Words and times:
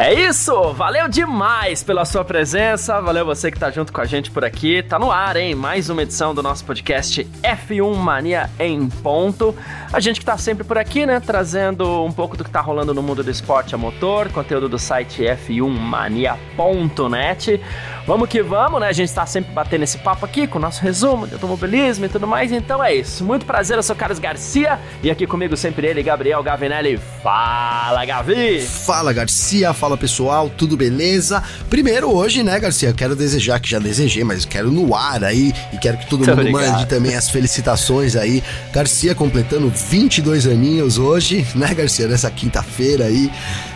É 0.00 0.14
isso! 0.14 0.72
Valeu 0.74 1.08
demais 1.08 1.82
pela 1.82 2.04
sua 2.04 2.24
presença, 2.24 3.00
valeu 3.00 3.26
você 3.26 3.50
que 3.50 3.58
tá 3.58 3.68
junto 3.68 3.92
com 3.92 4.00
a 4.00 4.04
gente 4.04 4.30
por 4.30 4.44
aqui. 4.44 4.80
Tá 4.80 4.96
no 4.96 5.10
ar, 5.10 5.36
hein? 5.36 5.56
Mais 5.56 5.90
uma 5.90 6.04
edição 6.04 6.32
do 6.32 6.40
nosso 6.40 6.64
podcast 6.64 7.24
F1 7.42 7.96
Mania 7.96 8.48
em 8.60 8.88
ponto. 8.88 9.52
A 9.92 9.98
gente 9.98 10.20
que 10.20 10.26
tá 10.26 10.38
sempre 10.38 10.62
por 10.62 10.78
aqui, 10.78 11.04
né? 11.04 11.18
Trazendo 11.18 12.04
um 12.04 12.12
pouco 12.12 12.36
do 12.36 12.44
que 12.44 12.50
tá 12.50 12.60
rolando 12.60 12.94
no 12.94 13.02
mundo 13.02 13.24
do 13.24 13.30
esporte 13.30 13.74
a 13.74 13.78
motor, 13.78 14.28
conteúdo 14.28 14.68
do 14.68 14.78
site 14.78 15.24
f1mania.net. 15.24 17.60
Vamos 18.06 18.28
que 18.28 18.40
vamos, 18.40 18.80
né? 18.80 18.86
A 18.88 18.92
gente 18.92 19.12
tá 19.12 19.26
sempre 19.26 19.52
batendo 19.52 19.82
esse 19.82 19.98
papo 19.98 20.24
aqui 20.24 20.46
com 20.46 20.58
o 20.58 20.62
nosso 20.62 20.80
resumo 20.80 21.26
de 21.26 21.34
automobilismo 21.34 22.04
e 22.04 22.08
tudo 22.08 22.24
mais. 22.26 22.52
Então 22.52 22.82
é 22.82 22.94
isso. 22.94 23.22
Muito 23.24 23.44
prazer, 23.44 23.76
eu 23.76 23.82
sou 23.82 23.96
Carlos 23.96 24.20
Garcia 24.20 24.78
e 25.02 25.10
aqui 25.10 25.26
comigo 25.26 25.56
sempre 25.56 25.88
ele, 25.88 26.04
Gabriel 26.04 26.40
Gavinelli. 26.40 27.00
Fala, 27.20 28.04
Gavi! 28.04 28.60
Fala, 28.60 29.12
Garcia! 29.12 29.74
Fala, 29.74 29.87
pessoal! 29.96 30.50
Tudo 30.50 30.76
beleza? 30.76 31.42
Primeiro, 31.70 32.10
hoje, 32.10 32.42
né, 32.42 32.58
Garcia? 32.58 32.88
Eu 32.90 32.94
quero 32.94 33.14
desejar, 33.16 33.60
que 33.60 33.70
já 33.70 33.78
desejei, 33.78 34.24
mas 34.24 34.44
quero 34.44 34.70
no 34.70 34.94
ar 34.94 35.24
aí 35.24 35.54
e 35.72 35.78
quero 35.78 35.96
que 35.98 36.06
todo 36.06 36.20
Muito 36.24 36.30
mundo 36.36 36.48
obrigado. 36.48 36.72
mande 36.72 36.86
também 36.86 37.14
as 37.14 37.30
felicitações 37.30 38.16
aí. 38.16 38.42
Garcia 38.72 39.14
completando 39.14 39.68
22 39.68 40.46
aninhos 40.46 40.98
hoje, 40.98 41.46
né, 41.54 41.72
Garcia? 41.74 42.06
Nessa 42.08 42.30
quinta-feira 42.30 43.04
aí. 43.04 43.30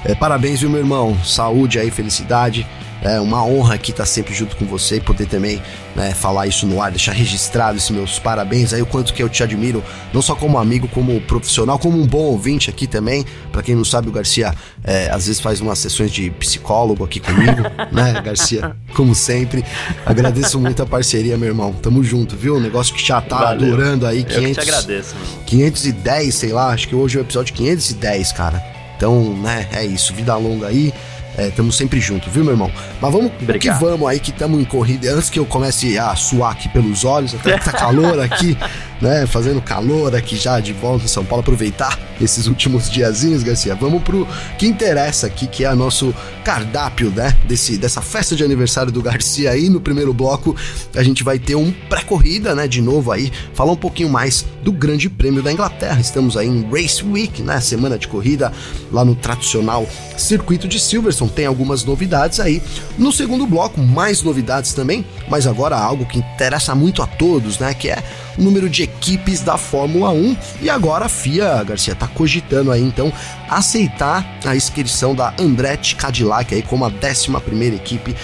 É, 0.04 0.14
parabéns, 0.14 0.60
viu, 0.60 0.70
meu 0.70 0.80
irmão? 0.80 1.16
Saúde 1.24 1.78
aí, 1.78 1.90
felicidade. 1.90 2.66
É 3.02 3.18
uma 3.20 3.44
honra 3.44 3.74
aqui 3.74 3.90
estar 3.90 4.06
sempre 4.06 4.32
junto 4.32 4.56
com 4.56 4.64
você 4.64 4.96
e 4.96 5.00
poder 5.00 5.26
também 5.26 5.60
né, 5.96 6.12
falar 6.12 6.46
isso 6.46 6.66
no 6.66 6.80
ar, 6.80 6.90
deixar 6.90 7.12
registrado 7.12 7.76
esses 7.76 7.90
meus 7.90 8.18
parabéns 8.18 8.72
aí, 8.72 8.80
o 8.80 8.86
quanto 8.86 9.12
que 9.12 9.22
eu 9.22 9.28
te 9.28 9.42
admiro, 9.42 9.82
não 10.12 10.22
só 10.22 10.34
como 10.34 10.56
amigo, 10.56 10.86
como 10.88 11.20
profissional, 11.22 11.78
como 11.78 12.00
um 12.00 12.06
bom 12.06 12.22
ouvinte 12.22 12.70
aqui 12.70 12.86
também. 12.86 13.24
Pra 13.50 13.62
quem 13.62 13.74
não 13.74 13.84
sabe, 13.84 14.08
o 14.08 14.12
Garcia 14.12 14.54
é, 14.84 15.10
às 15.10 15.26
vezes 15.26 15.40
faz 15.40 15.60
umas 15.60 15.78
sessões 15.78 16.10
de 16.10 16.30
psicólogo 16.30 17.04
aqui 17.04 17.18
comigo, 17.20 17.62
né, 17.92 18.20
Garcia? 18.22 18.76
Como 18.94 19.14
sempre. 19.14 19.64
Agradeço 20.06 20.58
muito 20.60 20.82
a 20.82 20.86
parceria, 20.86 21.36
meu 21.36 21.48
irmão. 21.48 21.72
Tamo 21.72 22.04
junto, 22.04 22.36
viu? 22.36 22.56
Um 22.56 22.60
negócio 22.60 22.94
que 22.94 23.04
já 23.04 23.20
tá 23.20 23.38
Valeu. 23.38 23.70
durando 23.70 24.06
aí 24.06 24.20
Eu 24.20 24.24
que 24.26 24.34
500, 24.34 24.64
te 24.64 24.70
agradeço, 24.70 25.14
mano. 25.16 25.44
510, 25.46 26.34
sei 26.34 26.52
lá, 26.52 26.68
acho 26.68 26.88
que 26.88 26.94
hoje 26.94 27.18
é 27.18 27.20
o 27.20 27.24
episódio 27.24 27.52
510, 27.54 28.32
cara. 28.32 28.62
Então, 28.96 29.36
né, 29.36 29.68
é 29.72 29.84
isso, 29.84 30.14
vida 30.14 30.36
longa 30.36 30.68
aí. 30.68 30.94
Estamos 31.38 31.76
sempre 31.76 32.00
juntos, 32.00 32.32
viu, 32.32 32.44
meu 32.44 32.52
irmão? 32.52 32.70
Mas 33.00 33.12
vamos 33.12 33.32
Obrigado. 33.40 33.78
que 33.78 33.84
vamos 33.84 34.08
aí, 34.08 34.20
que 34.20 34.30
estamos 34.30 34.60
em 34.60 34.64
corrida. 34.64 35.12
Antes 35.14 35.30
que 35.30 35.38
eu 35.38 35.46
comece 35.46 35.98
a 35.98 36.14
suar 36.14 36.52
aqui 36.52 36.68
pelos 36.68 37.04
olhos, 37.04 37.34
até 37.34 37.58
que 37.58 37.64
tá 37.64 37.72
calor 37.72 38.20
aqui, 38.20 38.56
né? 39.02 39.26
Fazendo 39.26 39.60
calor 39.60 40.14
aqui 40.14 40.36
já 40.36 40.60
de 40.60 40.72
volta 40.72 41.04
em 41.04 41.08
São 41.08 41.24
Paulo, 41.24 41.40
aproveitar 41.40 41.98
esses 42.20 42.46
últimos 42.46 42.88
diazinhos, 42.88 43.42
Garcia. 43.42 43.74
Vamos 43.74 44.02
pro 44.02 44.26
que 44.56 44.66
interessa 44.66 45.26
aqui, 45.26 45.48
que 45.48 45.64
é 45.64 45.74
nosso 45.74 46.14
cardápio, 46.44 47.10
né? 47.10 47.36
Desse, 47.46 47.76
dessa 47.76 48.00
festa 48.00 48.36
de 48.36 48.44
aniversário 48.44 48.92
do 48.92 49.02
Garcia 49.02 49.50
aí. 49.50 49.68
No 49.68 49.80
primeiro 49.80 50.14
bloco, 50.14 50.54
a 50.94 51.02
gente 51.02 51.24
vai 51.24 51.38
ter 51.38 51.56
um 51.56 51.72
pré-corrida, 51.88 52.54
né? 52.54 52.68
De 52.68 52.80
novo 52.80 53.10
aí, 53.10 53.32
falar 53.52 53.72
um 53.72 53.76
pouquinho 53.76 54.08
mais 54.08 54.46
do 54.62 54.70
Grande 54.70 55.10
Prêmio 55.10 55.42
da 55.42 55.52
Inglaterra. 55.52 56.00
Estamos 56.00 56.36
aí 56.36 56.46
em 56.46 56.64
Race 56.70 57.04
Week, 57.04 57.42
né? 57.42 57.60
Semana 57.60 57.98
de 57.98 58.06
corrida 58.06 58.52
lá 58.92 59.04
no 59.04 59.16
tradicional 59.16 59.86
circuito 60.16 60.68
de 60.68 60.78
Silverstone. 60.78 61.30
Tem 61.32 61.46
algumas 61.46 61.84
novidades 61.84 62.38
aí. 62.38 62.62
No 62.96 63.10
segundo 63.10 63.46
bloco, 63.46 63.80
mais 63.80 64.22
novidades 64.22 64.72
também, 64.72 65.04
mas 65.28 65.46
agora 65.46 65.76
algo 65.76 66.06
que 66.06 66.18
interessa 66.18 66.74
muito 66.74 67.02
a 67.02 67.06
todos, 67.06 67.58
né? 67.58 67.74
Que 67.74 67.90
é 67.90 68.02
o 68.38 68.42
número 68.42 68.68
de 68.68 68.82
equipes 68.82 69.40
da 69.40 69.56
Fórmula 69.56 70.10
1. 70.10 70.36
E 70.62 70.70
agora 70.70 71.06
a 71.06 71.08
FIA, 71.08 71.62
Garcia, 71.64 71.94
tá 71.94 72.06
cogitando 72.06 72.70
aí 72.70 72.82
então 72.82 73.12
aceitar 73.48 74.26
a 74.44 74.56
inscrição 74.56 75.14
da 75.14 75.34
Andretti 75.38 75.96
Cadillac 75.96 76.54
aí 76.54 76.62
como 76.62 76.84
a 76.84 76.88
11 76.88 77.30
primeira 77.44 77.76
equipe 77.76 78.14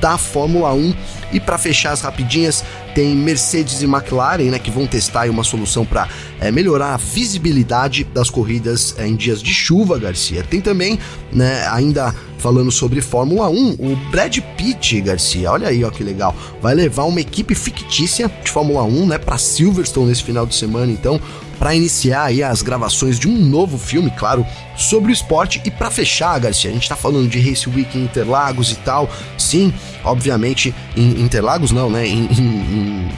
da 0.00 0.16
Fórmula 0.16 0.72
1. 0.72 0.94
E 1.32 1.40
para 1.40 1.58
fechar 1.58 1.92
as 1.92 2.00
rapidinhas, 2.00 2.64
tem 2.94 3.14
Mercedes 3.14 3.82
e 3.82 3.84
McLaren, 3.84 4.50
né, 4.50 4.58
que 4.58 4.70
vão 4.70 4.86
testar 4.86 5.28
uma 5.30 5.44
solução 5.44 5.84
para 5.84 6.08
melhorar 6.52 6.94
a 6.94 6.96
visibilidade 6.96 8.04
das 8.04 8.30
corridas 8.30 8.94
eh, 8.98 9.06
em 9.06 9.16
dias 9.16 9.42
de 9.42 9.52
chuva, 9.52 9.98
Garcia. 9.98 10.42
Tem 10.42 10.60
também, 10.60 10.98
né, 11.32 11.66
ainda 11.68 12.14
falando 12.38 12.70
sobre 12.70 13.00
Fórmula 13.00 13.48
1, 13.48 13.72
o 13.78 13.96
Brad 14.10 14.38
Pitt, 14.56 15.00
Garcia, 15.00 15.50
olha 15.50 15.68
aí, 15.68 15.84
ó 15.84 15.90
que 15.90 16.04
legal, 16.04 16.34
vai 16.62 16.74
levar 16.74 17.04
uma 17.04 17.20
equipe 17.20 17.54
fictícia 17.54 18.30
de 18.42 18.50
Fórmula 18.50 18.84
1, 18.84 19.06
né, 19.06 19.18
para 19.18 19.36
Silverstone 19.36 20.06
nesse 20.06 20.22
final 20.22 20.46
de 20.46 20.54
semana, 20.54 20.90
então, 20.90 21.20
para 21.58 21.74
iniciar 21.74 22.24
aí 22.24 22.42
as 22.42 22.62
gravações 22.62 23.18
de 23.18 23.28
um 23.28 23.36
novo 23.36 23.76
filme, 23.78 24.10
claro, 24.16 24.46
sobre 24.76 25.10
o 25.10 25.12
esporte 25.12 25.60
e 25.64 25.70
para 25.70 25.90
fechar, 25.90 26.38
Garcia, 26.38 26.70
a 26.70 26.72
gente 26.72 26.88
tá 26.88 26.94
falando 26.96 27.28
de 27.28 27.38
Race 27.40 27.68
Week 27.68 27.98
em 27.98 28.04
Interlagos 28.04 28.70
e 28.70 28.76
tal. 28.76 29.10
Sim, 29.36 29.72
obviamente 30.04 30.72
em 30.96 31.20
Interlagos 31.20 31.72
não, 31.72 31.90
né? 31.90 32.06
Em- 32.06 32.26
em- 32.26 33.08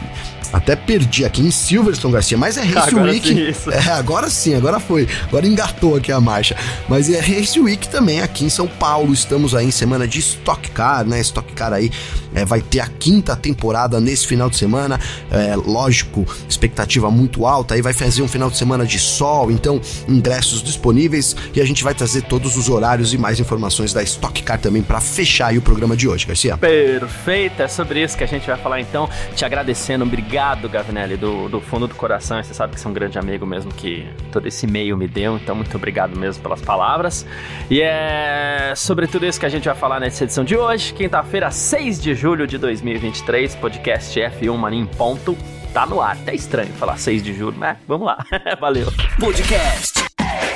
até 0.53 0.75
perdi 0.75 1.25
aqui 1.25 1.43
em 1.43 1.51
Silverstone, 1.51 2.15
Garcia, 2.15 2.37
mas 2.37 2.57
é 2.57 2.63
Race 2.63 2.91
Agora 2.91 3.13
Week. 3.13 3.29
sim, 3.29 3.49
isso. 3.49 3.71
É, 3.71 3.91
agora 3.93 4.29
sim, 4.29 4.55
agora 4.55 4.81
foi. 4.81 5.09
Agora 5.25 5.47
engatou 5.47 5.97
aqui 5.97 6.13
a 6.13 6.21
marcha. 6.21 6.57
Mas 6.89 7.09
é 7.09 7.21
Race 7.21 7.59
Week 7.59 7.89
também 7.89 8.21
aqui 8.21 8.45
em 8.45 8.51
São 8.51 8.67
Paulo. 8.67 9.13
Estamos 9.13 9.55
aí 9.55 9.67
em 9.67 9.71
semana 9.71 10.07
de 10.07 10.19
Stock 10.19 10.71
Car, 10.71 11.07
né? 11.07 11.21
Stock 11.21 11.53
Car 11.53 11.73
aí 11.73 11.91
é, 12.35 12.45
vai 12.45 12.61
ter 12.61 12.81
a 12.81 12.87
quinta 12.87 13.37
temporada 13.37 14.01
nesse 14.01 14.27
final 14.27 14.51
de 14.51 14.57
semana. 14.57 14.99
É, 15.31 15.55
lógico, 15.57 16.27
expectativa 16.49 17.11
muito 17.11 17.47
alta. 17.47 17.75
Aí 17.75 17.83
vai 17.83 17.93
fazer 17.93 18.23
um 18.23 18.29
final 18.29 18.51
de 18.51 18.57
semana 18.57 18.85
de 18.85 18.99
sol, 18.99 19.51
então 19.51 19.81
ingressos 20.09 20.63
disponíveis 20.63 21.37
e 21.55 21.61
a 21.61 21.65
gente 21.65 21.83
vai 21.85 21.95
trazer 21.95 22.23
todos 22.23 22.57
os 22.57 22.69
horários 22.69 23.13
e 23.13 23.19
mais 23.19 23.41
informações 23.41 23.93
da 23.93 24.03
Stock 24.03 24.43
Car 24.43 24.59
também 24.59 24.83
para 24.83 25.01
fechar 25.01 25.49
aí 25.49 25.59
o 25.59 25.63
programa 25.63 25.97
de 25.97 26.09
hoje, 26.09 26.27
Garcia. 26.27 26.57
Perfeito, 26.57 27.63
é 27.63 27.69
sobre 27.69 28.03
isso 28.03 28.17
que 28.17 28.25
a 28.25 28.29
gente 28.29 28.47
vai 28.47 28.57
falar 28.57 28.81
então. 28.81 29.09
Te 29.35 29.45
agradecendo, 29.45 30.05
obrigado, 30.05 30.40
Gavinelli, 30.71 31.17
do, 31.19 31.49
do 31.49 31.61
fundo 31.61 31.87
do 31.87 31.95
coração. 31.95 32.43
Você 32.43 32.55
sabe 32.55 32.75
que 32.75 32.81
você 32.81 32.87
é 32.87 32.91
um 32.91 32.95
grande 32.95 33.19
amigo 33.19 33.45
mesmo 33.47 33.71
que 33.73 34.09
todo 34.33 34.47
esse 34.47 34.67
e-mail 34.67 34.97
me 34.97 35.07
deu, 35.07 35.37
então 35.37 35.55
muito 35.55 35.77
obrigado 35.77 36.19
mesmo 36.19 36.43
pelas 36.43 36.63
palavras. 36.63 37.27
E 37.69 37.81
é 37.83 38.73
sobre 38.75 39.07
tudo 39.07 39.27
isso 39.27 39.39
que 39.39 39.45
a 39.45 39.51
gente 39.51 39.67
vai 39.67 39.75
falar 39.75 40.01
nessa 40.01 40.25
edição 40.25 40.43
de 40.43 40.57
hoje, 40.57 40.95
quinta-feira, 40.95 41.51
6 41.51 42.01
de 42.01 42.15
julho 42.15 42.47
de 42.47 42.57
2023, 42.57 43.55
podcast 43.57 44.19
F1 44.19 44.57
Mania 44.57 44.81
em 44.81 44.87
ponto. 44.87 45.37
Tá 45.75 45.87
no 45.87 46.01
ar, 46.01 46.17
até 46.17 46.35
estranho 46.35 46.73
falar 46.73 46.97
6 46.97 47.23
de 47.23 47.35
julho, 47.35 47.59
né? 47.59 47.77
Vamos 47.87 48.07
lá, 48.07 48.25
valeu. 48.59 48.87
Podcast 49.21 50.01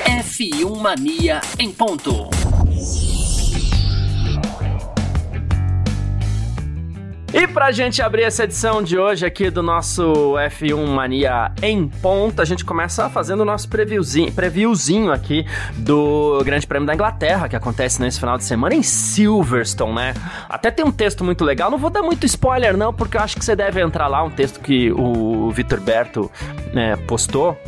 F1 0.07 0.81
Mania 0.81 1.41
em 1.59 1.71
ponto. 1.71 2.54
E 7.37 7.49
pra 7.49 7.73
gente 7.73 8.01
abrir 8.01 8.23
essa 8.23 8.45
edição 8.45 8.81
de 8.81 8.97
hoje 8.97 9.27
aqui 9.27 9.51
do 9.51 9.61
nosso 9.61 10.35
F1 10.35 10.87
Mania 10.87 11.51
em 11.61 11.89
ponta, 11.89 12.43
a 12.43 12.45
gente 12.45 12.65
começa 12.65 13.11
fazendo 13.11 13.41
o 13.41 13.45
nosso 13.45 13.69
previewzinho, 13.69 14.31
previewzinho 14.31 15.11
aqui 15.11 15.45
do 15.79 16.41
Grande 16.45 16.65
Prêmio 16.65 16.87
da 16.87 16.95
Inglaterra, 16.95 17.49
que 17.49 17.57
acontece 17.57 18.01
nesse 18.01 18.21
final 18.21 18.39
de 18.39 18.45
semana 18.45 18.77
em 18.77 18.85
Silverstone, 18.85 19.95
né? 19.97 20.15
Até 20.49 20.71
tem 20.71 20.85
um 20.85 20.93
texto 20.93 21.25
muito 21.25 21.45
legal, 21.45 21.73
não 21.73 21.79
vou 21.79 21.91
dar 21.91 22.03
muito 22.03 22.25
spoiler 22.25 22.77
não, 22.77 22.95
porque 22.95 23.17
eu 23.17 23.21
acho 23.21 23.37
que 23.37 23.45
você 23.45 23.57
deve 23.57 23.81
entrar 23.81 24.07
lá, 24.07 24.23
um 24.23 24.31
texto 24.31 24.61
que 24.61 24.93
o 24.93 25.51
Vitor 25.51 25.81
Berto 25.81 26.31
né, 26.73 26.95
postou, 27.09 27.59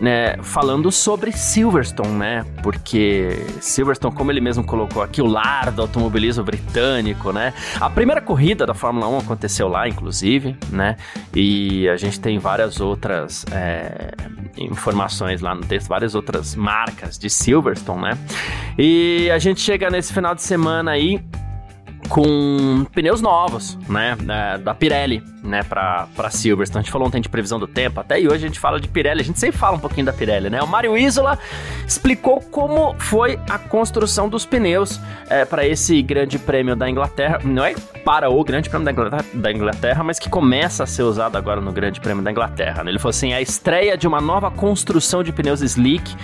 né, 0.00 0.36
falando 0.42 0.90
sobre 0.90 1.32
Silverstone, 1.32 2.12
né? 2.12 2.44
Porque 2.62 3.44
Silverstone, 3.60 4.14
como 4.14 4.30
ele 4.30 4.40
mesmo 4.40 4.64
colocou 4.64 5.02
aqui, 5.02 5.22
o 5.22 5.26
lar 5.26 5.70
do 5.70 5.82
automobilismo 5.82 6.44
britânico, 6.44 7.32
né? 7.32 7.54
A 7.80 7.88
primeira 7.88 8.20
corrida 8.20 8.66
da 8.66 8.74
Fórmula 8.74 9.08
1 9.08 9.18
aconteceu 9.18 9.68
lá, 9.68 9.88
inclusive, 9.88 10.56
né? 10.70 10.96
E 11.34 11.88
a 11.88 11.96
gente 11.96 12.20
tem 12.20 12.38
várias 12.38 12.80
outras 12.80 13.44
é, 13.52 14.12
informações 14.58 15.40
lá 15.40 15.54
no 15.54 15.62
texto, 15.62 15.88
várias 15.88 16.14
outras 16.14 16.54
marcas 16.54 17.18
de 17.18 17.30
Silverstone, 17.30 18.02
né? 18.02 18.18
E 18.78 19.30
a 19.30 19.38
gente 19.38 19.60
chega 19.60 19.90
nesse 19.90 20.12
final 20.12 20.34
de 20.34 20.42
semana 20.42 20.90
aí 20.90 21.22
com 22.08 22.86
pneus 22.92 23.20
novos, 23.20 23.78
né, 23.88 24.16
da 24.62 24.74
Pirelli, 24.74 25.22
né, 25.42 25.62
pra, 25.62 26.06
pra 26.14 26.30
Silverstone. 26.30 26.80
A 26.80 26.82
gente 26.82 26.92
falou 26.92 27.08
ontem 27.08 27.20
de 27.20 27.28
previsão 27.28 27.58
do 27.58 27.66
tempo, 27.66 28.00
até 28.00 28.20
e 28.20 28.26
hoje 28.26 28.44
a 28.44 28.48
gente 28.48 28.60
fala 28.60 28.80
de 28.80 28.88
Pirelli, 28.88 29.20
a 29.20 29.24
gente 29.24 29.38
sempre 29.38 29.58
fala 29.58 29.76
um 29.76 29.80
pouquinho 29.80 30.06
da 30.06 30.12
Pirelli, 30.12 30.50
né. 30.50 30.62
O 30.62 30.66
Mário 30.66 30.96
Isola 30.96 31.38
explicou 31.86 32.40
como 32.40 32.94
foi 32.98 33.38
a 33.48 33.58
construção 33.58 34.28
dos 34.28 34.44
pneus 34.44 35.00
é, 35.28 35.44
para 35.44 35.66
esse 35.66 36.00
grande 36.02 36.38
prêmio 36.38 36.76
da 36.76 36.88
Inglaterra, 36.88 37.40
não 37.44 37.64
é 37.64 37.74
para 38.04 38.30
o 38.30 38.44
grande 38.44 38.68
prêmio 38.68 38.84
da 38.84 38.92
Inglaterra, 38.92 39.24
da 39.34 39.52
Inglaterra, 39.52 40.04
mas 40.04 40.18
que 40.18 40.28
começa 40.28 40.84
a 40.84 40.86
ser 40.86 41.02
usado 41.02 41.36
agora 41.36 41.60
no 41.60 41.72
grande 41.72 42.00
prêmio 42.00 42.22
da 42.22 42.30
Inglaterra. 42.30 42.84
Né? 42.84 42.90
Ele 42.90 42.98
falou 42.98 43.10
assim, 43.10 43.32
a 43.32 43.40
estreia 43.40 43.96
de 43.96 44.06
uma 44.06 44.20
nova 44.20 44.50
construção 44.50 45.22
de 45.22 45.32
pneus 45.32 45.62
slick 45.62 46.14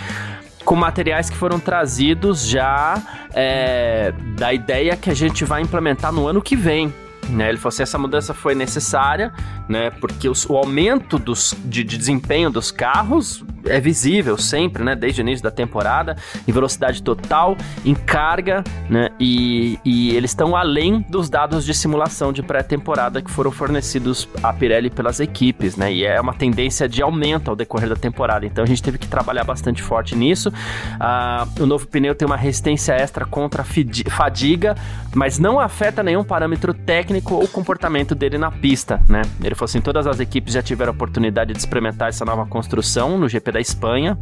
com 0.65 0.77
materiais 0.77 1.31
que 1.31 1.37
foram 1.37 1.59
trazidos 1.59 2.47
já 2.47 3.03
é, 3.33 4.13
da 4.37 4.53
ideia 4.53 4.97
que 4.97 5.11
a 5.11 5.15
gente 5.15 5.45
vai 5.45 5.63
implementar 5.63 6.13
no 6.13 6.27
ano 6.27 6.43
que 6.43 6.57
vem. 6.57 6.93
Né? 7.29 7.49
Ele 7.49 7.59
falou 7.59 7.69
assim, 7.69 7.83
essa 7.83 7.99
mudança 7.99 8.35
foi 8.35 8.55
necessária, 8.55 9.33
né? 9.69 9.91
Porque 9.91 10.29
os, 10.29 10.49
o 10.49 10.57
aumento 10.57 11.19
dos, 11.19 11.55
de, 11.65 11.85
de, 11.85 11.97
desempenho 11.97 12.51
dos 12.51 12.71
carros 12.71 13.45
é 13.67 13.81
visível 13.81 14.37
sempre, 14.39 14.83
né? 14.83 14.95
Desde 14.97 15.21
o 15.21 15.23
início 15.23 15.43
da 15.43 15.51
temporada, 15.51 16.17
em 16.47 16.53
velocidade 16.53 17.03
total, 17.03 17.57
em 17.85 17.95
carga, 17.95 18.65
né? 18.89 19.11
E, 19.19 19.79
e 19.85 20.17
eles 20.17 20.31
estão 20.31 20.57
além 20.57 21.05
dos 21.09 21.29
dados 21.29 21.65
de 21.65 21.75
simulação 21.75 22.33
de 22.33 22.43
pré-temporada 22.43 23.23
que 23.23 23.31
foram 23.31 23.51
fornecidos 23.51 24.29
à 24.43 24.53
Pirelli 24.53 24.91
pelas 24.91 25.21
equipes, 25.21 25.77
né? 25.77 25.93
E 25.93 26.05
é 26.05 26.21
uma 26.21 26.35
tendência 26.35 26.89
de 26.89 27.03
aumento 27.03 27.51
ao 27.51 27.57
decorrer 27.57 27.89
da 27.89 27.97
temporada. 27.97 28.47
Então 28.47 28.65
a 28.65 28.67
gente 28.67 28.83
teve 28.83 28.99
que 28.99 29.07
trabalhar 29.07 29.45
bastante 29.45 29.83
forte 29.83 30.17
nisso. 30.17 30.53
Ah, 30.99 31.47
o 31.59 31.67
novo 31.67 31.87
pneu 31.87 32.15
tem 32.15 32.27
uma 32.27 32.37
resistência 32.37 32.95
extra 32.95 33.25
contra 33.25 33.65
fadiga, 34.09 34.77
mas 35.15 35.39
não 35.39 35.61
afeta 35.61 36.03
nenhum 36.03 36.25
parâmetro 36.25 36.73
técnico 36.73 37.35
ou 37.35 37.47
comportamento 37.47 38.15
dele 38.15 38.39
na 38.39 38.51
pista, 38.51 39.01
né? 39.09 39.23
Ele 39.43 39.55
falou 39.61 39.67
assim: 39.67 39.81
todas 39.81 40.07
as 40.07 40.19
equipes 40.21 40.55
já 40.55 40.63
tiveram 40.63 40.93
a 40.93 40.95
oportunidade 40.95 41.53
de 41.53 41.59
experimentar 41.59 42.09
essa 42.09 42.25
nova 42.25 42.47
construção 42.47 43.19
no 43.19 43.29
GP 43.29 43.53
da 43.53 43.61
Espanha 43.61 44.19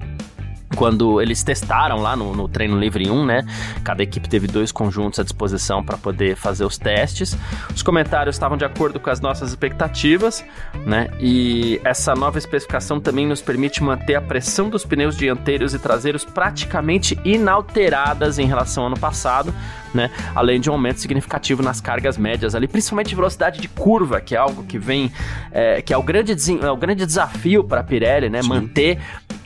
quando 0.76 1.20
eles 1.20 1.42
testaram 1.42 1.96
lá 1.96 2.14
no, 2.14 2.34
no, 2.36 2.46
treino 2.46 2.78
livre 2.78 3.10
1, 3.10 3.24
né? 3.24 3.42
Cada 3.82 4.02
equipe 4.02 4.28
teve 4.28 4.46
dois 4.46 4.70
conjuntos 4.70 5.18
à 5.18 5.22
disposição 5.22 5.82
para 5.82 5.96
poder 5.96 6.36
fazer 6.36 6.64
os 6.64 6.76
testes. 6.76 7.36
Os 7.74 7.82
comentários 7.82 8.36
estavam 8.36 8.56
de 8.56 8.64
acordo 8.64 9.00
com 9.00 9.08
as 9.08 9.20
nossas 9.20 9.50
expectativas, 9.50 10.44
né? 10.86 11.08
E 11.18 11.80
essa 11.82 12.14
nova 12.14 12.38
especificação 12.38 13.00
também 13.00 13.26
nos 13.26 13.40
permite 13.40 13.82
manter 13.82 14.14
a 14.14 14.20
pressão 14.20 14.68
dos 14.68 14.84
pneus 14.84 15.16
dianteiros 15.16 15.72
e 15.74 15.78
traseiros 15.78 16.24
praticamente 16.24 17.18
inalteradas 17.24 18.38
em 18.38 18.46
relação 18.46 18.84
ao 18.84 18.88
ano 18.88 18.98
passado, 18.98 19.54
né? 19.94 20.10
Além 20.34 20.60
de 20.60 20.70
um 20.70 20.74
aumento 20.74 21.00
significativo 21.00 21.62
nas 21.62 21.80
cargas 21.80 22.16
médias 22.16 22.54
ali, 22.54 22.68
principalmente 22.68 23.14
velocidade 23.14 23.60
de 23.60 23.68
curva, 23.68 24.20
que 24.20 24.34
é 24.34 24.38
algo 24.38 24.64
que 24.64 24.78
vem, 24.78 25.12
é, 25.50 25.82
que 25.82 25.92
é 25.92 25.96
o 25.96 26.02
grande, 26.02 26.34
é 26.62 26.70
o 26.70 26.76
grande 26.76 27.06
desafio 27.06 27.64
para 27.64 27.80
a 27.80 27.84
Pirelli, 27.84 28.28
né? 28.28 28.42
Sim. 28.42 28.48
Manter 28.48 28.98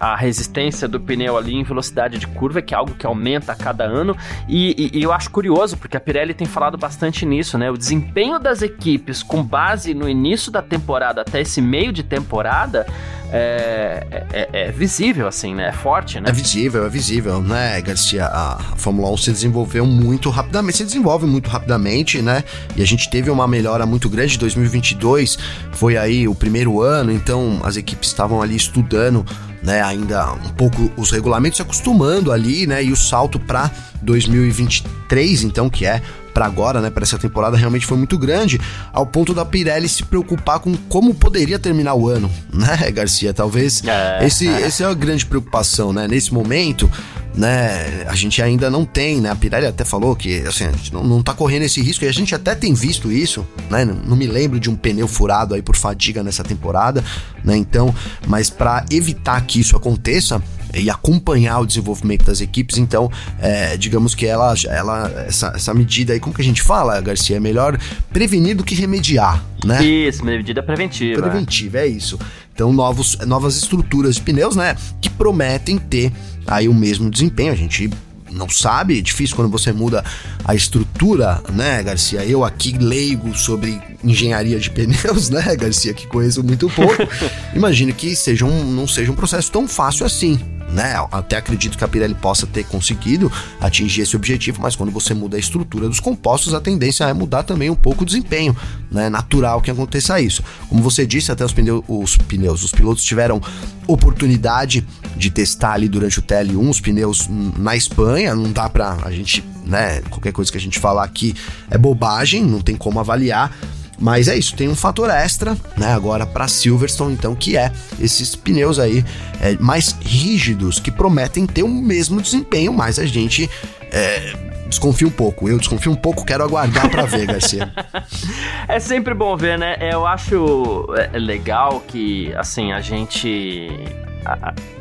a 0.02 0.16
resistência 0.16 0.88
do 0.88 0.98
pneu 0.98 1.36
ali 1.36 1.54
em 1.54 1.62
velocidade 1.62 2.18
de 2.18 2.26
curva, 2.26 2.60
que 2.60 2.74
é 2.74 2.76
algo 2.76 2.92
que 2.94 3.06
aumenta 3.06 3.52
a 3.52 3.54
cada 3.54 3.84
ano. 3.84 4.16
E, 4.48 4.90
e, 4.92 4.98
e, 4.98 5.02
eu 5.02 5.12
acho 5.12 5.30
curioso, 5.30 5.76
porque 5.76 5.96
a 5.96 6.00
Pirelli 6.00 6.34
tem 6.34 6.46
falado 6.46 6.76
bastante 6.76 7.24
nisso, 7.24 7.56
né? 7.56 7.70
O 7.70 7.76
desempenho 7.76 8.40
das 8.40 8.62
equipes 8.62 9.22
com 9.22 9.44
base 9.44 9.94
no 9.94 10.08
início 10.08 10.50
da 10.50 10.60
temporada 10.60 11.20
até 11.20 11.40
esse 11.40 11.62
meio 11.62 11.92
de 11.92 12.02
temporada 12.02 12.84
é, 13.32 14.26
é, 14.32 14.48
é, 14.52 14.70
visível, 14.70 15.26
assim, 15.26 15.54
né? 15.54 15.68
É 15.68 15.72
forte, 15.72 16.20
né? 16.20 16.28
É 16.28 16.32
visível, 16.32 16.84
é 16.84 16.88
visível, 16.88 17.40
né, 17.40 17.80
Garcia? 17.80 18.26
A 18.26 18.58
Fórmula 18.76 19.10
1 19.10 19.16
se 19.16 19.30
desenvolveu 19.30 19.86
muito 19.86 20.28
rapidamente, 20.32 20.78
se 20.78 20.84
desenvolve 20.84 21.26
muito 21.26 21.48
rapidamente, 21.48 22.20
né? 22.20 22.42
E 22.76 22.82
a 22.82 22.86
gente 22.86 23.08
teve 23.08 23.30
uma 23.30 23.46
melhora 23.46 23.86
muito 23.86 24.08
grande. 24.08 24.38
2022 24.38 25.38
foi 25.72 25.96
aí 25.96 26.26
o 26.26 26.34
primeiro 26.34 26.80
ano, 26.82 27.12
então 27.12 27.60
as 27.62 27.76
equipes 27.76 28.08
estavam 28.08 28.42
ali 28.42 28.56
estudando 28.56 29.24
né, 29.62 29.80
ainda 29.80 30.32
um 30.32 30.50
pouco 30.50 30.90
os 30.96 31.10
regulamentos, 31.10 31.56
se 31.56 31.62
acostumando 31.62 32.32
ali, 32.32 32.66
né, 32.66 32.82
e 32.82 32.90
o 32.90 32.96
salto 32.96 33.38
para 33.38 33.70
2023, 34.02 35.44
então, 35.44 35.70
que 35.70 35.86
é 35.86 36.02
para 36.32 36.46
agora, 36.46 36.80
né, 36.80 36.90
para 36.90 37.02
essa 37.02 37.18
temporada, 37.18 37.56
realmente 37.56 37.86
foi 37.86 37.96
muito 37.96 38.18
grande, 38.18 38.60
ao 38.92 39.06
ponto 39.06 39.34
da 39.34 39.44
Pirelli 39.44 39.88
se 39.88 40.02
preocupar 40.02 40.58
com 40.60 40.74
como 40.88 41.14
poderia 41.14 41.58
terminar 41.58 41.94
o 41.94 42.08
ano, 42.08 42.30
né, 42.52 42.90
Garcia? 42.90 43.32
Talvez 43.32 43.82
é, 43.84 44.26
esse, 44.26 44.48
é. 44.48 44.62
essa 44.62 44.84
é 44.84 44.86
a 44.86 44.94
grande 44.94 45.26
preocupação, 45.26 45.92
né? 45.92 46.08
Nesse 46.08 46.32
momento, 46.32 46.90
né, 47.34 48.04
a 48.06 48.14
gente 48.14 48.42
ainda 48.42 48.70
não 48.70 48.84
tem, 48.84 49.20
né? 49.20 49.30
A 49.30 49.36
Pirelli 49.36 49.66
até 49.66 49.84
falou 49.84 50.16
que 50.16 50.38
assim, 50.46 50.64
a 50.64 50.72
gente 50.72 50.92
não, 50.92 51.04
não 51.04 51.22
tá 51.22 51.34
correndo 51.34 51.62
esse 51.62 51.80
risco, 51.80 52.04
e 52.04 52.08
a 52.08 52.12
gente 52.12 52.34
até 52.34 52.54
tem 52.54 52.72
visto 52.74 53.12
isso, 53.12 53.46
né? 53.70 53.84
Não, 53.84 53.94
não 53.94 54.16
me 54.16 54.26
lembro 54.26 54.58
de 54.58 54.70
um 54.70 54.76
pneu 54.76 55.06
furado 55.06 55.54
aí 55.54 55.62
por 55.62 55.76
fadiga 55.76 56.22
nessa 56.22 56.42
temporada, 56.42 57.04
né? 57.44 57.56
Então, 57.56 57.94
mas 58.26 58.48
para 58.48 58.84
evitar 58.90 59.40
que 59.42 59.60
isso 59.60 59.76
aconteça, 59.76 60.42
e 60.74 60.90
acompanhar 60.90 61.60
o 61.60 61.66
desenvolvimento 61.66 62.24
das 62.24 62.40
equipes. 62.40 62.78
Então, 62.78 63.10
é, 63.38 63.76
digamos 63.76 64.14
que 64.14 64.26
ela, 64.26 64.54
ela 64.68 65.24
essa, 65.26 65.52
essa 65.54 65.74
medida 65.74 66.12
aí, 66.12 66.20
como 66.20 66.34
que 66.34 66.42
a 66.42 66.44
gente 66.44 66.62
fala, 66.62 67.00
Garcia? 67.00 67.36
É 67.36 67.40
melhor 67.40 67.78
prevenir 68.12 68.56
do 68.56 68.64
que 68.64 68.74
remediar, 68.74 69.44
né? 69.64 69.84
Isso, 69.84 70.24
medida 70.24 70.62
preventiva. 70.62 71.22
Preventiva, 71.22 71.78
é 71.78 71.86
isso. 71.86 72.18
Então, 72.54 72.72
novos, 72.72 73.18
novas 73.26 73.56
estruturas 73.56 74.16
de 74.16 74.22
pneus, 74.22 74.56
né? 74.56 74.76
Que 75.00 75.08
prometem 75.08 75.78
ter 75.78 76.12
aí 76.46 76.68
o 76.68 76.74
mesmo 76.74 77.10
desempenho. 77.10 77.52
A 77.52 77.56
gente 77.56 77.90
não 78.32 78.48
sabe, 78.48 78.98
é 78.98 79.02
difícil 79.02 79.36
quando 79.36 79.50
você 79.50 79.72
muda 79.72 80.04
a 80.44 80.54
estrutura, 80.54 81.42
né, 81.52 81.82
Garcia? 81.82 82.24
Eu 82.24 82.44
aqui 82.44 82.76
leigo 82.78 83.36
sobre 83.36 83.80
engenharia 84.02 84.58
de 84.58 84.70
pneus, 84.70 85.28
né, 85.30 85.54
Garcia, 85.56 85.94
que 85.94 86.06
conheço 86.06 86.42
muito 86.42 86.68
pouco. 86.70 86.96
Imagino 87.54 87.92
que 87.92 88.16
seja 88.16 88.44
um, 88.44 88.64
não 88.64 88.88
seja 88.88 89.12
um 89.12 89.14
processo 89.14 89.52
tão 89.52 89.68
fácil 89.68 90.06
assim, 90.06 90.38
né? 90.72 90.94
Até 91.12 91.36
acredito 91.36 91.76
que 91.76 91.84
a 91.84 91.88
Pirelli 91.88 92.14
possa 92.14 92.46
ter 92.46 92.64
conseguido 92.64 93.30
atingir 93.60 94.02
esse 94.02 94.16
objetivo, 94.16 94.60
mas 94.62 94.74
quando 94.74 94.90
você 94.90 95.12
muda 95.14 95.36
a 95.36 95.40
estrutura 95.40 95.88
dos 95.88 96.00
compostos, 96.00 96.54
a 96.54 96.60
tendência 96.60 97.04
é 97.04 97.12
mudar 97.12 97.42
também 97.42 97.68
um 97.70 97.74
pouco 97.74 98.02
o 98.02 98.06
desempenho, 98.06 98.56
né? 98.90 99.08
Natural 99.08 99.60
que 99.60 99.70
aconteça 99.70 100.20
isso. 100.20 100.42
Como 100.68 100.82
você 100.82 101.06
disse, 101.06 101.30
até 101.30 101.44
os 101.44 101.52
pneus, 101.52 101.84
os 101.86 102.16
pneus, 102.16 102.64
os 102.64 102.72
pilotos 102.72 103.04
tiveram 103.04 103.40
oportunidade 103.86 104.86
de 105.16 105.30
testar 105.30 105.72
ali 105.72 105.88
durante 105.88 106.18
o 106.18 106.22
TL1 106.22 106.70
os 106.70 106.80
pneus 106.80 107.28
na 107.58 107.76
Espanha, 107.76 108.34
não 108.34 108.50
dá 108.50 108.68
pra 108.68 108.96
a 109.02 109.10
gente, 109.10 109.44
né, 109.64 110.00
qualquer 110.08 110.32
coisa 110.32 110.50
que 110.50 110.56
a 110.56 110.60
gente 110.60 110.78
falar 110.78 111.04
aqui 111.04 111.34
é 111.70 111.76
bobagem, 111.76 112.42
não 112.44 112.60
tem 112.60 112.76
como 112.76 112.98
avaliar. 112.98 113.54
Mas 114.02 114.26
é 114.26 114.36
isso, 114.36 114.56
tem 114.56 114.68
um 114.68 114.74
fator 114.74 115.08
extra, 115.08 115.56
né, 115.76 115.92
agora 115.92 116.26
para 116.26 116.48
Silverstone, 116.48 117.14
então, 117.14 117.36
que 117.36 117.56
é 117.56 117.70
esses 118.00 118.34
pneus 118.34 118.80
aí 118.80 119.04
é, 119.40 119.56
mais 119.60 119.96
rígidos, 120.02 120.80
que 120.80 120.90
prometem 120.90 121.46
ter 121.46 121.62
o 121.62 121.68
mesmo 121.68 122.20
desempenho, 122.20 122.72
mas 122.72 122.98
a 122.98 123.06
gente 123.06 123.48
é, 123.92 124.32
desconfia 124.66 125.06
um 125.06 125.10
pouco. 125.10 125.48
Eu 125.48 125.56
desconfio 125.56 125.92
um 125.92 125.94
pouco, 125.94 126.26
quero 126.26 126.42
aguardar 126.42 126.90
para 126.90 127.04
ver, 127.04 127.26
Garcia. 127.26 127.72
é 128.66 128.80
sempre 128.80 129.14
bom 129.14 129.36
ver, 129.36 129.56
né? 129.56 129.76
Eu 129.80 130.04
acho 130.04 130.92
é, 130.96 131.16
legal 131.16 131.80
que, 131.86 132.34
assim, 132.34 132.72
a 132.72 132.80
gente 132.80 133.70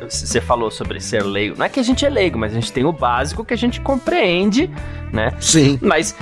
você 0.08 0.40
falou 0.40 0.70
sobre 0.70 1.00
ser 1.00 1.22
leigo. 1.22 1.56
Não 1.58 1.66
é 1.66 1.68
que 1.68 1.80
a 1.80 1.82
gente 1.82 2.04
é 2.04 2.08
leigo, 2.08 2.38
mas 2.38 2.52
a 2.52 2.54
gente 2.54 2.72
tem 2.72 2.84
o 2.84 2.92
básico 2.92 3.44
que 3.44 3.52
a 3.52 3.56
gente 3.56 3.80
compreende, 3.80 4.70
né? 5.12 5.32
Sim. 5.40 5.78
Mas 5.82 6.14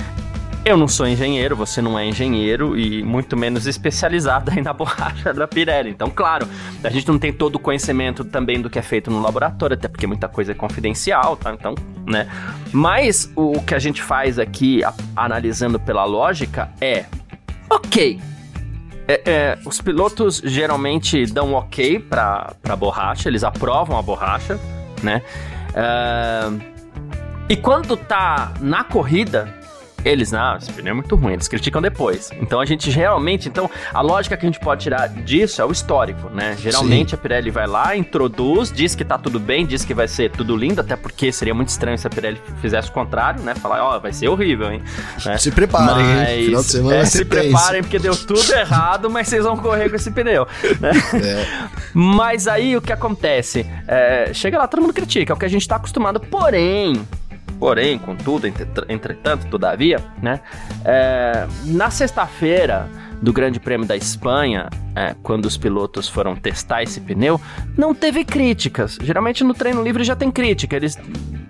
eu 0.64 0.76
não 0.76 0.86
sou 0.86 1.06
engenheiro, 1.06 1.56
você 1.56 1.80
não 1.80 1.98
é 1.98 2.06
engenheiro 2.06 2.78
e 2.78 3.02
muito 3.02 3.36
menos 3.36 3.66
especializado 3.66 4.50
aí 4.50 4.60
na 4.60 4.72
borracha 4.72 5.32
da 5.32 5.48
Pirelli. 5.48 5.90
Então, 5.90 6.10
claro, 6.10 6.46
a 6.84 6.90
gente 6.90 7.08
não 7.08 7.18
tem 7.18 7.32
todo 7.32 7.56
o 7.56 7.58
conhecimento 7.58 8.24
também 8.24 8.60
do 8.60 8.68
que 8.68 8.78
é 8.78 8.82
feito 8.82 9.10
no 9.10 9.22
laboratório, 9.22 9.74
até 9.74 9.88
porque 9.88 10.06
muita 10.06 10.28
coisa 10.28 10.52
é 10.52 10.54
confidencial, 10.54 11.36
tá? 11.36 11.52
Então, 11.52 11.74
né? 12.06 12.28
Mas 12.72 13.32
o 13.34 13.60
que 13.62 13.74
a 13.74 13.78
gente 13.78 14.02
faz 14.02 14.38
aqui, 14.38 14.84
a, 14.84 14.92
analisando 15.16 15.80
pela 15.80 16.04
lógica, 16.04 16.70
é: 16.80 17.06
ok, 17.68 18.20
é, 19.08 19.22
é, 19.24 19.58
os 19.64 19.80
pilotos 19.80 20.42
geralmente 20.44 21.24
dão 21.26 21.54
ok 21.54 21.98
para 21.98 22.54
a 22.68 22.76
borracha, 22.76 23.28
eles 23.28 23.42
aprovam 23.42 23.98
a 23.98 24.02
borracha, 24.02 24.60
né? 25.02 25.22
Uh, 25.70 26.60
e 27.48 27.56
quando 27.56 27.96
tá 27.96 28.52
na 28.60 28.84
corrida, 28.84 29.59
eles, 30.04 30.32
não, 30.32 30.56
esse 30.56 30.72
pneu 30.72 30.92
é 30.92 30.94
muito 30.94 31.14
ruim, 31.16 31.34
eles 31.34 31.48
criticam 31.48 31.82
depois. 31.82 32.30
Então 32.40 32.60
a 32.60 32.64
gente 32.64 32.90
realmente, 32.90 33.48
então 33.48 33.70
a 33.92 34.00
lógica 34.00 34.36
que 34.36 34.46
a 34.46 34.48
gente 34.48 34.60
pode 34.60 34.82
tirar 34.82 35.08
disso 35.08 35.60
é 35.60 35.64
o 35.64 35.70
histórico, 35.70 36.30
né? 36.30 36.56
Geralmente 36.58 37.10
Sim. 37.10 37.16
a 37.16 37.18
Pirelli 37.18 37.50
vai 37.50 37.66
lá, 37.66 37.96
introduz, 37.96 38.72
diz 38.72 38.94
que 38.94 39.04
tá 39.04 39.18
tudo 39.18 39.38
bem, 39.38 39.66
diz 39.66 39.84
que 39.84 39.92
vai 39.92 40.08
ser 40.08 40.30
tudo 40.30 40.56
lindo, 40.56 40.80
até 40.80 40.96
porque 40.96 41.30
seria 41.30 41.54
muito 41.54 41.68
estranho 41.68 41.98
se 41.98 42.06
a 42.06 42.10
Pirelli 42.10 42.40
fizesse 42.60 42.88
o 42.88 42.92
contrário, 42.92 43.42
né? 43.42 43.54
Falar, 43.54 43.82
ó, 43.84 43.96
oh, 43.96 44.00
vai 44.00 44.12
ser 44.12 44.28
horrível, 44.28 44.72
hein? 44.72 44.82
Né? 45.24 45.38
Se 45.38 45.50
preparem, 45.50 46.04
mas, 46.04 46.28
hein? 46.28 46.44
Final 46.44 46.62
de 46.62 46.68
semana 46.68 46.96
é, 46.96 47.04
se 47.04 47.24
preparem 47.24 47.82
porque 47.82 47.98
deu 47.98 48.16
tudo 48.16 48.52
errado, 48.52 49.10
mas 49.10 49.28
vocês 49.28 49.44
vão 49.44 49.56
correr 49.56 49.88
com 49.88 49.96
esse 49.96 50.10
pneu, 50.10 50.46
né? 50.80 50.90
É. 51.14 51.46
Mas 51.92 52.48
aí 52.48 52.76
o 52.76 52.80
que 52.80 52.92
acontece? 52.92 53.66
É, 53.86 54.30
chega 54.32 54.58
lá, 54.58 54.66
todo 54.66 54.80
mundo 54.80 54.94
critica, 54.94 55.32
é 55.32 55.34
o 55.34 55.38
que 55.38 55.44
a 55.44 55.48
gente 55.48 55.66
tá 55.66 55.76
acostumado, 55.76 56.20
porém, 56.20 57.06
Porém, 57.60 57.98
contudo, 57.98 58.46
entretanto, 58.88 59.46
todavia, 59.48 60.02
né? 60.22 60.40
É, 60.82 61.46
na 61.66 61.90
sexta-feira 61.90 62.88
do 63.20 63.34
Grande 63.34 63.60
Prêmio 63.60 63.86
da 63.86 63.94
Espanha, 63.94 64.70
é, 64.96 65.14
quando 65.22 65.44
os 65.44 65.58
pilotos 65.58 66.08
foram 66.08 66.34
testar 66.34 66.82
esse 66.82 66.98
pneu, 67.02 67.38
não 67.76 67.94
teve 67.94 68.24
críticas. 68.24 68.96
Geralmente 69.02 69.44
no 69.44 69.52
treino 69.52 69.82
livre 69.82 70.02
já 70.04 70.16
tem 70.16 70.30
crítica. 70.30 70.74
Eles 70.74 70.98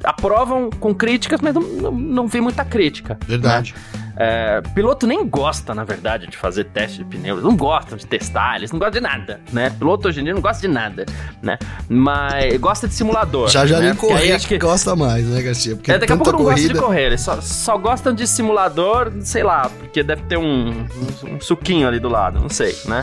aprovam 0.02 0.68
com 0.68 0.92
críticas, 0.92 1.40
mas 1.40 1.54
não, 1.54 1.62
não, 1.62 1.92
não 1.92 2.26
vi 2.26 2.40
muita 2.40 2.64
crítica. 2.64 3.16
Verdade. 3.26 3.72
Né? 3.72 4.09
É, 4.22 4.60
piloto 4.74 5.06
nem 5.06 5.26
gosta, 5.26 5.74
na 5.74 5.82
verdade, 5.82 6.26
de 6.26 6.36
fazer 6.36 6.64
teste 6.64 6.98
de 6.98 7.04
pneus. 7.04 7.38
Eles 7.38 7.42
não 7.42 7.56
gostam 7.56 7.96
de 7.96 8.06
testar, 8.06 8.56
eles 8.56 8.70
não 8.70 8.78
gostam 8.78 9.00
de 9.00 9.00
nada, 9.00 9.40
né? 9.50 9.70
Piloto 9.70 10.08
hoje 10.08 10.20
em 10.20 10.24
dia 10.24 10.34
não 10.34 10.42
gosta 10.42 10.60
de 10.60 10.68
nada, 10.68 11.06
né? 11.40 11.58
Mas 11.88 12.54
gosta 12.58 12.86
de 12.86 12.92
simulador. 12.92 13.48
Já 13.48 13.64
já 13.64 13.78
né? 13.78 13.86
nem 13.86 13.94
correr 13.94 14.32
acho 14.32 14.46
que 14.46 14.58
gosta 14.58 14.94
mais, 14.94 15.24
né, 15.24 15.40
Garcia? 15.40 15.74
Porque 15.74 15.90
é, 15.90 15.98
daqui 15.98 16.12
a 16.12 16.16
pouco 16.18 16.32
não 16.32 16.38
corrida... 16.40 16.60
gosta 16.60 16.74
de 16.74 16.78
correr, 16.78 17.06
eles 17.06 17.22
só, 17.22 17.40
só 17.40 17.78
gostam 17.78 18.12
de 18.12 18.26
simulador, 18.26 19.10
sei 19.20 19.42
lá, 19.42 19.70
porque 19.78 20.02
deve 20.02 20.20
ter 20.24 20.36
um, 20.36 20.68
um, 20.70 21.34
um 21.36 21.40
suquinho 21.40 21.88
ali 21.88 21.98
do 21.98 22.10
lado, 22.10 22.40
não 22.40 22.50
sei, 22.50 22.76
né? 22.84 23.02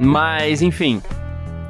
Mas, 0.00 0.62
enfim 0.62 1.00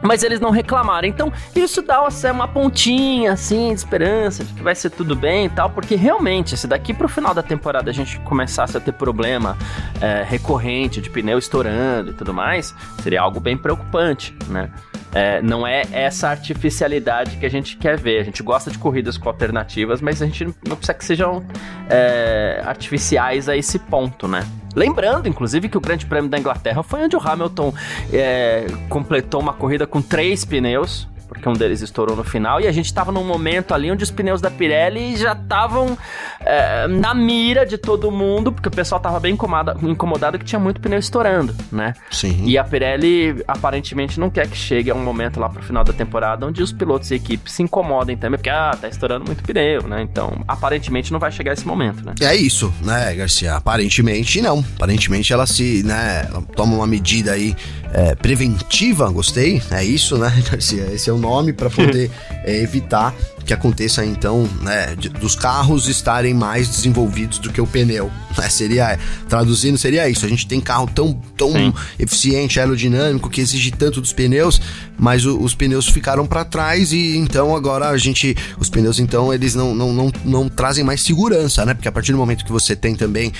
mas 0.07 0.23
eles 0.23 0.41
não 0.41 0.51
reclamaram. 0.51 1.07
Então, 1.07 1.33
isso 1.55 1.83
dá 1.83 2.07
uma 2.33 2.49
pontinha, 2.49 3.33
assim, 3.33 3.69
de 3.69 3.75
esperança, 3.75 4.45
de 4.45 4.53
que 4.53 4.63
vai 4.63 4.75
ser 4.75 4.91
tudo 4.91 5.15
bem 5.15 5.47
e 5.47 5.49
tal, 5.49 5.71
porque 5.71 5.97
realmente, 5.97 6.57
se 6.57 6.67
daqui 6.67 6.95
pro 6.95 7.09
final 7.09 7.35
da 7.35 7.43
temporada 7.43 7.91
a 7.91 7.93
gente 7.93 8.19
começasse 8.21 8.77
a 8.77 8.81
ter 8.81 8.93
problema 8.93 9.57
é, 10.01 10.25
recorrente 10.27 11.01
de 11.01 11.11
pneu 11.11 11.39
estourando 11.39 12.11
e 12.11 12.15
tudo 12.15 12.33
mais, 12.33 12.75
seria 13.03 13.21
algo 13.21 13.41
bem 13.41 13.57
preocupante, 13.57 14.35
né? 14.49 14.71
É, 15.15 15.41
não 15.41 15.67
é 15.67 15.83
essa 15.93 16.29
artificialidade 16.29 17.39
que 17.39 17.47
a 17.47 17.49
gente 17.49 17.79
quer 17.79 17.99
ver. 17.99 18.21
A 18.21 18.25
gente 18.25 18.43
gosta 18.43 18.71
de 18.71 18.77
corridas 18.77 19.17
com 19.17 19.31
alternativas, 19.31 20.03
mas 20.03 20.21
a 20.21 20.27
gente 20.27 20.45
não 20.45 20.77
precisa 20.77 20.93
que 20.93 21.05
sejam 21.05 21.43
é, 21.89 22.63
artificiais 22.67 23.49
a 23.49 23.57
esse 23.57 23.79
ponto, 23.79 24.29
né? 24.29 24.47
Lembrando, 24.77 25.27
inclusive, 25.27 25.71
que 25.71 25.79
o 25.79 25.81
Grande 25.81 26.05
Prêmio 26.05 26.29
da 26.29 26.39
Inglaterra 26.39 26.83
foi 26.83 27.03
onde 27.03 27.17
o 27.17 27.21
Hamilton 27.21 27.73
é, 28.13 28.67
completou 28.91 29.41
uma 29.41 29.55
corrida 29.55 29.87
com 29.87 30.03
três 30.03 30.45
pneus 30.45 31.09
porque 31.27 31.49
um 31.49 31.53
deles 31.53 31.81
estourou 31.81 32.17
no 32.17 32.25
final, 32.25 32.61
e 32.61 32.67
a 32.67 32.73
gente 32.73 32.87
estava 32.87 33.13
num 33.13 33.25
momento 33.25 33.75
ali 33.75 33.91
onde 33.91 34.05
os 34.05 34.11
pneus 34.11 34.41
da 34.41 34.51
Pirelli 34.51 35.17
já 35.17 35.33
estavam 35.33 35.97
é, 36.41 36.87
na 36.87 37.15
mira 37.15 37.65
de 37.65 37.79
todo 37.79 38.11
mundo, 38.11 38.53
porque 38.53 38.69
o 38.69 38.73
pessoal 38.73 38.99
estava 38.99 39.21
bem 39.21 39.35
incomodado, 39.35 39.89
incomodado 39.89 40.39
que 40.39 40.45
tinha 40.45 40.59
muito 40.59 40.81
pneu 40.81 40.99
estourando, 40.99 41.55
né? 41.71 41.95
Sim. 42.11 42.45
E 42.45 42.57
a 42.57 42.65
Pirelli 42.65 43.43
aparentemente 43.47 44.19
não 44.19 44.31
quer 44.31 44.49
que 44.49 44.57
chegue 44.57 44.91
a 44.91 44.95
um 44.95 45.03
momento 45.03 45.41
lá 45.41 45.49
pro 45.49 45.63
final 45.63 45.85
da 45.85 45.93
temporada 45.93 46.47
onde 46.47 46.63
os 46.63 46.73
pilotos 46.73 47.11
e 47.11 47.15
equipes 47.15 47.53
se 47.53 47.63
incomodem 47.63 48.17
também, 48.17 48.39
porque, 48.39 48.51
ah, 48.51 48.77
tá 48.81 48.89
estourando 48.89 49.25
muito 49.25 49.43
pneu, 49.43 49.83
né? 49.83 50.03
Então, 50.03 50.45
aparentemente 50.47 51.13
não 51.13 51.19
vai 51.19 51.33
chegar 51.33 51.53
esse 51.53 51.67
momento, 51.67 52.05
né? 52.05 52.15
É 52.21 52.35
isso, 52.35 52.73
né, 52.83 53.15
Garcia? 53.15 53.55
Aparentemente 53.55 54.41
não. 54.41 54.65
Aparentemente 54.77 55.33
ela 55.33 55.47
se, 55.47 55.83
né, 55.83 56.27
ela 56.29 56.43
toma 56.55 56.77
uma 56.77 56.87
medida 56.87 57.33
aí 57.33 57.57
é, 57.93 58.15
preventiva, 58.15 59.11
gostei, 59.11 59.63
é 59.71 59.85
isso, 59.85 60.17
né, 60.19 60.33
Garcia? 60.51 60.87
Esse 60.93 61.11
é 61.11 61.13
o 61.13 61.16
nome 61.17 61.53
para 61.53 61.71
poder 61.71 62.11
é, 62.45 62.61
evitar 62.61 63.15
que 63.47 63.55
aconteça 63.55 64.05
então, 64.05 64.49
né, 64.61 64.97
de, 64.97 65.09
dos 65.09 65.37
carros 65.37 65.87
estarem 65.87 66.35
mais 66.35 66.69
desenvolvidos 66.69 67.39
do 67.39 67.53
que 67.53 67.61
o 67.61 67.67
pneu. 67.67 68.11
Né? 68.37 68.49
Seria, 68.49 68.99
traduzindo, 69.29 69.79
seria 69.79 70.09
isso. 70.09 70.27
A 70.27 70.29
gente 70.29 70.47
tem 70.49 70.61
carro 70.61 70.91
tão, 70.93 71.13
tão 71.37 71.73
eficiente, 71.99 72.59
aerodinâmico, 72.59 73.31
que 73.31 73.41
exige 73.41 73.71
tanto 73.71 74.01
dos 74.01 74.13
pneus, 74.13 74.61
mas 74.99 75.25
o, 75.25 75.39
os 75.39 75.55
pneus 75.55 75.87
ficaram 75.89 76.27
para 76.27 76.45
trás 76.45 76.93
e 76.93 77.17
então 77.17 77.55
agora 77.55 77.89
a 77.89 77.97
gente, 77.97 78.37
os 78.59 78.69
pneus 78.69 78.99
então 78.99 79.33
eles 79.33 79.55
não, 79.55 79.75
não, 79.75 79.93
não, 79.93 80.13
não 80.25 80.49
trazem 80.49 80.83
mais 80.83 81.03
segurança, 81.03 81.65
né? 81.65 81.73
Porque 81.73 81.89
a 81.89 81.93
partir 81.93 82.13
do 82.13 82.19
momento 82.19 82.45
que 82.45 82.53
você 82.53 82.75
tem 82.75 82.97
também, 82.97 83.33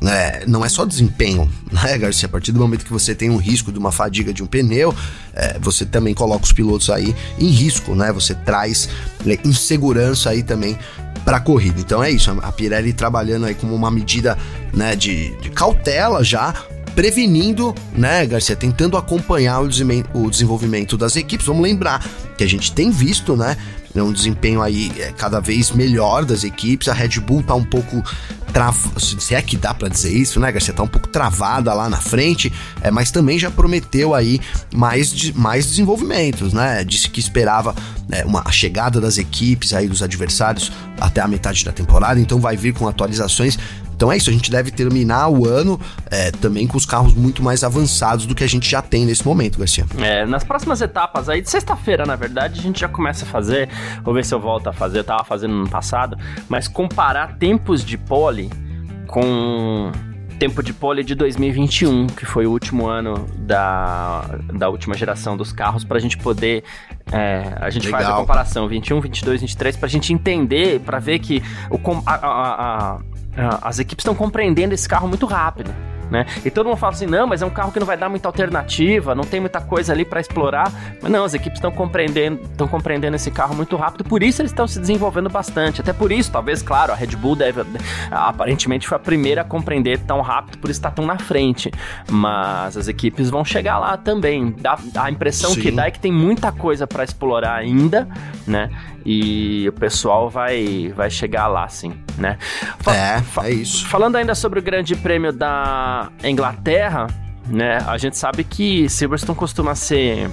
né, 0.00 0.42
não 0.46 0.64
é 0.64 0.68
só 0.68 0.84
desempenho, 0.84 1.50
né, 1.72 1.96
Garcia? 1.96 2.26
A 2.26 2.30
partir 2.30 2.52
do 2.52 2.60
momento 2.60 2.84
que 2.84 2.92
você 2.92 3.14
tem 3.14 3.30
um 3.30 3.38
risco 3.38 3.72
de 3.72 3.78
uma 3.78 3.90
fadiga 3.90 4.32
de 4.32 4.42
um 4.42 4.46
pneu, 4.46 4.94
é, 5.32 5.58
você 5.58 5.86
também 5.86 6.12
coloca 6.12 6.44
os 6.44 6.52
pilotos 6.52 6.90
aí 6.90 7.14
em 7.38 7.48
risco, 7.48 7.94
né? 7.94 8.12
Você 8.12 8.34
traz 8.34 8.88
insegurança 9.54 10.30
aí 10.30 10.42
também 10.42 10.78
para 11.24 11.38
a 11.38 11.40
corrida. 11.40 11.80
Então 11.80 12.02
é 12.02 12.10
isso, 12.10 12.30
a 12.42 12.52
Pirelli 12.52 12.92
trabalhando 12.92 13.46
aí 13.46 13.54
como 13.54 13.74
uma 13.74 13.90
medida 13.90 14.36
né, 14.72 14.94
de, 14.94 15.34
de 15.40 15.50
cautela 15.50 16.22
já 16.22 16.54
prevenindo, 16.94 17.74
né, 17.92 18.24
Garcia, 18.24 18.54
tentando 18.54 18.96
acompanhar 18.96 19.60
o, 19.60 19.68
o 20.14 20.30
desenvolvimento 20.30 20.96
das 20.96 21.16
equipes. 21.16 21.46
Vamos 21.46 21.62
lembrar 21.62 22.06
que 22.36 22.44
a 22.44 22.46
gente 22.46 22.72
tem 22.72 22.90
visto, 22.90 23.36
né, 23.36 23.56
um 23.96 24.12
desempenho 24.12 24.62
aí 24.62 24.92
é, 24.98 25.12
cada 25.12 25.40
vez 25.40 25.70
melhor 25.70 26.24
das 26.24 26.44
equipes. 26.44 26.88
A 26.88 26.92
Red 26.92 27.20
Bull 27.20 27.42
tá 27.42 27.54
um 27.54 27.64
pouco 27.64 28.02
travada, 28.52 29.00
se 29.00 29.34
é 29.34 29.42
que 29.42 29.56
dá 29.56 29.74
para 29.74 29.88
dizer 29.88 30.12
isso, 30.12 30.38
né, 30.38 30.50
Garcia? 30.50 30.72
Tá 30.72 30.82
um 30.82 30.88
pouco 30.88 31.08
travada 31.08 31.74
lá 31.74 31.88
na 31.88 32.00
frente, 32.00 32.52
é, 32.80 32.90
mas 32.90 33.10
também 33.10 33.38
já 33.38 33.50
prometeu 33.50 34.14
aí 34.14 34.40
mais, 34.72 35.12
de, 35.12 35.36
mais 35.36 35.66
desenvolvimentos, 35.66 36.52
né? 36.52 36.84
Disse 36.84 37.10
que 37.10 37.18
esperava 37.18 37.74
é, 38.14 38.24
uma 38.24 38.42
a 38.44 38.52
chegada 38.52 39.00
das 39.00 39.18
equipes 39.18 39.72
aí 39.74 39.88
dos 39.88 40.02
adversários 40.02 40.70
até 41.00 41.20
a 41.20 41.28
metade 41.28 41.64
da 41.64 41.72
temporada, 41.72 42.20
então 42.20 42.40
vai 42.40 42.56
vir 42.56 42.72
com 42.72 42.86
atualizações 42.86 43.58
então 43.94 44.10
é 44.10 44.16
isso, 44.16 44.28
a 44.28 44.32
gente 44.32 44.50
deve 44.50 44.70
terminar 44.70 45.28
o 45.28 45.46
ano 45.46 45.80
é, 46.10 46.30
também 46.32 46.66
com 46.66 46.76
os 46.76 46.84
carros 46.84 47.14
muito 47.14 47.42
mais 47.42 47.62
avançados 47.62 48.26
do 48.26 48.34
que 48.34 48.42
a 48.42 48.46
gente 48.46 48.68
já 48.68 48.82
tem 48.82 49.06
nesse 49.06 49.24
momento, 49.24 49.58
Garcia. 49.58 49.86
É, 49.98 50.26
nas 50.26 50.42
próximas 50.42 50.80
etapas 50.80 51.28
aí, 51.28 51.40
de 51.40 51.48
sexta-feira, 51.48 52.04
na 52.04 52.16
verdade, 52.16 52.58
a 52.58 52.62
gente 52.62 52.80
já 52.80 52.88
começa 52.88 53.24
a 53.24 53.28
fazer, 53.28 53.68
vou 54.02 54.12
ver 54.12 54.24
se 54.24 54.34
eu 54.34 54.40
volto 54.40 54.68
a 54.68 54.72
fazer, 54.72 54.98
eu 54.98 55.04
tava 55.04 55.24
fazendo 55.24 55.54
no 55.54 55.68
passado, 55.68 56.18
mas 56.48 56.66
comparar 56.66 57.36
tempos 57.38 57.84
de 57.84 57.96
pole 57.96 58.50
com 59.06 59.92
tempo 60.38 60.62
de 60.62 60.72
pole 60.72 61.02
de 61.02 61.14
2021, 61.14 62.06
que 62.08 62.26
foi 62.26 62.46
o 62.46 62.50
último 62.50 62.86
ano 62.86 63.26
da, 63.38 64.38
da 64.52 64.68
última 64.68 64.94
geração 64.94 65.36
dos 65.36 65.52
carros, 65.52 65.84
para 65.84 65.96
a 65.96 66.00
gente 66.00 66.18
poder. 66.18 66.64
É, 67.12 67.56
a 67.60 67.70
gente 67.70 67.86
Legal. 67.86 68.00
faz 68.00 68.12
a 68.12 68.16
comparação 68.16 68.68
21, 68.68 69.00
22, 69.00 69.40
23, 69.40 69.76
para 69.76 69.86
a 69.86 69.90
gente 69.90 70.12
entender, 70.12 70.80
para 70.80 70.98
ver 70.98 71.18
que 71.18 71.42
o, 71.70 71.78
a, 72.06 72.14
a, 72.14 72.94
a 72.94 72.98
as 73.62 73.78
equipes 73.78 74.02
estão 74.02 74.14
compreendendo 74.14 74.74
esse 74.74 74.88
carro 74.88 75.08
muito 75.08 75.26
rápido. 75.26 75.74
Né? 76.10 76.26
E 76.44 76.50
todo 76.50 76.66
mundo 76.66 76.76
fala 76.76 76.92
assim: 76.92 77.06
não, 77.06 77.26
mas 77.26 77.42
é 77.42 77.46
um 77.46 77.50
carro 77.50 77.72
que 77.72 77.80
não 77.80 77.86
vai 77.86 77.96
dar 77.96 78.08
muita 78.08 78.28
alternativa, 78.28 79.14
não 79.14 79.24
tem 79.24 79.40
muita 79.40 79.60
coisa 79.60 79.92
ali 79.92 80.04
para 80.04 80.20
explorar. 80.20 80.70
Mas 81.00 81.10
não, 81.10 81.24
as 81.24 81.34
equipes 81.34 81.58
estão 81.58 81.70
compreendendo, 81.70 82.42
estão 82.42 82.68
compreendendo 82.68 83.16
esse 83.16 83.30
carro 83.30 83.54
muito 83.54 83.76
rápido, 83.76 84.04
por 84.04 84.22
isso 84.22 84.42
eles 84.42 84.50
estão 84.50 84.66
se 84.66 84.78
desenvolvendo 84.78 85.28
bastante. 85.28 85.80
Até 85.80 85.92
por 85.92 86.12
isso, 86.12 86.30
talvez, 86.30 86.62
claro, 86.62 86.92
a 86.92 86.94
Red 86.94 87.16
Bull 87.16 87.36
deve 87.36 87.64
aparentemente 88.10 88.86
foi 88.86 88.96
a 88.96 88.98
primeira 88.98 89.42
a 89.42 89.44
compreender 89.44 89.98
tão 90.00 90.20
rápido, 90.20 90.58
por 90.58 90.70
isso 90.70 90.78
está 90.78 90.90
tão 90.90 91.06
na 91.06 91.18
frente. 91.18 91.70
Mas 92.10 92.76
as 92.76 92.88
equipes 92.88 93.30
vão 93.30 93.44
chegar 93.44 93.78
lá 93.78 93.96
também. 93.96 94.54
Dá, 94.58 94.78
a 94.96 95.10
impressão 95.10 95.50
Sim. 95.50 95.60
que 95.60 95.70
dá 95.70 95.86
é 95.86 95.90
que 95.90 96.00
tem 96.00 96.12
muita 96.12 96.52
coisa 96.52 96.86
para 96.86 97.04
explorar 97.04 97.54
ainda, 97.54 98.08
né? 98.46 98.70
E 99.04 99.68
o 99.68 99.72
pessoal 99.72 100.30
vai, 100.30 100.92
vai 100.96 101.10
chegar 101.10 101.46
lá, 101.46 101.68
sim, 101.68 101.92
né? 102.16 102.38
Fa 102.80 102.96
é, 102.96 103.22
é 103.44 103.50
isso. 103.50 103.86
Falando 103.86 104.16
ainda 104.16 104.34
sobre 104.34 104.58
o 104.58 104.62
Grande 104.62 104.96
Prêmio 104.96 105.32
da 105.32 106.10
Inglaterra, 106.22 107.06
né? 107.46 107.78
A 107.86 107.98
gente 107.98 108.16
sabe 108.16 108.44
que 108.44 108.88
Silverstone 108.88 109.36
costuma 109.36 109.74
ser 109.74 110.30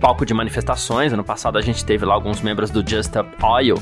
palco 0.00 0.26
de 0.26 0.34
manifestações. 0.34 1.12
Ano 1.12 1.24
passado 1.24 1.56
a 1.58 1.62
gente 1.62 1.84
teve 1.84 2.04
lá 2.04 2.14
alguns 2.14 2.40
membros 2.40 2.70
do 2.70 2.88
Just 2.88 3.14
Up 3.14 3.30
Oil 3.42 3.80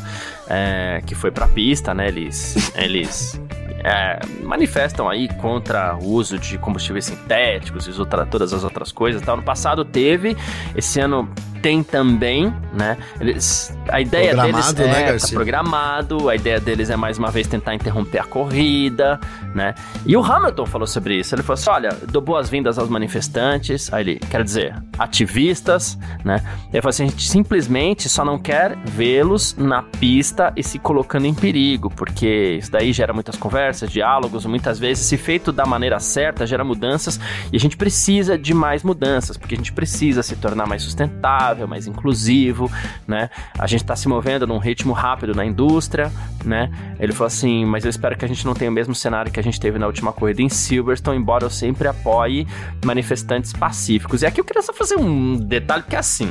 é, 0.48 1.02
que 1.06 1.14
foi 1.14 1.30
pra 1.30 1.48
pista, 1.48 1.94
né? 1.94 2.08
Eles, 2.08 2.72
eles 2.76 3.40
é, 3.82 4.20
manifestam 4.42 5.08
aí 5.08 5.28
contra 5.36 5.96
o 5.96 6.06
uso 6.06 6.38
de 6.38 6.58
combustíveis 6.58 7.06
sintéticos 7.06 7.86
e 7.86 7.92
todas 8.30 8.52
as 8.52 8.64
outras 8.64 8.92
coisas. 8.92 9.22
Então, 9.22 9.36
no 9.36 9.42
passado 9.42 9.84
teve, 9.84 10.36
esse 10.74 11.00
ano 11.00 11.28
tem 11.64 11.82
também, 11.82 12.52
né? 12.74 12.98
Eles, 13.18 13.74
a 13.88 13.98
ideia 13.98 14.34
programado, 14.34 14.74
deles 14.74 14.94
é 14.94 15.12
né, 15.12 15.18
tá 15.18 15.28
programado, 15.28 16.28
a 16.28 16.36
ideia 16.36 16.60
deles 16.60 16.90
é 16.90 16.96
mais 16.96 17.16
uma 17.16 17.30
vez 17.30 17.46
tentar 17.46 17.74
interromper 17.74 18.18
a 18.18 18.24
corrida, 18.24 19.18
né? 19.54 19.74
E 20.04 20.14
o 20.14 20.22
Hamilton 20.22 20.66
falou 20.66 20.86
sobre 20.86 21.18
isso. 21.18 21.34
Ele 21.34 21.42
falou 21.42 21.54
assim: 21.54 21.70
olha, 21.70 21.98
dou 22.10 22.20
boas-vindas 22.20 22.78
aos 22.78 22.90
manifestantes, 22.90 23.90
aí 23.94 24.02
ele 24.02 24.16
quer 24.16 24.44
dizer, 24.44 24.76
ativistas, 24.98 25.98
né? 26.22 26.44
Ele 26.70 26.82
falou 26.82 26.90
assim: 26.90 27.04
a 27.04 27.06
gente 27.06 27.26
simplesmente 27.30 28.10
só 28.10 28.26
não 28.26 28.38
quer 28.38 28.76
vê-los 28.84 29.56
na 29.56 29.80
pista 29.82 30.52
e 30.54 30.62
se 30.62 30.78
colocando 30.78 31.24
em 31.24 31.32
perigo, 31.32 31.88
porque 31.88 32.58
isso 32.58 32.70
daí 32.70 32.92
gera 32.92 33.14
muitas 33.14 33.36
conversas, 33.36 33.90
diálogos, 33.90 34.44
muitas 34.44 34.78
vezes, 34.78 35.06
se 35.06 35.16
feito 35.16 35.50
da 35.50 35.64
maneira 35.64 35.98
certa, 35.98 36.46
gera 36.46 36.62
mudanças 36.62 37.18
e 37.50 37.56
a 37.56 37.60
gente 37.60 37.78
precisa 37.78 38.36
de 38.36 38.52
mais 38.52 38.82
mudanças, 38.82 39.38
porque 39.38 39.54
a 39.54 39.56
gente 39.56 39.72
precisa 39.72 40.22
se 40.22 40.36
tornar 40.36 40.66
mais 40.66 40.82
sustentável 40.82 41.53
sustentável, 41.54 41.68
mais 41.68 41.86
inclusivo, 41.86 42.70
né? 43.06 43.30
A 43.58 43.66
gente 43.66 43.82
está 43.82 43.94
se 43.96 44.08
movendo 44.08 44.46
num 44.46 44.58
ritmo 44.58 44.92
rápido 44.92 45.34
na 45.34 45.44
indústria, 45.44 46.10
né? 46.44 46.70
Ele 46.98 47.12
falou 47.12 47.26
assim, 47.26 47.64
mas 47.64 47.84
eu 47.84 47.90
espero 47.90 48.16
que 48.16 48.24
a 48.24 48.28
gente 48.28 48.44
não 48.44 48.54
tenha 48.54 48.70
o 48.70 48.74
mesmo 48.74 48.94
cenário 48.94 49.30
que 49.30 49.38
a 49.38 49.42
gente 49.42 49.58
teve 49.60 49.78
na 49.78 49.86
última 49.86 50.12
corrida 50.12 50.42
em 50.42 50.48
Silverstone, 50.48 51.18
embora 51.18 51.44
eu 51.44 51.50
sempre 51.50 51.88
apoie 51.88 52.46
manifestantes 52.84 53.52
pacíficos. 53.52 54.22
E 54.22 54.26
aqui 54.26 54.40
eu 54.40 54.44
queria 54.44 54.62
só 54.62 54.72
fazer 54.72 54.96
um 54.96 55.36
detalhe, 55.36 55.84
que 55.84 55.96
é 55.96 55.98
assim, 55.98 56.28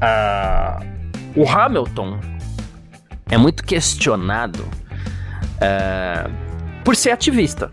uh, 0.00 0.84
o 1.36 1.48
Hamilton 1.48 2.18
é 3.30 3.36
muito 3.36 3.64
questionado 3.64 4.64
é, 5.60 6.30
por 6.84 6.94
ser 6.94 7.10
ativista. 7.10 7.72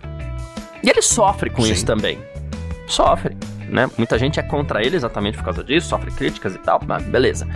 E 0.83 0.89
ele 0.89 1.01
sofre 1.01 1.50
com 1.50 1.62
Sim. 1.62 1.71
isso 1.74 1.86
também. 1.86 2.17
Sofre, 2.88 3.38
né? 3.72 3.90
Muita 3.98 4.20
gente 4.20 4.40
é 4.40 4.44
contra 4.44 4.86
ele 4.86 4.96
exatamente 4.96 5.38
por 5.38 5.46
causa 5.46 5.63
disso, 5.63 5.88
sofre 5.88 6.12
críticas 6.12 6.54
e 6.54 6.60
tal, 6.60 6.80
mas 6.86 7.04
beleza. 7.04 7.48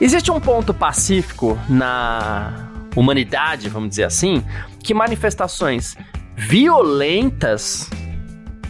Existe 0.00 0.30
um 0.30 0.40
ponto 0.40 0.74
pacífico 0.74 1.58
na 1.68 2.68
humanidade, 2.96 3.68
vamos 3.68 3.90
dizer 3.90 4.04
assim, 4.04 4.42
que 4.82 4.94
manifestações 4.94 5.96
violentas, 6.34 7.88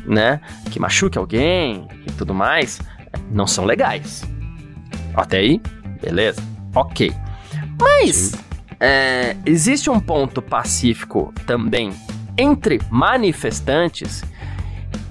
né, 0.05 0.41
que 0.71 0.79
machuque 0.81 1.17
alguém 1.17 1.87
e 2.07 2.13
tudo 2.13 2.35
mais, 2.35 2.81
não 3.31 3.47
são 3.47 3.65
legais. 3.65 4.25
Até 5.15 5.39
aí, 5.39 5.61
beleza, 6.03 6.43
ok. 6.75 7.13
Mas 7.81 8.35
é, 8.81 9.37
existe 9.47 9.89
um 9.89 10.01
ponto 10.01 10.43
pacífico 10.43 11.33
também 11.47 11.93
entre 12.39 12.81
manifestantes 12.91 14.23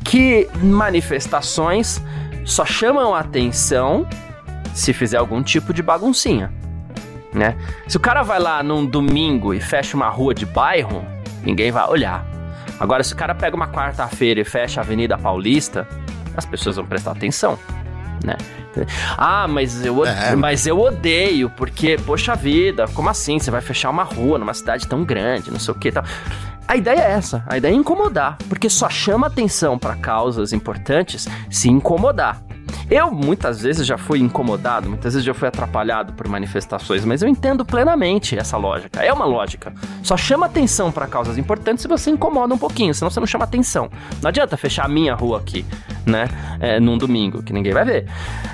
que 0.06 0.48
manifestações 0.62 2.02
só 2.46 2.64
chamam 2.64 3.14
atenção 3.14 4.08
se 4.74 4.94
fizer 4.94 5.18
algum 5.18 5.42
tipo 5.42 5.74
de 5.74 5.82
baguncinha, 5.82 6.54
né? 7.34 7.58
Se 7.88 7.98
o 7.98 8.00
cara 8.00 8.22
vai 8.22 8.40
lá 8.40 8.62
num 8.62 8.86
domingo 8.86 9.54
e 9.54 9.60
fecha 9.60 9.98
uma 9.98 10.08
rua 10.08 10.34
de 10.34 10.46
bairro, 10.46 11.04
ninguém 11.44 11.72
vai 11.72 11.88
olhar. 11.90 12.26
Agora, 12.80 13.04
se 13.04 13.14
o 13.14 13.16
cara 13.16 13.34
pega 13.34 13.56
uma 13.56 13.68
quarta-feira 13.68 14.40
e 14.40 14.46
fecha 14.46 14.80
a 14.80 14.84
Avenida 14.84 15.18
Paulista, 15.18 15.88
as 16.38 16.46
pessoas 16.46 16.76
vão 16.76 16.86
prestar 16.86 17.12
atenção, 17.12 17.58
né? 18.24 18.36
Ah, 19.18 19.48
mas 19.48 19.86
eu, 19.86 20.06
é. 20.06 20.36
mas 20.36 20.68
eu 20.68 20.78
odeio, 20.78 21.50
porque, 21.50 21.98
poxa 22.06 22.36
vida, 22.36 22.86
como 22.94 23.10
assim? 23.10 23.40
Você 23.40 23.50
vai 23.50 23.62
fechar 23.62 23.90
uma 23.90 24.04
rua 24.04 24.38
numa 24.38 24.54
cidade 24.54 24.86
tão 24.86 25.06
grande, 25.06 25.50
não 25.50 25.60
sei 25.60 25.74
o 25.74 25.78
que 25.78 25.92
tal. 25.94 26.04
A 26.68 26.76
ideia 26.76 27.00
é 27.00 27.12
essa, 27.12 27.44
a 27.48 27.58
ideia 27.58 27.72
é 27.72 27.76
incomodar, 27.76 28.38
porque 28.50 28.70
só 28.70 28.90
chama 28.90 29.28
atenção 29.28 29.78
para 29.78 29.96
causas 29.96 30.52
importantes 30.52 31.28
se 31.50 31.70
incomodar. 31.70 32.42
Eu 32.90 33.12
muitas 33.12 33.62
vezes 33.62 33.86
já 33.86 33.98
fui 33.98 34.20
incomodado, 34.20 34.90
muitas 34.90 35.14
vezes 35.14 35.26
já 35.26 35.34
fui 35.34 35.48
atrapalhado 35.48 36.14
por 36.14 36.28
manifestações, 36.28 37.06
mas 37.06 37.22
eu 37.22 37.30
entendo 37.30 37.64
plenamente 37.64 38.38
essa 38.38 38.58
lógica. 38.58 39.02
É 39.02 39.14
uma 39.14 39.26
lógica. 39.26 39.74
Só 40.04 40.18
chama 40.18 40.48
atenção 40.48 40.92
para 40.92 41.08
causas 41.08 41.38
importantes 41.38 41.84
se 41.84 41.88
você 41.88 42.10
incomoda 42.10 42.54
um 42.54 42.58
pouquinho, 42.58 42.94
senão 42.94 43.10
você 43.10 43.20
não 43.20 43.28
chama 43.28 43.44
atenção. 43.44 43.90
Não 44.22 44.30
adianta 44.30 44.58
fechar 44.58 44.86
a 44.86 44.90
minha 44.90 45.14
rua 45.14 45.40
aqui, 45.40 45.66
né? 46.06 46.28
É, 46.60 46.80
num 46.80 46.98
domingo, 46.98 47.44
que 47.44 47.54
ninguém 47.54 47.74
vai 47.74 47.86
ver. 47.86 48.08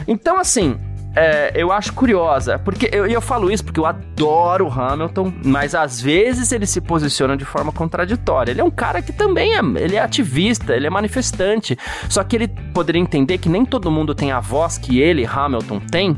Então, 0.07 0.37
assim, 0.37 0.77
é, 1.15 1.51
eu 1.55 1.71
acho 1.71 1.91
curiosa, 1.93 2.57
porque 2.57 2.89
eu, 2.91 3.05
eu 3.05 3.21
falo 3.21 3.51
isso 3.51 3.63
porque 3.63 3.79
eu 3.79 3.85
adoro 3.85 4.67
o 4.67 4.71
Hamilton, 4.71 5.33
mas 5.43 5.75
às 5.75 6.01
vezes 6.01 6.51
ele 6.51 6.65
se 6.65 6.79
posiciona 6.79 7.35
de 7.35 7.43
forma 7.43 7.71
contraditória. 7.71 8.51
Ele 8.51 8.61
é 8.61 8.63
um 8.63 8.71
cara 8.71 9.01
que 9.01 9.11
também 9.11 9.53
é, 9.55 9.59
ele 9.59 9.95
é 9.97 10.01
ativista, 10.01 10.73
ele 10.73 10.87
é 10.87 10.89
manifestante, 10.89 11.77
só 12.09 12.23
que 12.23 12.35
ele 12.35 12.47
poderia 12.73 13.01
entender 13.01 13.37
que 13.37 13.49
nem 13.49 13.65
todo 13.65 13.91
mundo 13.91 14.15
tem 14.15 14.31
a 14.31 14.39
voz 14.39 14.77
que 14.77 15.01
ele, 15.01 15.25
Hamilton, 15.25 15.79
tem, 15.79 16.15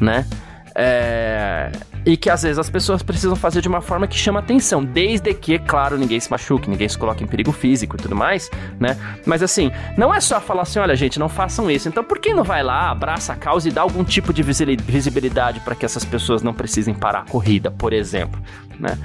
né? 0.00 0.24
É, 0.74 1.72
e 2.08 2.16
que 2.16 2.30
às 2.30 2.42
vezes 2.42 2.58
as 2.58 2.70
pessoas 2.70 3.02
precisam 3.02 3.36
fazer 3.36 3.60
de 3.60 3.68
uma 3.68 3.82
forma 3.82 4.06
que 4.06 4.16
chama 4.16 4.40
atenção, 4.40 4.82
desde 4.82 5.34
que, 5.34 5.58
claro, 5.58 5.98
ninguém 5.98 6.18
se 6.18 6.30
machuque, 6.30 6.70
ninguém 6.70 6.88
se 6.88 6.96
coloque 6.96 7.22
em 7.22 7.26
perigo 7.26 7.52
físico 7.52 7.96
e 7.96 7.98
tudo 7.98 8.16
mais, 8.16 8.50
né? 8.80 8.96
Mas 9.26 9.42
assim, 9.42 9.70
não 9.94 10.14
é 10.14 10.18
só 10.18 10.40
falar 10.40 10.62
assim, 10.62 10.78
olha, 10.78 10.96
gente, 10.96 11.18
não 11.18 11.28
façam 11.28 11.70
isso. 11.70 11.86
Então, 11.86 12.02
por 12.02 12.18
que 12.18 12.32
não 12.32 12.42
vai 12.42 12.62
lá, 12.62 12.90
abraça 12.90 13.34
a 13.34 13.36
causa 13.36 13.68
e 13.68 13.70
dá 13.72 13.82
algum 13.82 14.02
tipo 14.02 14.32
de 14.32 14.42
visibilidade 14.42 15.60
para 15.60 15.74
que 15.74 15.84
essas 15.84 16.02
pessoas 16.02 16.42
não 16.42 16.54
precisem 16.54 16.94
parar 16.94 17.20
a 17.20 17.30
corrida, 17.30 17.70
por 17.70 17.92
exemplo, 17.92 18.40
né? 18.80 18.96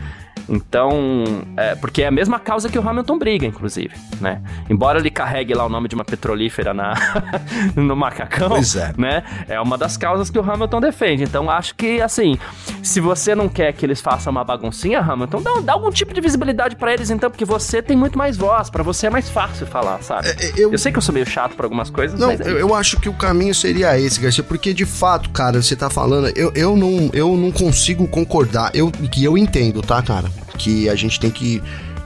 Então, 0.48 1.24
é, 1.58 1.76
porque 1.76 2.04
é 2.04 2.08
a 2.08 2.12
mesma 2.12 2.40
causa 2.40 2.70
que 2.70 2.78
o 2.78 2.88
Hamilton 2.88 3.18
briga, 3.18 3.46
inclusive, 3.46 3.96
né? 4.20 4.42
Embora 4.70 5.00
ele 5.00 5.10
carregue 5.10 5.54
lá 5.54 5.66
o 5.66 5.70
nome 5.70 5.88
de 5.88 5.96
uma 5.96 6.04
petrolífera 6.04 6.74
na, 6.74 6.94
no 7.76 7.96
macacão, 7.96 8.50
pois 8.50 8.76
é. 8.76 8.94
né? 8.98 9.24
É 9.48 9.60
uma 9.60 9.78
das 9.78 9.98
causas 9.98 10.30
que 10.30 10.38
o 10.38 10.52
Hamilton 10.52 10.82
defende. 10.82 11.24
Então, 11.24 11.50
acho 11.50 11.76
que, 11.76 12.02
assim, 12.02 12.38
se 12.82 13.00
você 13.00 13.34
não 13.34 13.48
quer 13.48 13.74
que 13.74 13.86
eles 13.86 14.02
façam 14.02 14.32
uma 14.32 14.44
baguncinha, 14.44 15.00
Hamilton, 15.00 15.42
dá, 15.42 15.52
dá 15.62 15.74
algum 15.74 15.90
tipo 15.90 16.14
de 16.14 16.22
visibilidade 16.22 16.76
para 16.76 16.94
eles, 16.94 17.10
então, 17.10 17.30
porque 17.30 17.46
você 17.46 17.82
tem 17.82 17.96
muito 17.96 18.18
mais 18.18 18.38
voz, 18.38 18.70
para 18.70 18.84
você 18.84 19.08
é 19.08 19.10
mais 19.10 19.30
fácil 19.30 19.66
falar, 19.66 20.02
sabe? 20.02 20.28
É, 20.28 20.46
é, 20.46 20.54
eu... 20.58 20.72
eu... 20.72 20.78
sei 20.78 20.92
que 20.92 20.98
eu 20.98 21.02
sou 21.02 21.14
meio 21.14 21.26
chato 21.26 21.56
para 21.56 21.66
algumas 21.66 21.90
coisas, 21.90 22.20
não, 22.20 22.28
mas... 22.28 22.42
É 22.42 22.50
eu, 22.50 22.58
eu 22.58 22.76
acho 22.76 23.00
que 23.00 23.10
o 23.10 23.14
caminho 23.14 23.56
seria 23.56 23.98
esse, 23.98 24.20
Garcia, 24.20 24.44
porque, 24.44 24.74
de 24.74 24.86
fato, 24.86 25.30
cara, 25.30 25.62
você 25.62 25.76
tá 25.76 25.90
falando, 25.90 26.28
eu, 26.36 26.52
eu, 26.56 26.76
não, 26.76 27.10
eu 27.14 27.38
não 27.38 27.52
consigo 27.52 28.08
concordar, 28.08 28.72
eu, 28.74 28.92
que 28.92 29.24
eu 29.24 29.38
entendo, 29.38 29.82
tá, 29.82 30.02
cara? 30.02 30.30
Que 30.58 30.90
a 30.90 30.96
gente 30.96 31.20
tem 31.20 31.32
que 31.32 31.62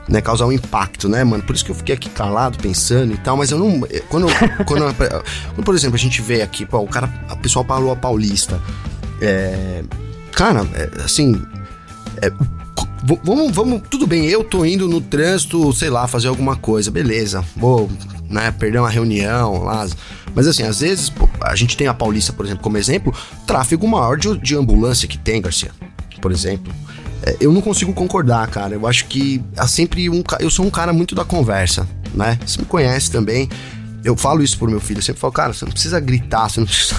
né, 0.07 0.21
causar 0.21 0.45
um 0.45 0.51
impacto, 0.51 1.09
né, 1.09 1.23
mano? 1.23 1.43
Por 1.43 1.55
isso 1.55 1.65
que 1.65 1.71
eu 1.71 1.75
fiquei 1.75 1.95
aqui 1.95 2.09
calado, 2.09 2.57
pensando 2.57 3.13
e 3.13 3.17
tal, 3.17 3.35
mas 3.37 3.51
eu 3.51 3.59
não. 3.59 3.85
Eh, 3.89 4.01
quando, 4.07 4.27
quando, 4.65 4.95
quando 4.95 5.65
por 5.65 5.75
exemplo, 5.75 5.95
a 5.95 5.99
gente 5.99 6.21
vê 6.21 6.41
aqui, 6.41 6.65
pô, 6.65 6.79
o 6.79 6.87
cara, 6.87 7.11
o 7.31 7.37
pessoal 7.37 7.65
falou 7.65 7.91
a 7.91 7.95
Paulista. 7.95 8.61
É, 9.21 9.83
cara, 10.31 10.65
é, 10.73 11.03
assim. 11.03 11.41
É, 12.21 12.31
vamos, 13.23 13.53
vamos. 13.53 13.81
Tudo 13.89 14.07
bem, 14.07 14.25
eu 14.25 14.43
tô 14.43 14.63
indo 14.65 14.87
no 14.87 15.01
trânsito, 15.01 15.71
sei 15.73 15.89
lá, 15.89 16.07
fazer 16.07 16.29
alguma 16.29 16.55
coisa, 16.55 16.89
beleza. 16.89 17.43
Vou, 17.55 17.89
né, 18.29 18.51
perder 18.51 18.79
uma 18.79 18.89
reunião 18.89 19.63
lá. 19.63 19.87
Mas 20.33 20.47
assim, 20.47 20.63
às 20.63 20.79
vezes, 20.79 21.09
pô, 21.09 21.27
a 21.41 21.55
gente 21.55 21.75
tem 21.75 21.87
a 21.87 21.93
Paulista, 21.93 22.31
por 22.31 22.45
exemplo, 22.45 22.63
como 22.63 22.77
exemplo, 22.77 23.13
tráfego 23.45 23.87
maior 23.87 24.17
de, 24.17 24.37
de 24.37 24.55
ambulância 24.55 25.07
que 25.07 25.17
tem, 25.17 25.41
Garcia. 25.41 25.71
Por 26.21 26.31
exemplo. 26.31 26.73
É, 27.27 27.35
eu 27.41 27.51
não 27.51 27.59
consigo 27.59 27.93
concordar, 27.93 28.47
cara. 28.47 28.73
Eu 28.75 28.87
acho 28.87 29.05
que 29.05 29.43
há 29.57 29.67
sempre 29.67 30.09
um. 30.09 30.23
Eu 30.39 30.49
sou 30.49 30.65
um 30.65 30.69
cara 30.69 30.93
muito 30.93 31.13
da 31.13 31.25
conversa, 31.25 31.85
né? 32.13 32.39
Você 32.45 32.59
me 32.59 32.65
conhece 32.65 33.11
também. 33.11 33.49
Eu 34.01 34.15
falo 34.15 34.41
isso 34.41 34.57
pro 34.57 34.69
meu 34.69 34.79
filho. 34.79 34.99
Eu 34.99 35.03
sempre 35.03 35.19
falo, 35.19 35.33
cara, 35.33 35.51
você 35.51 35.65
não 35.65 35.71
precisa 35.73 35.99
gritar, 35.99 36.49
você 36.49 36.61
não 36.61 36.67
precisa. 36.67 36.95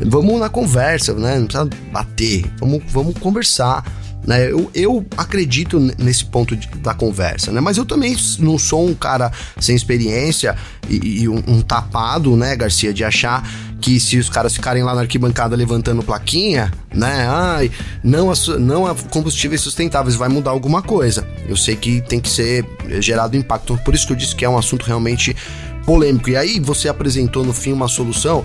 vamos 0.00 0.40
na 0.40 0.48
conversa, 0.48 1.12
né? 1.12 1.38
Não 1.38 1.46
precisa 1.46 1.68
bater. 1.92 2.50
Vamos, 2.58 2.82
vamos 2.88 3.18
conversar. 3.18 3.84
Né? 4.26 4.50
Eu, 4.50 4.70
eu 4.74 5.06
acredito 5.16 5.78
nesse 5.78 6.24
ponto 6.24 6.56
de, 6.56 6.68
da 6.78 6.94
conversa, 6.94 7.52
né? 7.52 7.60
Mas 7.60 7.76
eu 7.76 7.84
também 7.84 8.16
não 8.38 8.58
sou 8.58 8.88
um 8.88 8.94
cara 8.94 9.30
sem 9.60 9.76
experiência 9.76 10.56
e, 10.88 11.22
e 11.22 11.28
um, 11.28 11.36
um, 11.46 11.60
tapado, 11.60 12.34
né, 12.34 12.56
Garcia, 12.56 12.92
de 12.92 13.04
achar 13.04 13.48
que 13.80 14.00
se 14.00 14.16
os 14.18 14.28
caras 14.28 14.54
ficarem 14.54 14.82
lá 14.82 14.94
na 14.94 15.02
arquibancada 15.02 15.54
levantando 15.54 16.02
plaquinha, 16.02 16.72
né, 16.94 17.26
ai, 17.28 17.70
não 18.02 18.30
a, 18.30 18.34
não 18.58 18.86
a 18.86 18.94
combustíveis 18.94 19.60
sustentáveis 19.60 20.16
vai 20.16 20.28
mudar 20.28 20.50
alguma 20.50 20.82
coisa. 20.82 21.26
Eu 21.48 21.56
sei 21.56 21.76
que 21.76 22.00
tem 22.00 22.20
que 22.20 22.28
ser 22.28 22.64
gerado 23.00 23.36
impacto. 23.36 23.78
Por 23.84 23.94
isso 23.94 24.06
que 24.06 24.12
eu 24.12 24.16
disse 24.16 24.34
que 24.34 24.44
é 24.44 24.48
um 24.48 24.58
assunto 24.58 24.84
realmente 24.84 25.36
polêmico. 25.84 26.30
E 26.30 26.36
aí 26.36 26.58
você 26.58 26.88
apresentou 26.88 27.44
no 27.44 27.52
fim 27.52 27.72
uma 27.72 27.88
solução 27.88 28.44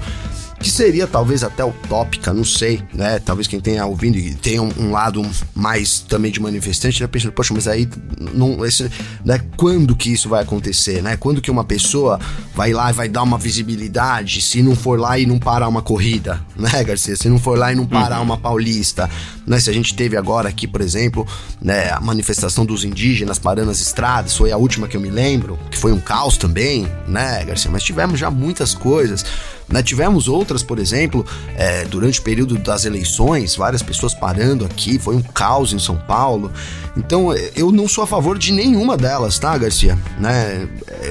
que 0.61 0.69
seria 0.69 1.07
talvez 1.07 1.43
até 1.43 1.63
utópica, 1.63 2.33
não 2.33 2.43
sei, 2.43 2.81
né? 2.93 3.19
Talvez 3.19 3.47
quem 3.47 3.59
tenha 3.59 3.85
ouvindo 3.85 4.17
e 4.17 4.33
tenha 4.35 4.61
um, 4.61 4.71
um, 4.77 4.91
lado 4.91 5.27
mais 5.55 5.99
também 5.99 6.31
de 6.31 6.39
manifestante, 6.39 7.01
né? 7.01 7.07
Pensando, 7.07 7.31
poxa, 7.31 7.53
mas 7.53 7.67
aí 7.67 7.87
não, 8.33 8.63
esse, 8.65 8.89
né? 9.25 9.41
quando 9.57 9.95
que 9.95 10.11
isso 10.11 10.29
vai 10.29 10.43
acontecer, 10.43 11.01
né? 11.01 11.17
Quando 11.17 11.41
que 11.41 11.49
uma 11.49 11.63
pessoa 11.63 12.19
vai 12.55 12.71
lá 12.71 12.89
e 12.89 12.93
vai 12.93 13.09
dar 13.09 13.23
uma 13.23 13.37
visibilidade 13.37 14.41
se 14.41 14.61
não 14.61 14.75
for 14.75 14.99
lá 14.99 15.17
e 15.17 15.25
não 15.25 15.39
parar 15.39 15.67
uma 15.67 15.81
corrida, 15.81 16.39
né, 16.55 16.83
Garcia? 16.83 17.15
Se 17.15 17.27
não 17.27 17.39
for 17.39 17.57
lá 17.57 17.71
e 17.71 17.75
não 17.75 17.85
parar 17.85 18.17
uhum. 18.17 18.23
uma 18.23 18.37
paulista, 18.37 19.09
né? 19.45 19.59
Se 19.59 19.69
a 19.69 19.73
gente 19.73 19.95
teve 19.95 20.15
agora 20.15 20.47
aqui, 20.47 20.67
por 20.67 20.81
exemplo, 20.81 21.27
né, 21.61 21.89
a 21.91 21.99
manifestação 21.99 22.65
dos 22.65 22.83
indígenas 22.83 23.39
parando 23.39 23.71
as 23.71 23.81
estradas, 23.81 24.35
foi 24.35 24.51
a 24.51 24.57
última 24.57 24.87
que 24.87 24.95
eu 24.95 25.01
me 25.01 25.09
lembro, 25.09 25.57
que 25.69 25.77
foi 25.77 25.91
um 25.91 25.99
caos 25.99 26.37
também, 26.37 26.87
né, 27.07 27.43
Garcia? 27.45 27.71
Mas 27.71 27.83
tivemos 27.83 28.19
já 28.19 28.29
muitas 28.29 28.73
coisas. 28.73 29.25
Né? 29.71 29.81
Tivemos 29.81 30.27
outras, 30.27 30.61
por 30.63 30.79
exemplo, 30.79 31.25
é, 31.55 31.85
durante 31.85 32.19
o 32.19 32.23
período 32.23 32.57
das 32.57 32.85
eleições, 32.85 33.55
várias 33.55 33.81
pessoas 33.81 34.13
parando 34.13 34.65
aqui, 34.65 34.99
foi 34.99 35.15
um 35.15 35.21
caos 35.21 35.73
em 35.73 35.79
São 35.79 35.97
Paulo. 35.97 36.51
Então, 36.97 37.33
eu 37.55 37.71
não 37.71 37.87
sou 37.87 38.03
a 38.03 38.07
favor 38.07 38.37
de 38.37 38.51
nenhuma 38.51 38.97
delas, 38.97 39.39
tá, 39.39 39.57
Garcia? 39.57 39.97
Né? 40.19 40.67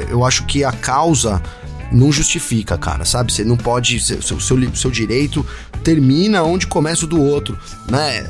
Eu 0.09 0.25
acho 0.25 0.44
que 0.46 0.62
a 0.62 0.73
causa 0.73 1.42
não 1.92 2.12
justifica, 2.12 2.79
cara, 2.79 3.05
sabe? 3.05 3.33
Você 3.33 3.44
não 3.44 3.57
pode. 3.57 3.99
Seu, 4.01 4.40
seu, 4.40 4.75
seu 4.77 4.90
direito 4.90 5.44
termina 5.83 6.42
onde 6.42 6.66
começa 6.66 7.05
o 7.05 7.09
do 7.09 7.20
outro, 7.20 7.59
né? 7.88 8.27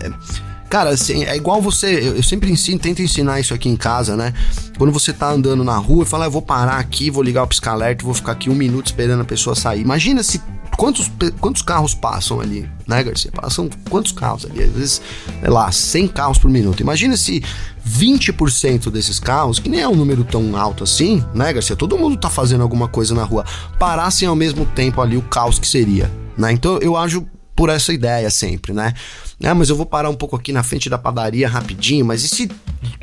Cara, 0.71 0.91
assim, 0.91 1.25
é 1.25 1.37
igual 1.37 1.61
você. 1.61 2.15
Eu, 2.17 2.23
sempre 2.23 2.49
ensino, 2.49 2.79
tento 2.79 3.03
ensinar 3.03 3.41
isso 3.41 3.53
aqui 3.53 3.69
em 3.69 3.75
casa, 3.77 4.17
né? 4.17 4.33
Quando 4.79 4.93
você 4.93 5.13
tá 5.13 5.29
andando 5.29 5.65
na 5.65 5.77
rua 5.77 6.05
e 6.05 6.07
fala, 6.07 6.25
ah, 6.25 6.29
eu 6.29 6.31
vou 6.31 6.41
parar 6.41 6.79
aqui, 6.79 7.11
vou 7.11 7.25
ligar 7.25 7.43
o 7.43 7.47
pisca-alerta, 7.49 8.05
vou 8.05 8.15
ficar 8.15 8.33
aqui 8.33 8.49
um 8.49 8.55
minuto 8.55 8.87
esperando 8.87 9.21
a 9.21 9.25
pessoa 9.25 9.57
sair. 9.57 9.81
Imagina 9.81 10.23
se. 10.23 10.41
Quantos, 10.77 11.11
quantos 11.41 11.61
carros 11.61 11.93
passam 11.93 12.41
ali, 12.41 12.67
né, 12.87 13.03
Garcia? 13.03 13.31
Passam 13.33 13.69
quantos 13.91 14.13
carros 14.13 14.47
ali? 14.47 14.63
Às 14.63 14.71
vezes, 14.71 15.03
sei 15.41 15.51
lá, 15.51 15.71
100 15.71 16.09
carros 16.09 16.39
por 16.39 16.49
minuto. 16.49 16.81
Imagina 16.81 17.17
se 17.19 17.43
20% 17.87 18.91
desses 18.91 19.19
carros, 19.19 19.59
que 19.59 19.69
nem 19.69 19.81
é 19.81 19.89
um 19.89 19.97
número 19.97 20.25
tão 20.25 20.57
alto 20.57 20.85
assim, 20.85 21.23
né, 21.35 21.53
Garcia? 21.53 21.77
Todo 21.77 21.99
mundo 21.99 22.17
tá 22.17 22.31
fazendo 22.31 22.63
alguma 22.63 22.89
coisa 22.89 23.15
na 23.15 23.25
rua, 23.25 23.45
parassem 23.79 24.27
ao 24.27 24.37
mesmo 24.37 24.65
tempo 24.65 25.03
ali 25.03 25.17
o 25.17 25.23
caos 25.23 25.59
que 25.59 25.67
seria, 25.67 26.11
né? 26.39 26.53
Então 26.53 26.79
eu 26.79 26.97
acho 26.97 27.27
por 27.55 27.69
essa 27.69 27.93
ideia 27.93 28.31
sempre, 28.31 28.73
né? 28.73 28.95
Ah, 29.43 29.55
mas 29.55 29.71
eu 29.71 29.77
vou 29.77 29.87
parar 29.87 30.11
um 30.11 30.15
pouco 30.15 30.37
aqui 30.37 30.53
na 30.53 30.63
frente 30.63 30.91
da 30.91 30.99
padaria 30.99 31.49
rapidinho, 31.49 32.05
mas 32.05 32.23
e 32.25 32.29
se 32.29 32.51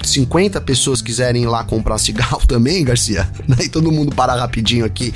50 0.04 0.62
pessoas 0.62 1.02
quiserem 1.02 1.44
ir 1.44 1.48
lá 1.48 1.64
comprar 1.64 1.98
cigarro 1.98 2.42
também, 2.48 2.84
Garcia? 2.84 3.28
E 3.60 3.68
todo 3.70 3.92
mundo 3.92 4.16
parar 4.16 4.36
rapidinho 4.36 4.86
aqui, 4.86 5.14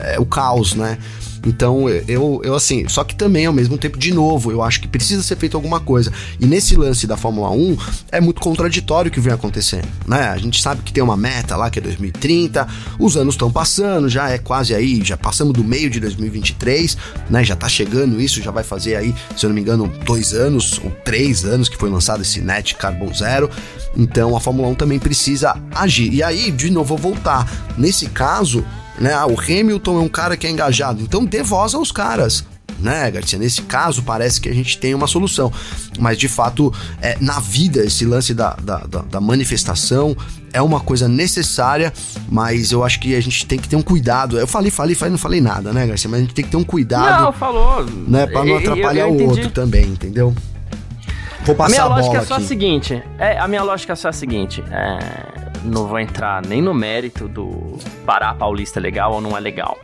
é 0.00 0.18
o 0.18 0.26
caos, 0.26 0.74
né? 0.74 0.98
Então, 1.46 1.88
eu, 1.88 2.40
eu 2.42 2.54
assim, 2.54 2.88
só 2.88 3.04
que 3.04 3.14
também 3.14 3.46
ao 3.46 3.52
mesmo 3.52 3.78
tempo, 3.78 3.96
de 3.96 4.12
novo, 4.12 4.50
eu 4.50 4.62
acho 4.62 4.80
que 4.80 4.88
precisa 4.88 5.22
ser 5.22 5.36
feito 5.36 5.56
alguma 5.56 5.78
coisa. 5.78 6.12
E 6.40 6.44
nesse 6.44 6.74
lance 6.74 7.06
da 7.06 7.16
Fórmula 7.16 7.50
1, 7.50 7.76
é 8.10 8.20
muito 8.20 8.40
contraditório 8.40 9.08
o 9.08 9.12
que 9.12 9.20
vem 9.20 9.32
acontecendo, 9.32 9.86
né? 10.06 10.28
A 10.28 10.36
gente 10.38 10.60
sabe 10.60 10.82
que 10.82 10.92
tem 10.92 11.02
uma 11.02 11.16
meta 11.16 11.56
lá 11.56 11.70
que 11.70 11.78
é 11.78 11.82
2030, 11.82 12.66
os 12.98 13.16
anos 13.16 13.34
estão 13.34 13.50
passando, 13.50 14.08
já 14.08 14.28
é 14.28 14.38
quase 14.38 14.74
aí, 14.74 15.02
já 15.04 15.16
passamos 15.16 15.52
do 15.52 15.62
meio 15.62 15.88
de 15.88 16.00
2023, 16.00 16.96
né? 17.30 17.44
Já 17.44 17.54
tá 17.54 17.68
chegando 17.68 18.20
isso, 18.20 18.42
já 18.42 18.50
vai 18.50 18.64
fazer 18.64 18.96
aí, 18.96 19.14
se 19.36 19.46
eu 19.46 19.48
não 19.48 19.54
me 19.54 19.60
engano, 19.60 19.86
dois 20.04 20.32
anos 20.32 20.80
ou 20.82 20.90
três 21.04 21.44
anos 21.44 21.68
que 21.68 21.76
foi 21.76 21.88
lançado 21.88 22.22
esse 22.22 22.40
Net 22.40 22.74
Carbon 22.74 23.14
Zero. 23.14 23.48
Então 23.96 24.36
a 24.36 24.40
Fórmula 24.40 24.68
1 24.68 24.74
também 24.74 24.98
precisa 24.98 25.56
agir. 25.74 26.12
E 26.12 26.22
aí, 26.22 26.50
de 26.50 26.70
novo, 26.70 26.96
vou 26.96 27.12
voltar. 27.12 27.50
Nesse 27.76 28.06
caso, 28.06 28.64
né? 28.98 29.12
Ah, 29.12 29.26
o 29.26 29.38
Hamilton 29.38 29.98
é 29.98 30.02
um 30.02 30.08
cara 30.08 30.36
que 30.36 30.46
é 30.46 30.50
engajado, 30.50 31.02
então 31.02 31.24
dê 31.24 31.42
voz 31.42 31.74
aos 31.74 31.92
caras. 31.92 32.44
Né, 32.78 33.10
Garcia? 33.10 33.38
Nesse 33.38 33.62
caso, 33.62 34.02
parece 34.02 34.38
que 34.38 34.50
a 34.50 34.52
gente 34.52 34.76
tem 34.76 34.94
uma 34.94 35.06
solução. 35.06 35.50
Mas, 35.98 36.18
de 36.18 36.28
fato, 36.28 36.70
é, 37.00 37.16
na 37.20 37.40
vida, 37.40 37.82
esse 37.82 38.04
lance 38.04 38.34
da, 38.34 38.50
da, 38.62 38.78
da, 38.80 39.00
da 39.00 39.20
manifestação 39.20 40.14
é 40.52 40.60
uma 40.60 40.78
coisa 40.78 41.08
necessária, 41.08 41.90
mas 42.28 42.72
eu 42.72 42.84
acho 42.84 43.00
que 43.00 43.14
a 43.14 43.20
gente 43.20 43.46
tem 43.46 43.58
que 43.58 43.66
ter 43.66 43.76
um 43.76 43.82
cuidado. 43.82 44.38
Eu 44.38 44.46
falei, 44.46 44.70
falei, 44.70 44.94
falei, 44.94 45.10
não 45.10 45.18
falei 45.18 45.40
nada, 45.40 45.72
né, 45.72 45.86
Garcia? 45.86 46.10
Mas 46.10 46.20
a 46.20 46.22
gente 46.24 46.34
tem 46.34 46.44
que 46.44 46.50
ter 46.50 46.56
um 46.58 46.64
cuidado. 46.64 47.24
Não, 47.24 47.32
falou. 47.32 47.82
Né, 47.84 48.26
pra 48.26 48.44
não 48.44 48.58
atrapalhar 48.58 49.08
eu, 49.08 49.18
eu 49.18 49.26
o 49.26 49.30
outro 49.30 49.50
também, 49.50 49.86
entendeu? 49.86 50.34
Vou 51.46 51.54
passar 51.54 51.84
a 51.84 51.88
minha 51.88 51.94
a 51.94 51.96
lógica 51.96 52.18
é 52.18 52.24
só 52.26 52.34
aqui. 52.34 52.44
a 52.44 52.46
seguinte. 52.46 53.02
É, 53.18 53.38
a 53.38 53.48
minha 53.48 53.62
lógica 53.62 53.92
é 53.94 53.96
só 53.96 54.08
a 54.08 54.12
seguinte. 54.12 54.62
É 54.70 55.35
não 55.66 55.86
vou 55.86 55.98
entrar 55.98 56.44
nem 56.46 56.62
no 56.62 56.72
mérito 56.72 57.28
do 57.28 57.78
parar 58.04 58.34
paulista 58.34 58.80
legal 58.80 59.12
ou 59.12 59.20
não 59.20 59.36
é 59.36 59.40
legal. 59.40 59.78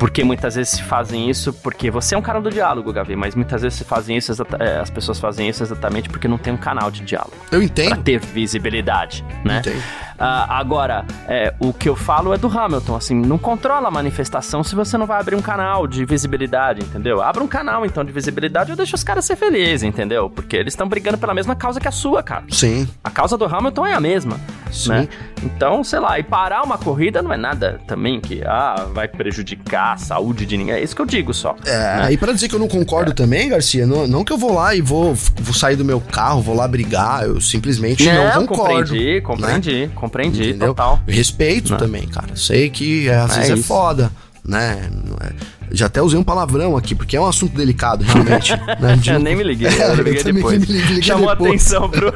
Porque 0.00 0.24
muitas 0.24 0.54
vezes 0.54 0.72
se 0.72 0.82
fazem 0.82 1.28
isso 1.28 1.52
porque 1.52 1.90
você 1.90 2.14
é 2.14 2.18
um 2.18 2.22
cara 2.22 2.40
do 2.40 2.50
diálogo, 2.50 2.90
Gavi, 2.90 3.14
mas 3.14 3.34
muitas 3.34 3.60
vezes 3.60 3.76
se 3.76 3.84
fazem 3.84 4.16
isso, 4.16 4.32
é, 4.58 4.78
as 4.78 4.88
pessoas 4.88 5.20
fazem 5.20 5.46
isso 5.46 5.62
exatamente 5.62 6.08
porque 6.08 6.26
não 6.26 6.38
tem 6.38 6.54
um 6.54 6.56
canal 6.56 6.90
de 6.90 7.02
diálogo. 7.02 7.36
Eu 7.52 7.62
entendo. 7.62 7.88
Pra 7.88 7.98
ter 7.98 8.18
visibilidade, 8.18 9.22
né? 9.44 9.58
Entendo. 9.58 9.82
Uh, 10.20 10.44
agora, 10.50 11.06
é, 11.26 11.54
o 11.58 11.72
que 11.72 11.88
eu 11.88 11.96
falo 11.96 12.34
é 12.34 12.38
do 12.38 12.46
Hamilton, 12.46 12.94
assim, 12.94 13.14
não 13.14 13.38
controla 13.38 13.88
a 13.88 13.90
manifestação 13.90 14.62
se 14.62 14.74
você 14.74 14.98
não 14.98 15.06
vai 15.06 15.18
abrir 15.18 15.34
um 15.34 15.40
canal 15.40 15.86
de 15.86 16.04
visibilidade, 16.04 16.82
entendeu? 16.82 17.22
Abra 17.22 17.42
um 17.42 17.48
canal, 17.48 17.86
então, 17.86 18.04
de 18.04 18.12
visibilidade 18.12 18.70
e 18.70 18.76
deixa 18.76 18.94
os 18.94 19.02
caras 19.02 19.24
ser 19.24 19.36
felizes, 19.36 19.82
entendeu? 19.82 20.28
Porque 20.28 20.56
eles 20.56 20.74
estão 20.74 20.86
brigando 20.86 21.16
pela 21.16 21.32
mesma 21.32 21.56
causa 21.56 21.80
que 21.80 21.88
a 21.88 21.90
sua, 21.90 22.22
cara. 22.22 22.44
Sim. 22.50 22.86
A 23.02 23.10
causa 23.10 23.38
do 23.38 23.46
Hamilton 23.46 23.86
é 23.86 23.94
a 23.94 24.00
mesma, 24.00 24.38
Sim. 24.70 24.90
né? 24.90 25.08
Então, 25.42 25.82
sei 25.82 25.98
lá, 26.00 26.18
e 26.18 26.22
parar 26.22 26.64
uma 26.64 26.76
corrida 26.76 27.22
não 27.22 27.32
é 27.32 27.38
nada 27.38 27.80
também 27.86 28.20
que, 28.20 28.42
ah, 28.44 28.88
vai 28.92 29.08
prejudicar 29.08 29.89
a 29.92 29.96
saúde 29.96 30.46
de 30.46 30.56
ninguém. 30.56 30.74
É 30.74 30.82
isso 30.82 30.94
que 30.94 31.02
eu 31.02 31.06
digo 31.06 31.32
só. 31.32 31.56
É, 31.64 31.96
né? 31.96 32.12
e 32.12 32.16
pra 32.16 32.32
dizer 32.32 32.48
que 32.48 32.54
eu 32.54 32.58
não 32.58 32.68
concordo 32.68 33.10
é. 33.10 33.14
também, 33.14 33.48
Garcia, 33.48 33.86
não, 33.86 34.06
não 34.06 34.24
que 34.24 34.32
eu 34.32 34.38
vou 34.38 34.54
lá 34.54 34.74
e 34.74 34.80
vou, 34.80 35.14
vou 35.14 35.54
sair 35.54 35.76
do 35.76 35.84
meu 35.84 36.00
carro, 36.00 36.42
vou 36.42 36.54
lá 36.54 36.66
brigar, 36.66 37.24
eu 37.24 37.40
simplesmente 37.40 38.04
não, 38.06 38.40
não 38.40 38.46
concordo. 38.46 38.90
Compreendi, 38.90 39.20
compreendi, 39.20 39.86
né? 39.86 39.90
compreendi, 39.94 40.48
Entendeu? 40.50 40.68
total. 40.68 41.00
Respeito 41.06 41.72
Não. 41.72 41.78
também, 41.78 42.06
cara. 42.06 42.36
Sei 42.36 42.70
que 42.70 43.08
é, 43.08 43.16
às 43.16 43.32
é 43.32 43.40
vezes 43.40 43.50
é, 43.50 43.54
é 43.54 43.56
foda, 43.62 44.10
né? 44.44 44.90
É... 45.20 45.60
Já 45.72 45.86
até 45.86 46.02
usei 46.02 46.18
um 46.18 46.24
palavrão 46.24 46.76
aqui, 46.76 46.96
porque 46.96 47.16
é 47.16 47.20
um 47.20 47.26
assunto 47.26 47.56
delicado, 47.56 48.02
realmente. 48.02 48.52
né? 48.80 48.96
De... 48.98 49.10
Eu 49.10 49.20
nem 49.20 49.36
me 49.36 49.44
liguei, 49.44 49.68
é, 49.78 49.90
eu 49.90 49.94
liguei 50.02 50.24
depois. 50.24 50.58
Me 50.58 50.66
liguei 50.66 51.02
Chamou 51.02 51.30
depois. 51.30 51.50
atenção 51.50 51.88
pro... 51.88 52.12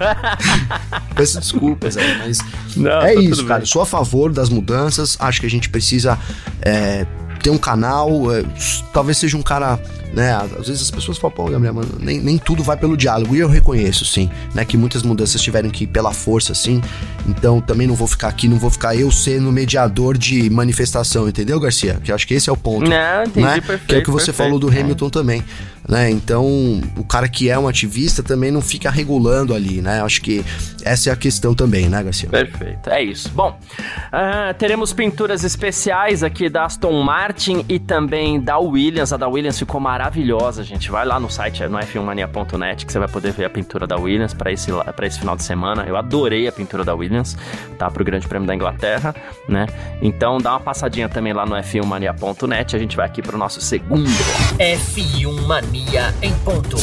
Peço 1.15 1.39
desculpas, 1.39 1.97
aí, 1.97 2.19
mas 2.19 2.39
Não, 2.77 3.01
é 3.01 3.15
tá 3.15 3.21
isso, 3.21 3.45
cara. 3.47 3.61
Bem. 3.61 3.67
Sou 3.67 3.81
a 3.81 3.87
favor 3.87 4.33
das 4.33 4.49
mudanças, 4.49 5.17
acho 5.21 5.41
que 5.41 5.47
a 5.47 5.51
gente 5.51 5.69
precisa 5.69 6.19
é, 6.61 7.07
ter 7.45 7.51
um 7.51 7.59
canal, 7.59 8.35
é, 8.35 8.43
talvez 8.91 9.19
seja 9.19 9.37
um 9.37 9.43
cara 9.43 9.79
né? 10.15 10.33
Às 10.33 10.69
vezes 10.69 10.83
as 10.83 10.91
pessoas 10.91 11.19
falam, 11.19 11.35
pô, 11.35 11.45
Gabriel, 11.47 11.75
mano, 11.75 11.89
nem, 11.99 12.21
nem 12.21 12.39
tudo 12.39 12.63
vai 12.63 12.77
pelo 12.77 12.97
diálogo. 12.97 13.35
E 13.35 13.41
eu 13.41 13.49
reconheço, 13.49 14.05
sim, 14.05 14.31
né? 14.55 14.65
Que 14.65 14.77
muitas 14.77 15.03
mudanças 15.03 15.41
tiveram 15.41 15.69
que 15.71 15.85
ir 15.85 15.87
pela 15.89 16.13
força, 16.13 16.53
assim. 16.53 16.81
Então 17.27 17.61
também 17.61 17.87
não 17.87 17.95
vou 17.95 18.07
ficar 18.07 18.29
aqui, 18.29 18.47
não 18.47 18.59
vou 18.59 18.71
ficar 18.71 18.95
eu 18.95 19.11
sendo 19.11 19.51
mediador 19.51 20.17
de 20.17 20.49
manifestação, 20.49 21.29
entendeu, 21.29 21.59
Garcia? 21.59 21.99
Que 22.03 22.11
eu 22.11 22.15
acho 22.15 22.27
que 22.27 22.35
esse 22.35 22.49
é 22.49 22.53
o 22.53 22.57
ponto. 22.57 22.89
Não, 22.89 23.25
entendi, 23.25 23.47
né? 23.47 23.61
perfeito. 23.61 23.87
Que 23.87 23.95
é 23.97 23.99
o 23.99 24.03
que 24.03 24.11
você 24.11 24.27
perfeito, 24.27 24.37
falou 24.37 24.59
do 24.59 24.69
Hamilton 24.69 25.07
é. 25.07 25.11
também. 25.11 25.45
Né? 25.87 26.11
Então, 26.11 26.47
o 26.97 27.05
cara 27.05 27.29
que 27.29 27.51
é 27.51 27.59
um 27.59 27.69
ativista 27.69 28.23
também 28.23 28.51
não 28.51 28.63
fica 28.63 28.91
regulando 28.91 29.53
ali, 29.53 29.83
né? 29.83 30.01
Acho 30.01 30.23
que 30.23 30.43
essa 30.83 31.11
é 31.11 31.13
a 31.13 31.17
questão 31.17 31.55
também, 31.55 31.91
né, 31.91 32.03
Garcia? 32.03 32.31
Perfeito, 32.31 32.89
é 32.89 33.03
isso. 33.03 33.29
Bom, 33.35 33.59
uh, 34.09 34.55
teremos 34.57 34.95
pinturas 34.95 35.45
especiais 35.45 36.23
aqui 36.23 36.49
da 36.49 36.65
Aston 36.65 37.03
Martin 37.03 37.67
e 37.69 37.79
também 37.79 38.41
da 38.41 38.59
Williams. 38.59 39.13
A 39.13 39.19
da 39.19 39.29
Williams 39.29 39.59
ficou 39.59 39.79
maravilhosa 39.79 40.04
maravilhosa, 40.05 40.63
gente. 40.63 40.91
Vai 40.91 41.07
lá 41.07 41.19
no 41.19 41.31
site, 41.31 41.63
é 41.63 41.69
no 41.69 41.79
f1mania.net, 41.79 42.85
que 42.85 42.93
você 42.93 42.99
vai 42.99 43.09
poder 43.09 43.33
ver 43.33 43.47
a 43.47 43.51
pintura 43.51 43.87
da 43.87 43.97
Williams 43.97 44.35
para 44.35 44.53
esse, 44.53 44.71
pra 44.95 45.07
esse 45.07 45.19
final 45.19 45.35
de 45.35 45.43
semana. 45.43 45.85
Eu 45.85 45.97
adorei 45.97 46.47
a 46.47 46.53
pintura 46.53 46.85
da 46.85 46.95
Williams, 46.95 47.37
tá? 47.79 47.91
Pro 47.91 48.05
Grande 48.05 48.29
Prêmio 48.29 48.47
da 48.47 48.55
Inglaterra, 48.55 49.15
né? 49.49 49.67
Então 50.03 50.39
dá 50.39 50.53
uma 50.53 50.61
passadinha 50.61 51.09
também 51.09 51.33
lá 51.33 51.47
no 51.47 51.57
f1mania.net. 51.57 52.77
A 52.77 52.79
gente 52.79 52.97
vai 52.97 53.07
aqui 53.07 53.23
pro 53.23 53.39
nosso 53.39 53.63
segundo. 53.63 54.05
F1 54.59 55.47
Mania 55.47 56.15
em 56.21 56.35
ponto. 56.41 56.77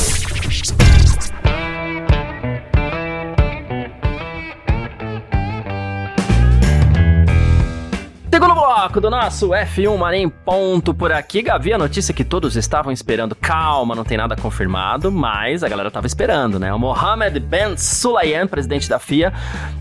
Segundo 8.34 8.54
bloco 8.54 9.02
do 9.02 9.10
nosso 9.10 9.50
F1 9.50 9.98
Marim 9.98 10.30
ponto 10.30 10.94
por 10.94 11.12
aqui. 11.12 11.42
Gavi, 11.42 11.74
a 11.74 11.78
notícia 11.78 12.14
que 12.14 12.24
todos 12.24 12.56
estavam 12.56 12.90
esperando. 12.90 13.36
Calma, 13.36 13.94
não 13.94 14.06
tem 14.06 14.18
nada 14.18 14.38
confirmado, 14.38 15.12
mas 15.12 15.66
a 15.66 15.68
galera 15.68 15.92
tava 15.92 16.08
esperando, 16.08 16.58
né? 16.58 16.74
O 16.74 16.80
Mohamed 16.80 17.38
Ben 17.42 17.76
Sulayem, 17.76 18.48
presidente 18.48 18.88
da 18.88 19.00
FIA, 19.00 19.34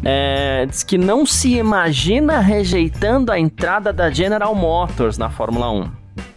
é, 0.05 0.67
diz 0.67 0.83
que 0.83 0.99
não 0.99 1.25
se 1.25 1.59
imagina 1.59 2.41
rejeitando 2.41 3.31
a 3.31 3.39
entrada 3.39 3.93
da 3.93 4.11
General 4.11 4.53
Motors 4.53 5.17
na 5.17 5.31
Fórmula 5.31 5.71
1. 5.71 5.91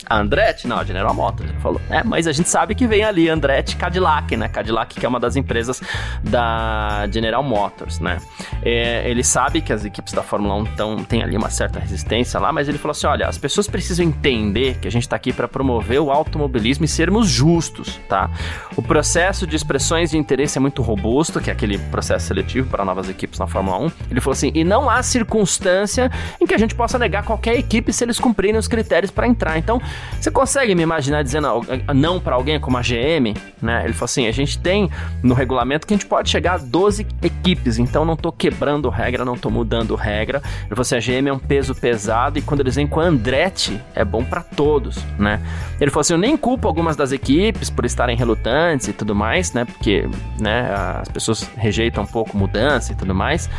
A 0.05 0.17
Andretti? 0.19 0.67
Não, 0.67 0.77
a 0.77 0.83
General 0.83 1.13
Motors, 1.13 1.49
ele 1.49 1.59
falou. 1.59 1.81
É, 1.89 2.03
mas 2.03 2.27
a 2.27 2.31
gente 2.31 2.49
sabe 2.49 2.75
que 2.75 2.87
vem 2.87 3.03
ali 3.03 3.29
Andretti 3.29 3.75
Cadillac, 3.75 4.35
né? 4.35 4.47
Cadillac 4.47 4.99
que 4.99 5.05
é 5.05 5.09
uma 5.09 5.19
das 5.19 5.35
empresas 5.35 5.81
da 6.23 7.07
General 7.11 7.43
Motors, 7.43 7.99
né? 7.99 8.17
É, 8.61 9.09
ele 9.09 9.23
sabe 9.23 9.61
que 9.61 9.71
as 9.71 9.85
equipes 9.85 10.13
da 10.13 10.21
Fórmula 10.21 10.55
1 10.55 10.65
tão, 10.75 11.03
tem 11.03 11.23
ali 11.23 11.37
uma 11.37 11.49
certa 11.49 11.79
resistência 11.79 12.39
lá, 12.39 12.51
mas 12.51 12.67
ele 12.67 12.77
falou 12.77 12.91
assim, 12.91 13.07
olha, 13.07 13.27
as 13.27 13.37
pessoas 13.37 13.67
precisam 13.67 14.05
entender 14.05 14.77
que 14.79 14.87
a 14.87 14.91
gente 14.91 15.07
tá 15.07 15.15
aqui 15.15 15.31
para 15.33 15.47
promover 15.47 15.99
o 15.99 16.11
automobilismo 16.11 16.85
e 16.85 16.87
sermos 16.87 17.27
justos, 17.27 17.99
tá? 18.07 18.29
O 18.75 18.81
processo 18.81 19.47
de 19.47 19.55
expressões 19.55 20.11
de 20.11 20.17
interesse 20.17 20.57
é 20.57 20.61
muito 20.61 20.81
robusto, 20.81 21.39
que 21.39 21.49
é 21.49 21.53
aquele 21.53 21.77
processo 21.77 22.27
seletivo 22.27 22.69
para 22.69 22.85
novas 22.85 23.09
equipes 23.09 23.39
na 23.39 23.47
Fórmula 23.47 23.77
1. 23.79 23.91
Ele 24.11 24.21
falou 24.21 24.33
assim, 24.33 24.51
e 24.53 24.63
não 24.63 24.89
há 24.89 25.01
circunstância 25.01 26.11
em 26.39 26.45
que 26.45 26.53
a 26.53 26.57
gente 26.57 26.75
possa 26.75 26.97
negar 26.99 27.23
qualquer 27.23 27.57
equipe 27.57 27.91
se 27.91 28.03
eles 28.03 28.19
cumprirem 28.19 28.57
os 28.57 28.67
critérios 28.67 29.11
para 29.11 29.27
entrar. 29.27 29.57
Então, 29.57 29.81
você 30.19 30.31
consegue 30.31 30.73
me 30.73 30.81
imaginar 30.83 31.21
dizendo 31.21 31.47
não 31.93 32.19
para 32.19 32.35
alguém 32.35 32.59
como 32.59 32.77
a 32.77 32.81
GM, 32.81 33.33
né? 33.61 33.83
Ele 33.83 33.93
falou 33.93 34.05
assim: 34.05 34.27
a 34.27 34.31
gente 34.31 34.57
tem 34.57 34.89
no 35.21 35.33
regulamento 35.33 35.85
que 35.85 35.93
a 35.93 35.97
gente 35.97 36.05
pode 36.05 36.29
chegar 36.29 36.53
a 36.53 36.57
12 36.57 37.05
equipes, 37.21 37.77
então 37.77 38.05
não 38.05 38.15
tô 38.15 38.31
quebrando 38.31 38.89
regra, 38.89 39.25
não 39.25 39.37
tô 39.37 39.49
mudando 39.49 39.95
regra. 39.95 40.41
Ele 40.61 40.69
falou 40.69 40.81
assim: 40.81 40.95
a 40.95 40.99
GM 40.99 41.27
é 41.27 41.33
um 41.33 41.39
peso 41.39 41.75
pesado 41.75 42.39
e 42.39 42.41
quando 42.41 42.61
eles 42.61 42.75
vêm 42.75 42.87
com 42.87 42.99
a 42.99 43.03
Andretti, 43.03 43.79
é 43.93 44.05
bom 44.05 44.23
para 44.23 44.41
todos, 44.41 45.03
né? 45.19 45.41
Ele 45.79 45.91
falou 45.91 46.01
assim: 46.01 46.13
eu 46.13 46.19
nem 46.19 46.37
culpo 46.37 46.67
algumas 46.67 46.95
das 46.95 47.11
equipes 47.11 47.69
por 47.69 47.83
estarem 47.83 48.15
relutantes 48.15 48.87
e 48.87 48.93
tudo 48.93 49.13
mais, 49.13 49.51
né? 49.51 49.65
Porque, 49.65 50.07
né, 50.39 50.69
as 51.01 51.09
pessoas 51.09 51.49
rejeitam 51.57 52.03
um 52.03 52.07
pouco 52.07 52.37
mudança 52.37 52.93
e 52.93 52.95
tudo 52.95 53.13
mais 53.13 53.49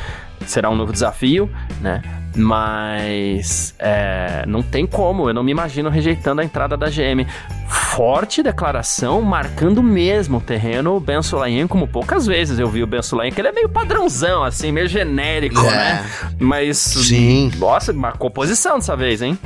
será 0.46 0.70
um 0.70 0.74
novo 0.74 0.92
desafio, 0.92 1.50
né? 1.80 2.02
Mas 2.34 3.74
é, 3.78 4.44
não 4.46 4.62
tem 4.62 4.86
como, 4.86 5.28
eu 5.28 5.34
não 5.34 5.44
me 5.44 5.52
imagino 5.52 5.88
rejeitando 5.88 6.40
a 6.40 6.44
entrada 6.44 6.76
da 6.76 6.88
GM. 6.88 7.26
Forte 7.68 8.42
declaração, 8.42 9.22
marcando 9.22 9.82
mesmo 9.82 10.38
o 10.38 10.40
terreno 10.40 10.96
o 10.96 11.00
Ben 11.00 11.22
Solain, 11.22 11.66
como 11.66 11.86
poucas 11.86 12.26
vezes 12.26 12.58
eu 12.58 12.68
vi 12.68 12.82
o 12.82 12.86
Ben 12.86 13.02
Solain, 13.02 13.30
que 13.30 13.40
ele 13.40 13.48
é 13.48 13.52
meio 13.52 13.68
padrãozão, 13.68 14.42
assim, 14.42 14.72
meio 14.72 14.88
genérico, 14.88 15.60
é. 15.60 15.70
né? 15.70 16.10
Mas, 16.40 16.78
Sim. 16.78 17.52
nossa, 17.56 17.92
marcou 17.92 18.30
posição 18.30 18.78
dessa 18.78 18.96
vez, 18.96 19.22
hein? 19.22 19.38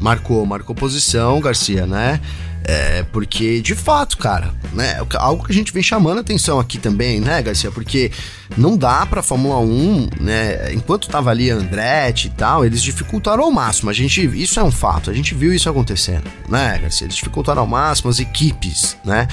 Marcou, 0.00 0.44
marcou 0.46 0.74
posição, 0.74 1.40
Garcia, 1.40 1.86
né? 1.86 2.20
É, 2.68 3.04
porque, 3.12 3.60
de 3.60 3.76
fato, 3.76 4.18
cara, 4.18 4.52
né? 4.72 4.96
Algo 5.14 5.46
que 5.46 5.52
a 5.52 5.54
gente 5.54 5.72
vem 5.72 5.84
chamando 5.84 6.18
atenção 6.18 6.58
aqui 6.58 6.78
também, 6.78 7.20
né, 7.20 7.40
Garcia? 7.40 7.70
Porque 7.70 8.10
não 8.56 8.76
dá 8.76 9.06
pra 9.06 9.22
Fórmula 9.22 9.60
1, 9.60 10.08
né? 10.20 10.72
Enquanto 10.72 11.08
tava 11.08 11.30
ali 11.30 11.48
Andretti 11.48 12.26
e 12.26 12.30
tal, 12.30 12.64
eles 12.64 12.82
dificultaram 12.82 13.44
ao 13.44 13.52
máximo. 13.52 13.88
A 13.88 13.92
gente, 13.92 14.20
isso 14.42 14.58
é 14.58 14.64
um 14.64 14.72
fato, 14.72 15.10
a 15.10 15.14
gente 15.14 15.32
viu 15.32 15.54
isso 15.54 15.70
acontecendo, 15.70 16.24
né, 16.48 16.76
Garcia? 16.82 17.06
Eles 17.06 17.14
dificultaram 17.14 17.62
ao 17.62 17.68
máximo 17.68 18.10
as 18.10 18.18
equipes, 18.18 18.96
né? 19.04 19.28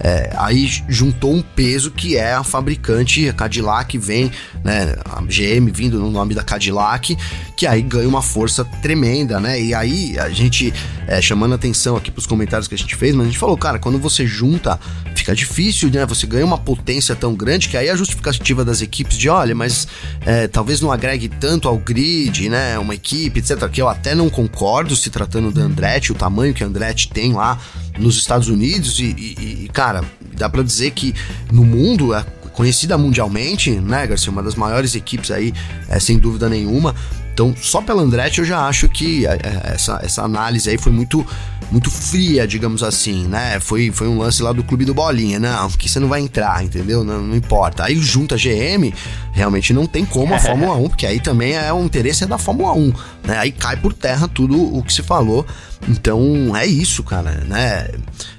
É, 0.00 0.32
aí 0.36 0.66
juntou 0.88 1.34
um 1.34 1.42
peso 1.42 1.90
que 1.90 2.16
é 2.16 2.32
a 2.32 2.44
fabricante, 2.44 3.28
a 3.28 3.32
Cadillac 3.32 3.98
vem, 3.98 4.30
né, 4.62 4.94
a 5.04 5.20
GM 5.22 5.70
vindo 5.72 5.98
no 5.98 6.08
nome 6.08 6.34
da 6.34 6.44
Cadillac, 6.44 7.16
que 7.56 7.66
aí 7.66 7.82
ganha 7.82 8.08
uma 8.08 8.22
força 8.22 8.64
tremenda, 8.64 9.40
né? 9.40 9.60
E 9.60 9.74
aí 9.74 10.16
a 10.18 10.28
gente 10.30 10.72
é, 11.06 11.20
chamando 11.20 11.54
atenção 11.54 11.96
aqui 11.96 12.12
pros 12.12 12.26
comentários 12.26 12.68
que 12.68 12.74
a 12.78 12.82
gente 12.82 12.96
fez, 12.96 13.14
mas 13.14 13.26
a 13.26 13.30
gente 13.30 13.38
falou, 13.38 13.56
cara, 13.56 13.78
quando 13.78 13.98
você 13.98 14.26
junta, 14.26 14.78
fica 15.14 15.34
difícil, 15.34 15.90
né? 15.90 16.06
Você 16.06 16.26
ganha 16.26 16.44
uma 16.44 16.58
potência 16.58 17.14
tão 17.14 17.34
grande 17.34 17.68
que 17.68 17.76
aí 17.76 17.90
a 17.90 17.96
justificativa 17.96 18.64
das 18.64 18.80
equipes 18.80 19.16
de, 19.18 19.28
olha, 19.28 19.54
mas 19.54 19.86
é, 20.24 20.48
talvez 20.48 20.80
não 20.80 20.90
agregue 20.90 21.28
tanto 21.28 21.68
ao 21.68 21.78
grid, 21.78 22.48
né? 22.48 22.78
Uma 22.78 22.94
equipe, 22.94 23.40
etc. 23.40 23.68
Que 23.68 23.82
eu 23.82 23.88
até 23.88 24.14
não 24.14 24.30
concordo 24.30 24.96
se 24.96 25.10
tratando 25.10 25.50
da 25.50 25.62
Andretti, 25.62 26.12
o 26.12 26.14
tamanho 26.14 26.54
que 26.54 26.62
a 26.62 26.66
Andretti 26.66 27.08
tem 27.08 27.32
lá 27.32 27.58
nos 27.98 28.16
Estados 28.16 28.48
Unidos 28.48 29.00
e, 29.00 29.04
e, 29.04 29.64
e 29.64 29.70
cara, 29.72 30.04
dá 30.36 30.48
para 30.48 30.62
dizer 30.62 30.92
que 30.92 31.14
no 31.52 31.64
mundo 31.64 32.14
é 32.14 32.24
conhecida 32.58 32.98
mundialmente, 32.98 33.70
né, 33.70 34.04
Garcia, 34.04 34.32
uma 34.32 34.42
das 34.42 34.56
maiores 34.56 34.96
equipes 34.96 35.30
aí, 35.30 35.54
é, 35.88 36.00
sem 36.00 36.18
dúvida 36.18 36.48
nenhuma. 36.48 36.92
Então, 37.38 37.54
só 37.56 37.80
pela 37.80 38.02
Andretti 38.02 38.40
eu 38.40 38.44
já 38.44 38.66
acho 38.66 38.88
que 38.88 39.24
é, 39.24 39.34
é, 39.34 39.74
essa, 39.74 40.00
essa 40.02 40.22
análise 40.24 40.68
aí 40.68 40.76
foi 40.76 40.90
muito 40.90 41.24
muito 41.70 41.88
fria, 41.88 42.48
digamos 42.48 42.82
assim, 42.82 43.28
né? 43.28 43.60
Foi, 43.60 43.92
foi 43.92 44.08
um 44.08 44.18
lance 44.18 44.42
lá 44.42 44.52
do 44.52 44.64
clube 44.64 44.84
do 44.84 44.92
Bolinha, 44.92 45.38
não, 45.38 45.68
porque 45.68 45.88
você 45.88 46.00
não 46.00 46.08
vai 46.08 46.20
entrar, 46.20 46.64
entendeu? 46.64 47.04
Não, 47.04 47.20
não 47.20 47.36
importa. 47.36 47.84
Aí 47.84 47.94
junta 47.94 48.34
a 48.34 48.38
GM, 48.38 48.92
realmente 49.38 49.72
não 49.72 49.86
tem 49.86 50.04
como 50.04 50.34
a 50.34 50.38
Fórmula 50.40 50.74
1, 50.74 50.88
porque 50.88 51.06
aí 51.06 51.20
também 51.20 51.54
é 51.54 51.72
o 51.72 51.82
interesse 51.84 52.24
é 52.24 52.26
da 52.26 52.36
Fórmula 52.36 52.72
1, 52.72 52.92
né? 53.24 53.38
Aí 53.38 53.52
cai 53.52 53.76
por 53.76 53.92
terra 53.92 54.28
tudo 54.28 54.76
o 54.76 54.82
que 54.82 54.92
se 54.92 55.02
falou. 55.02 55.46
Então 55.86 56.56
é 56.56 56.66
isso, 56.66 57.02
cara, 57.02 57.30
né? 57.46 57.88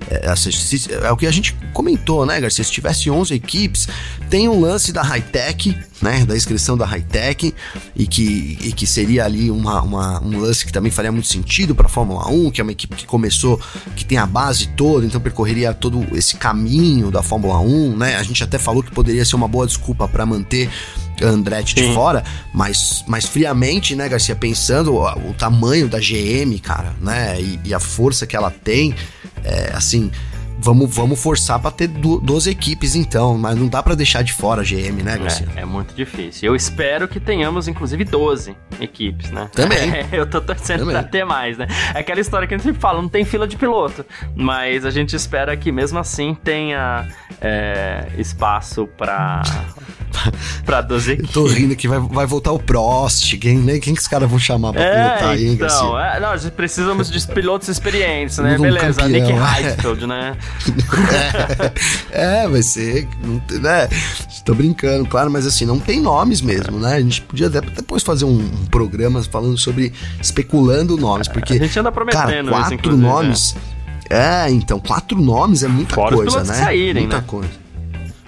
É, 0.09 0.33
é, 1.01 1.11
o 1.11 1.15
que 1.15 1.25
a 1.25 1.31
gente 1.31 1.55
comentou, 1.73 2.25
né, 2.25 2.39
Garcia? 2.41 2.63
Se 2.63 2.71
tivesse 2.71 3.09
11 3.09 3.33
equipes, 3.33 3.87
tem 4.29 4.49
um 4.49 4.59
lance 4.59 4.91
da 4.91 5.01
high-tech, 5.01 5.75
né? 6.01 6.25
Da 6.25 6.35
inscrição 6.35 6.77
da 6.77 6.85
high-tech, 6.85 7.53
e 7.95 8.07
que, 8.07 8.57
e 8.61 8.73
que 8.73 8.85
seria 8.85 9.25
ali 9.25 9.49
uma, 9.49 9.81
uma, 9.81 10.21
um 10.21 10.39
lance 10.39 10.65
que 10.65 10.71
também 10.71 10.91
faria 10.91 11.11
muito 11.11 11.27
sentido 11.27 11.73
para 11.73 11.85
a 11.85 11.89
Fórmula 11.89 12.27
1, 12.27 12.51
que 12.51 12.59
é 12.59 12.63
uma 12.63 12.71
equipe 12.71 12.95
que 12.95 13.05
começou, 13.05 13.59
que 13.95 14.03
tem 14.03 14.17
a 14.17 14.25
base 14.25 14.67
toda, 14.69 15.05
então 15.05 15.21
percorreria 15.21 15.73
todo 15.73 16.05
esse 16.15 16.35
caminho 16.35 17.09
da 17.09 17.23
Fórmula 17.23 17.59
1, 17.59 17.95
né? 17.95 18.15
A 18.17 18.23
gente 18.23 18.43
até 18.43 18.57
falou 18.57 18.83
que 18.83 18.91
poderia 18.91 19.23
ser 19.23 19.35
uma 19.35 19.47
boa 19.47 19.65
desculpa 19.65 20.07
para 20.07 20.25
manter 20.25 20.69
Andretti 21.23 21.75
de 21.75 21.93
fora, 21.93 22.23
mas, 22.53 23.03
mas 23.07 23.25
friamente, 23.25 23.95
né, 23.95 24.07
Garcia, 24.07 24.35
pensando 24.35 24.95
o, 24.95 25.29
o 25.29 25.33
tamanho 25.33 25.87
da 25.87 25.99
GM, 25.99 26.57
cara, 26.61 26.93
né, 27.01 27.39
e, 27.39 27.59
e, 27.65 27.73
a 27.73 27.79
força 27.79 28.25
que 28.25 28.35
ela 28.35 28.51
tem, 28.51 28.95
é, 29.43 29.71
assim, 29.73 30.11
vamos, 30.59 30.93
vamos 30.93 31.21
forçar 31.21 31.59
para 31.59 31.71
ter 31.71 31.87
12 31.87 32.49
equipes 32.49 32.95
então, 32.95 33.37
mas 33.37 33.55
não 33.55 33.67
dá 33.67 33.81
para 33.81 33.95
deixar 33.95 34.21
de 34.23 34.33
fora 34.33 34.61
a 34.61 34.63
GM, 34.63 35.01
né, 35.03 35.17
Garcia? 35.17 35.47
É, 35.55 35.61
é, 35.61 35.65
muito 35.65 35.93
difícil. 35.95 36.47
Eu 36.47 36.55
espero 36.55 37.07
que 37.07 37.19
tenhamos, 37.19 37.67
inclusive, 37.67 38.03
12 38.03 38.55
equipes, 38.79 39.31
né? 39.31 39.49
Também. 39.53 39.91
É, 39.91 40.07
eu 40.11 40.29
tô 40.29 40.41
torcendo 40.41 40.79
Também. 40.79 40.95
pra 40.95 41.03
ter 41.03 41.23
mais, 41.23 41.57
né? 41.57 41.67
É 41.93 41.99
aquela 41.99 42.19
história 42.19 42.47
que 42.47 42.53
a 42.53 42.57
gente 42.57 42.65
sempre 42.65 42.81
fala, 42.81 43.01
não 43.01 43.09
tem 43.09 43.23
fila 43.25 43.47
de 43.47 43.55
piloto, 43.55 44.05
mas 44.35 44.85
a 44.85 44.91
gente 44.91 45.15
espera 45.15 45.55
que 45.55 45.71
mesmo 45.71 45.97
assim 45.97 46.35
tenha 46.43 47.07
é, 47.41 48.07
espaço 48.17 48.87
para 48.97 49.41
pra 50.65 50.81
12 50.81 51.11
equipes. 51.13 51.31
Tô 51.31 51.45
rindo 51.45 51.75
que 51.75 51.87
vai, 51.87 51.99
vai 51.99 52.25
voltar 52.25 52.51
o 52.51 52.59
Prost. 52.59 53.37
Quem, 53.37 53.57
né? 53.57 53.79
Quem 53.79 53.93
que 53.93 54.01
os 54.01 54.07
caras 54.07 54.29
vão 54.29 54.39
chamar 54.39 54.73
pra 54.73 54.81
é, 54.81 55.09
pilotar 55.09 55.29
aí, 55.29 55.47
Então, 55.47 55.99
é, 55.99 56.19
não, 56.19 56.51
precisamos 56.51 57.09
de 57.09 57.27
pilotos 57.27 57.67
experientes, 57.67 58.37
né? 58.37 58.57
Um 58.57 58.61
Beleza, 58.61 59.01
campeão, 59.01 59.27
Nick 59.27 59.31
é. 59.31 59.67
Heidfeld, 59.67 60.07
né? 60.07 60.37
é, 62.11 62.47
vai 62.47 62.61
ser. 62.61 63.07
Né? 63.51 63.89
Tô 64.45 64.53
brincando, 64.53 65.07
claro, 65.07 65.29
mas 65.29 65.45
assim, 65.45 65.65
não 65.65 65.79
tem 65.79 66.01
nomes 66.01 66.41
mesmo, 66.41 66.79
né? 66.79 66.95
A 66.95 67.01
gente 67.01 67.21
podia 67.21 67.47
até 67.47 67.61
depois 67.61 68.03
fazer 68.03 68.25
um, 68.25 68.39
um 68.39 68.65
programa 68.65 69.21
falando 69.23 69.57
sobre 69.57 69.93
especulando 70.19 70.97
nomes, 70.97 71.27
porque. 71.27 71.53
A 71.53 71.57
gente 71.57 71.79
anda 71.79 71.91
prometendo 71.91 72.21
cara, 72.21 72.43
quatro 72.43 72.89
isso, 72.91 72.97
nomes. 72.97 73.55
É. 74.09 74.47
é. 74.47 74.51
então, 74.51 74.79
quatro 74.79 75.21
nomes 75.21 75.63
é 75.63 75.67
muita 75.67 75.95
Fora 75.95 76.15
coisa, 76.15 76.43
né? 76.43 76.53
Saírem, 76.53 77.03
muita 77.03 77.17
né? 77.17 77.23
coisa. 77.25 77.68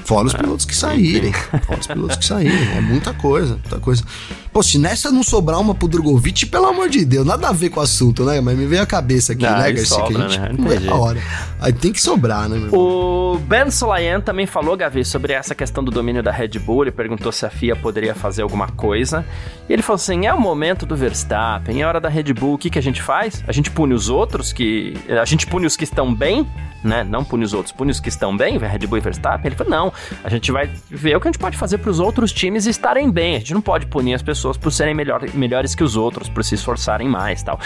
Fora 0.05 0.27
os 0.27 0.33
pilotos 0.33 0.65
que 0.65 0.75
saírem. 0.75 1.33
Fora 1.33 1.79
os 1.79 1.87
pilotos 1.87 2.17
que 2.17 2.25
saírem. 2.25 2.77
É 2.77 2.81
muita 2.81 3.13
coisa, 3.13 3.53
muita 3.53 3.79
coisa. 3.79 4.03
Pô, 4.51 4.61
se 4.61 4.77
nessa 4.77 5.09
não 5.09 5.23
sobrar 5.23 5.61
uma 5.61 5.73
pro 5.73 5.87
Drogovic, 5.87 6.45
pelo 6.45 6.65
amor 6.65 6.89
de 6.89 7.05
Deus, 7.05 7.25
nada 7.25 7.47
a 7.47 7.53
ver 7.53 7.69
com 7.69 7.79
o 7.79 7.83
assunto, 7.83 8.25
né? 8.25 8.41
Mas 8.41 8.57
me 8.57 8.65
veio 8.65 8.81
a 8.81 8.85
cabeça 8.85 9.31
aqui, 9.31 9.43
né, 9.43 9.71
Garcia? 9.71 9.85
Sobra, 9.85 10.07
que 10.07 10.21
a 10.21 10.27
gente 10.27 10.39
né? 10.39 10.55
não 10.57 10.71
é 10.71 10.87
a 10.89 10.95
hora. 10.95 11.21
Aí 11.61 11.71
tem 11.71 11.93
que 11.93 12.01
sobrar, 12.01 12.49
né, 12.49 12.57
meu 12.57 12.73
O 12.73 13.39
Ben 13.39 13.71
Solayan 13.71 14.19
também 14.19 14.45
falou, 14.45 14.75
Gavi, 14.75 15.05
sobre 15.05 15.31
essa 15.31 15.55
questão 15.55 15.81
do 15.81 15.89
domínio 15.89 16.21
da 16.21 16.31
Red 16.31 16.59
Bull. 16.59 16.83
Ele 16.83 16.91
perguntou 16.91 17.31
se 17.31 17.45
a 17.45 17.49
FIA 17.49 17.77
poderia 17.77 18.13
fazer 18.13 18.41
alguma 18.41 18.67
coisa. 18.67 19.25
E 19.69 19.73
ele 19.73 19.81
falou 19.81 19.95
assim: 19.95 20.25
é 20.25 20.33
o 20.33 20.41
momento 20.41 20.85
do 20.85 20.97
Verstappen, 20.97 21.81
é 21.81 21.85
hora 21.85 22.01
da 22.01 22.09
Red 22.09 22.33
Bull. 22.33 22.55
O 22.55 22.57
que, 22.57 22.69
que 22.69 22.79
a 22.79 22.83
gente 22.83 23.01
faz? 23.01 23.41
A 23.47 23.53
gente 23.53 23.71
pune 23.71 23.93
os 23.93 24.09
outros 24.09 24.51
que. 24.51 24.95
A 25.09 25.23
gente 25.23 25.47
pune 25.47 25.65
os 25.65 25.77
que 25.77 25.85
estão 25.85 26.13
bem, 26.13 26.45
né? 26.83 27.05
Não 27.05 27.23
pune 27.23 27.45
os 27.45 27.53
outros, 27.53 27.71
pune 27.71 27.91
os 27.91 28.01
que 28.01 28.09
estão 28.09 28.35
bem, 28.35 28.57
Red 28.57 28.85
Bull 28.85 28.97
e 28.97 29.01
Verstappen. 29.01 29.47
Ele 29.47 29.55
falou: 29.55 29.71
não, 29.71 29.93
a 30.25 30.29
gente 30.29 30.51
vai 30.51 30.69
ver 30.89 31.15
o 31.15 31.21
que 31.21 31.27
a 31.29 31.31
gente 31.31 31.39
pode 31.39 31.55
fazer 31.55 31.77
para 31.77 31.89
os 31.89 32.01
outros 32.01 32.33
times 32.33 32.65
estarem 32.65 33.09
bem. 33.09 33.37
A 33.37 33.39
gente 33.39 33.53
não 33.53 33.61
pode 33.61 33.85
punir 33.85 34.13
as 34.13 34.21
pessoas 34.21 34.40
pessoas 34.41 34.57
por 34.57 34.71
serem 34.71 34.95
melhor, 34.95 35.21
melhores 35.35 35.75
que 35.75 35.83
os 35.83 35.95
outros, 35.95 36.27
por 36.27 36.43
se 36.43 36.55
esforçarem 36.55 37.07
mais 37.07 37.43
tal. 37.43 37.59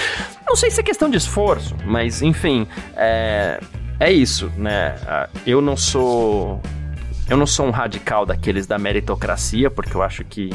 Não 0.46 0.58
sei 0.58 0.70
se 0.70 0.82
é 0.82 0.84
questão 0.84 1.10
de 1.10 1.16
esforço, 1.16 1.74
mas 1.86 2.22
enfim, 2.22 2.68
é, 2.98 3.62
é 3.98 4.12
isso, 4.12 4.52
né? 4.58 4.96
Ah, 5.08 5.30
eu 5.48 5.62
não 5.62 5.78
sou. 5.78 6.62
Eu 7.30 7.38
não 7.38 7.48
sou 7.48 7.66
um 7.66 7.72
radical 7.72 8.26
daqueles 8.26 8.68
da 8.68 8.78
meritocracia, 8.78 9.72
porque 9.72 9.96
eu 9.96 10.04
acho 10.04 10.24
que 10.26 10.52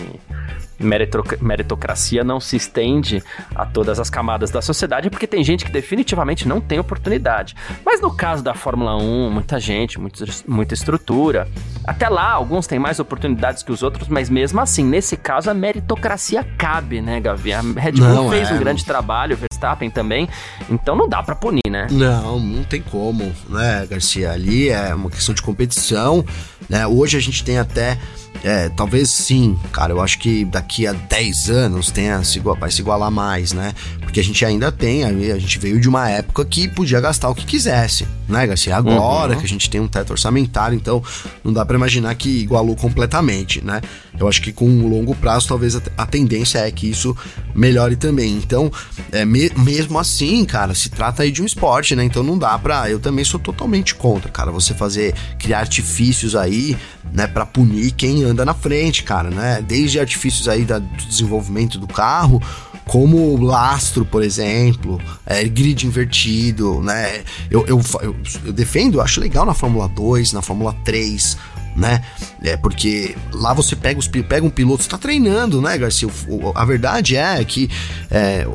meritocracia 0.81 2.25
não 2.25 2.40
se 2.40 2.57
estende 2.57 3.23
a 3.55 3.66
todas 3.66 4.01
as 4.01 4.09
camadas 4.09 4.51
da 4.51 4.62
sociedade, 4.62 5.11
porque 5.11 5.27
tem 5.27 5.45
gente 5.45 5.64
que 5.64 5.71
definitivamente 5.71 6.49
não 6.49 6.61
tem 6.61 6.79
oportunidade. 6.79 7.55
Mas 7.85 8.01
no 8.01 8.11
caso 8.11 8.43
da 8.43 8.55
Fórmula 8.55 8.97
1, 8.97 9.31
muita 9.31 9.61
gente, 9.61 10.01
muito, 10.01 10.25
muita 10.47 10.75
estrutura. 10.75 11.49
Até 11.85 12.09
lá, 12.09 12.33
alguns 12.33 12.66
têm 12.66 12.79
mais 12.79 12.99
oportunidades 12.99 13.62
que 13.62 13.73
os 13.73 13.83
outros, 13.83 14.09
mas 14.09 14.29
mesmo 14.31 14.61
assim, 14.61 14.85
nesse 14.85 15.16
caso, 15.16 15.51
a 15.51 15.55
meritocracia 15.55 16.45
cabe, 16.57 17.01
né, 17.01 17.21
Gavi? 17.21 17.53
A 17.53 17.61
Red 17.61 17.93
Bull 17.93 18.09
não, 18.09 18.31
fez 18.31 18.51
é, 18.51 18.55
um 18.55 18.59
grande 18.59 18.85
trabalho, 18.85 19.35
o 19.35 19.38
Verstappen 19.38 19.90
também, 19.90 20.29
então 20.69 20.97
não 20.97 21.09
dá 21.09 21.23
para 21.23 21.35
punir, 21.35 21.69
né? 21.69 21.87
Não, 21.90 22.38
não 22.38 22.64
tem 22.64 22.83
como, 22.83 23.33
né, 23.49 23.87
Garcia? 23.88 24.33
Ali 24.33 24.69
é 24.69 24.95
uma 24.95 25.11
questão 25.11 25.35
de 25.35 25.43
competição, 25.43 26.25
né? 26.69 26.87
Hoje 26.87 27.16
a 27.16 27.21
gente 27.21 27.45
tem 27.45 27.59
até 27.59 27.99
é, 28.43 28.69
talvez 28.71 29.11
sim, 29.11 29.59
cara. 29.73 29.93
Eu 29.93 30.01
acho 30.01 30.19
que 30.19 30.45
daqui 30.45 30.87
a 30.87 30.93
10 30.93 31.51
anos 31.51 31.90
tenha, 31.90 32.21
vai 32.59 32.71
se 32.71 32.81
igualar 32.81 33.11
mais, 33.11 33.53
né? 33.53 33.75
Porque 34.01 34.19
a 34.19 34.25
gente 34.25 34.45
ainda 34.45 34.73
tem, 34.73 35.05
a 35.05 35.38
gente 35.38 35.59
veio 35.59 35.81
de 35.81 35.88
uma 35.88 36.09
época 36.09 36.45
que 36.45 36.66
podia 36.69 37.01
gastar 37.01 37.29
o 37.29 37.35
que 37.35 37.45
quisesse, 37.45 38.07
né, 38.29 38.47
Garcia? 38.47 38.77
Agora 38.77 39.35
uhum. 39.35 39.38
que 39.38 39.45
a 39.45 39.49
gente 39.49 39.69
tem 39.69 39.81
um 39.81 39.87
teto 39.87 40.11
orçamentário, 40.11 40.75
então 40.75 41.03
não 41.45 41.53
dá 41.53 41.64
para 41.64 41.77
imaginar 41.77 42.14
que 42.14 42.29
igualou 42.29 42.75
completamente, 42.75 43.64
né? 43.64 43.81
Eu 44.18 44.29
acho 44.29 44.42
que 44.42 44.53
com 44.53 44.68
um 44.68 44.88
longo 44.88 45.14
prazo, 45.14 45.49
talvez 45.49 45.77
a, 45.96 46.07
tendência 46.07 46.59
é 46.59 46.70
que 46.70 46.90
isso 46.90 47.16
melhore 47.55 47.96
também. 47.96 48.35
Então, 48.35 48.70
é, 49.12 49.25
me, 49.25 49.51
mesmo 49.57 49.99
assim, 49.99 50.44
cara, 50.44 50.75
se 50.75 50.90
trata 50.90 51.23
aí 51.23 51.31
de 51.31 51.42
um 51.42 51.46
esporte, 51.46 51.96
né? 51.96 52.05
Então 52.05 52.23
não 52.23 52.38
dá 52.38 52.59
pra. 52.59 52.90
Eu 52.90 52.99
também 52.99 53.25
sou 53.25 53.40
totalmente 53.40 53.94
contra, 53.94 54.31
cara, 54.31 54.51
você 54.51 54.75
fazer, 54.75 55.14
criar 55.38 55.61
artifícios 55.61 56.37
aí, 56.37 56.77
né, 57.12 57.27
pra 57.27 57.46
punir 57.46 57.92
quem 57.92 58.23
anda 58.25 58.44
na 58.44 58.55
frente, 58.55 59.03
cara, 59.03 59.31
né? 59.31 59.64
Desde 59.66 59.99
artifícios 59.99 60.49
aí 60.49 60.64
da, 60.64 60.79
do 60.79 61.07
desenvolvimento 61.07 61.79
do 61.79 61.87
carro 61.87 62.42
como 62.90 63.40
lastro, 63.40 64.05
por 64.05 64.20
exemplo, 64.20 65.01
é, 65.25 65.44
grid 65.44 65.87
invertido, 65.87 66.81
né? 66.83 67.23
Eu, 67.49 67.64
eu, 67.68 67.81
eu, 68.03 68.16
eu 68.46 68.53
defendo, 68.53 69.01
acho 69.01 69.20
legal 69.20 69.46
na 69.46 69.55
Fórmula 69.55 69.88
2, 69.88 70.33
na 70.33 70.42
Fórmula 70.42 70.75
3, 70.85 71.37
né? 71.81 72.03
É 72.43 72.57
porque 72.59 73.16
lá 73.33 73.55
você 73.55 73.75
pega, 73.75 73.99
os, 73.99 74.07
pega 74.07 74.45
um 74.45 74.51
piloto, 74.51 74.83
está 74.83 74.99
treinando, 74.99 75.62
né, 75.62 75.79
Garcia? 75.79 76.07
O, 76.29 76.53
a 76.55 76.64
verdade 76.64 77.16
é 77.16 77.43
que 77.43 77.71
é, 78.11 78.47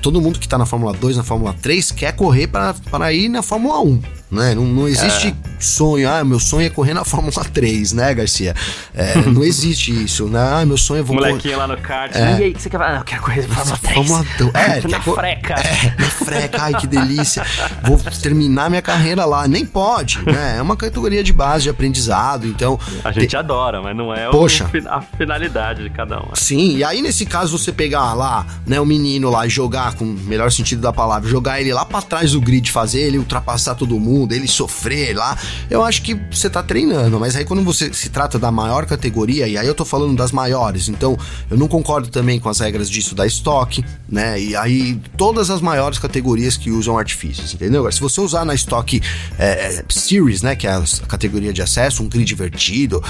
todo 0.00 0.20
mundo 0.20 0.38
que 0.38 0.46
está 0.46 0.56
na 0.56 0.64
Fórmula 0.64 0.92
2, 0.92 1.16
na 1.16 1.24
Fórmula 1.24 1.54
3, 1.60 1.90
quer 1.90 2.12
correr 2.12 2.46
para 2.46 3.12
ir 3.12 3.28
na 3.28 3.42
Fórmula 3.42 3.80
1, 3.80 4.02
né? 4.30 4.54
Não, 4.54 4.64
não 4.64 4.88
existe. 4.88 5.28
É 5.28 5.57
sonho, 5.64 6.08
ah, 6.10 6.24
meu 6.24 6.38
sonho 6.38 6.66
é 6.66 6.70
correr 6.70 6.94
na 6.94 7.04
Fórmula 7.04 7.44
3, 7.52 7.92
né, 7.92 8.14
Garcia? 8.14 8.54
É, 8.94 9.16
não 9.16 9.44
existe 9.44 9.90
isso, 9.90 10.26
né? 10.26 10.38
Ah, 10.40 10.66
meu 10.66 10.76
sonho 10.76 11.00
é 11.00 11.02
vou 11.02 11.16
Molequinho 11.16 11.58
lá 11.58 11.66
no 11.66 11.76
kart. 11.76 12.14
É. 12.14 12.38
E 12.38 12.44
aí, 12.44 12.54
que 12.54 12.62
você 12.62 12.70
quer 12.70 12.78
falar? 12.78 12.96
Ah, 12.96 13.00
eu 13.00 13.04
quero 13.04 13.22
correr 13.22 13.46
na 13.48 13.54
Fórmula 13.54 13.78
3. 13.78 13.94
Fórmula 13.94 14.26
é, 14.54 14.88
na 14.88 15.00
freca. 15.00 15.54
É, 15.54 15.94
na 15.98 16.10
freca, 16.10 16.62
ai 16.62 16.74
que 16.74 16.86
delícia. 16.86 17.44
Vou 17.82 17.98
terminar 18.20 18.70
minha 18.70 18.82
carreira 18.82 19.24
lá. 19.24 19.46
Nem 19.46 19.64
pode, 19.64 20.18
né? 20.24 20.56
É 20.58 20.62
uma 20.62 20.76
categoria 20.76 21.22
de 21.22 21.32
base, 21.32 21.64
de 21.64 21.70
aprendizado, 21.70 22.46
então... 22.46 22.78
A 23.04 23.12
gente 23.12 23.36
adora, 23.36 23.80
mas 23.82 23.96
não 23.96 24.12
é 24.12 24.30
Poxa. 24.30 24.64
O, 24.72 24.88
a 24.88 25.00
finalidade 25.00 25.82
de 25.82 25.90
cada 25.90 26.18
um. 26.18 26.26
Né? 26.26 26.32
Sim, 26.34 26.76
e 26.76 26.84
aí 26.84 27.02
nesse 27.02 27.26
caso 27.26 27.58
você 27.58 27.72
pegar 27.72 28.14
lá, 28.14 28.46
né, 28.66 28.80
o 28.80 28.86
menino 28.86 29.30
lá 29.30 29.46
e 29.46 29.50
jogar, 29.50 29.94
com 29.94 30.04
o 30.04 30.06
melhor 30.06 30.50
sentido 30.50 30.80
da 30.80 30.92
palavra, 30.92 31.28
jogar 31.28 31.60
ele 31.60 31.72
lá 31.72 31.84
para 31.84 32.02
trás 32.02 32.32
do 32.32 32.40
grid, 32.40 32.70
fazer 32.70 33.00
ele 33.00 33.18
ultrapassar 33.18 33.74
todo 33.74 33.98
mundo, 33.98 34.32
ele 34.32 34.48
sofrer 34.48 35.16
lá, 35.16 35.36
eu 35.70 35.84
acho 35.84 36.02
que 36.02 36.14
você 36.30 36.48
tá 36.48 36.62
treinando, 36.62 37.18
mas 37.18 37.36
aí 37.36 37.44
quando 37.44 37.62
você 37.62 37.92
se 37.92 38.08
trata 38.08 38.38
da 38.38 38.50
maior 38.50 38.86
categoria, 38.86 39.46
e 39.46 39.56
aí 39.56 39.66
eu 39.66 39.74
tô 39.74 39.84
falando 39.84 40.16
das 40.16 40.32
maiores, 40.32 40.88
então 40.88 41.18
eu 41.50 41.56
não 41.56 41.68
concordo 41.68 42.08
também 42.08 42.38
com 42.38 42.48
as 42.48 42.60
regras 42.60 42.88
disso 42.88 43.14
da 43.14 43.26
estoque, 43.26 43.84
né, 44.08 44.40
e 44.40 44.56
aí 44.56 45.00
todas 45.16 45.50
as 45.50 45.60
maiores 45.60 45.98
categorias 45.98 46.56
que 46.56 46.70
usam 46.70 46.98
artifícios, 46.98 47.54
entendeu? 47.54 47.80
Agora, 47.80 47.92
se 47.92 48.00
você 48.00 48.20
usar 48.20 48.44
na 48.44 48.54
estoque 48.54 49.00
é, 49.38 49.84
Series, 49.88 50.42
né, 50.42 50.54
que 50.56 50.66
é 50.66 50.70
a 50.70 50.82
categoria 51.06 51.52
de 51.52 51.62
acesso, 51.62 52.02
um 52.02 52.08
grid 52.08 52.26
divertido, 52.26 53.02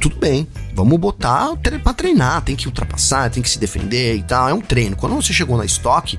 tudo 0.00 0.16
bem, 0.16 0.46
vamos 0.74 0.98
botar 0.98 1.54
para 1.56 1.94
treinar, 1.94 2.42
tem 2.42 2.54
que 2.54 2.66
ultrapassar, 2.66 3.30
tem 3.30 3.42
que 3.42 3.48
se 3.48 3.58
defender 3.58 4.16
e 4.16 4.22
tal, 4.22 4.48
é 4.48 4.54
um 4.54 4.60
treino. 4.60 4.94
Quando 4.94 5.14
você 5.14 5.32
chegou 5.32 5.56
na 5.56 5.64
estoque, 5.64 6.18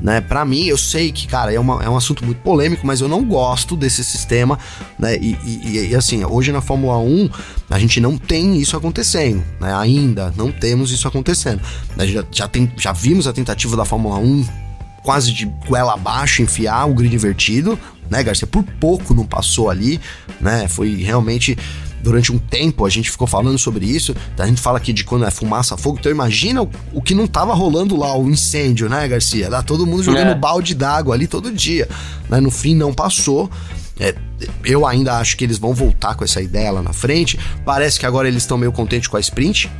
né? 0.00 0.20
Para 0.20 0.44
mim, 0.44 0.64
eu 0.64 0.76
sei 0.76 1.12
que, 1.12 1.26
cara, 1.26 1.52
é, 1.52 1.58
uma, 1.58 1.82
é 1.82 1.88
um 1.88 1.96
assunto 1.96 2.24
muito 2.24 2.40
polêmico, 2.40 2.86
mas 2.86 3.00
eu 3.00 3.08
não 3.08 3.24
gosto 3.24 3.76
desse 3.76 4.02
sistema, 4.04 4.58
né? 4.98 5.16
E, 5.16 5.36
e, 5.44 5.88
e, 5.90 5.94
assim, 5.94 6.24
hoje 6.24 6.52
na 6.52 6.60
Fórmula 6.60 6.98
1 6.98 7.30
a 7.70 7.78
gente 7.78 8.00
não 8.00 8.18
tem 8.18 8.58
isso 8.58 8.76
acontecendo, 8.76 9.42
né? 9.60 9.74
Ainda 9.74 10.32
não 10.36 10.50
temos 10.50 10.90
isso 10.90 11.06
acontecendo. 11.06 11.60
Já, 11.98 12.24
já, 12.30 12.48
tem, 12.48 12.70
já 12.76 12.92
vimos 12.92 13.26
a 13.26 13.32
tentativa 13.32 13.76
da 13.76 13.84
Fórmula 13.84 14.16
1 14.16 14.46
quase 15.02 15.32
de 15.32 15.46
goela 15.68 15.94
abaixo 15.94 16.42
enfiar 16.42 16.86
o 16.86 16.94
grid 16.94 17.14
invertido, 17.14 17.78
né, 18.10 18.22
Garcia? 18.22 18.46
Por 18.46 18.62
pouco 18.62 19.14
não 19.14 19.26
passou 19.26 19.70
ali, 19.70 20.00
né? 20.40 20.66
Foi 20.66 20.94
realmente 21.02 21.56
durante 22.04 22.30
um 22.30 22.38
tempo 22.38 22.84
a 22.84 22.90
gente 22.90 23.10
ficou 23.10 23.26
falando 23.26 23.58
sobre 23.58 23.86
isso. 23.86 24.14
A 24.38 24.46
gente 24.46 24.60
fala 24.60 24.76
aqui 24.76 24.92
de 24.92 25.04
quando 25.04 25.24
é 25.24 25.30
fumaça, 25.30 25.76
fogo. 25.76 25.96
Então 25.98 26.12
imagina 26.12 26.62
o, 26.62 26.70
o 26.92 27.02
que 27.02 27.14
não 27.14 27.26
tava 27.26 27.54
rolando 27.54 27.96
lá, 27.96 28.16
o 28.16 28.28
incêndio, 28.28 28.88
né, 28.88 29.08
Garcia? 29.08 29.48
Dá 29.48 29.62
todo 29.62 29.86
mundo 29.86 30.02
jogando 30.02 30.30
é. 30.30 30.34
balde 30.34 30.74
d'água 30.74 31.14
ali 31.14 31.26
todo 31.26 31.50
dia. 31.50 31.88
Né? 32.28 32.40
No 32.40 32.50
fim 32.50 32.76
não 32.76 32.92
passou. 32.92 33.50
É, 33.98 34.14
eu 34.64 34.86
ainda 34.86 35.18
acho 35.18 35.36
que 35.36 35.44
eles 35.44 35.56
vão 35.56 35.72
voltar 35.72 36.14
com 36.14 36.24
essa 36.24 36.42
ideia 36.42 36.70
lá 36.70 36.82
na 36.82 36.92
frente. 36.92 37.38
Parece 37.64 37.98
que 37.98 38.04
agora 38.04 38.28
eles 38.28 38.42
estão 38.42 38.58
meio 38.58 38.72
contentes 38.72 39.08
com 39.08 39.16
a 39.16 39.20
sprint, 39.20 39.70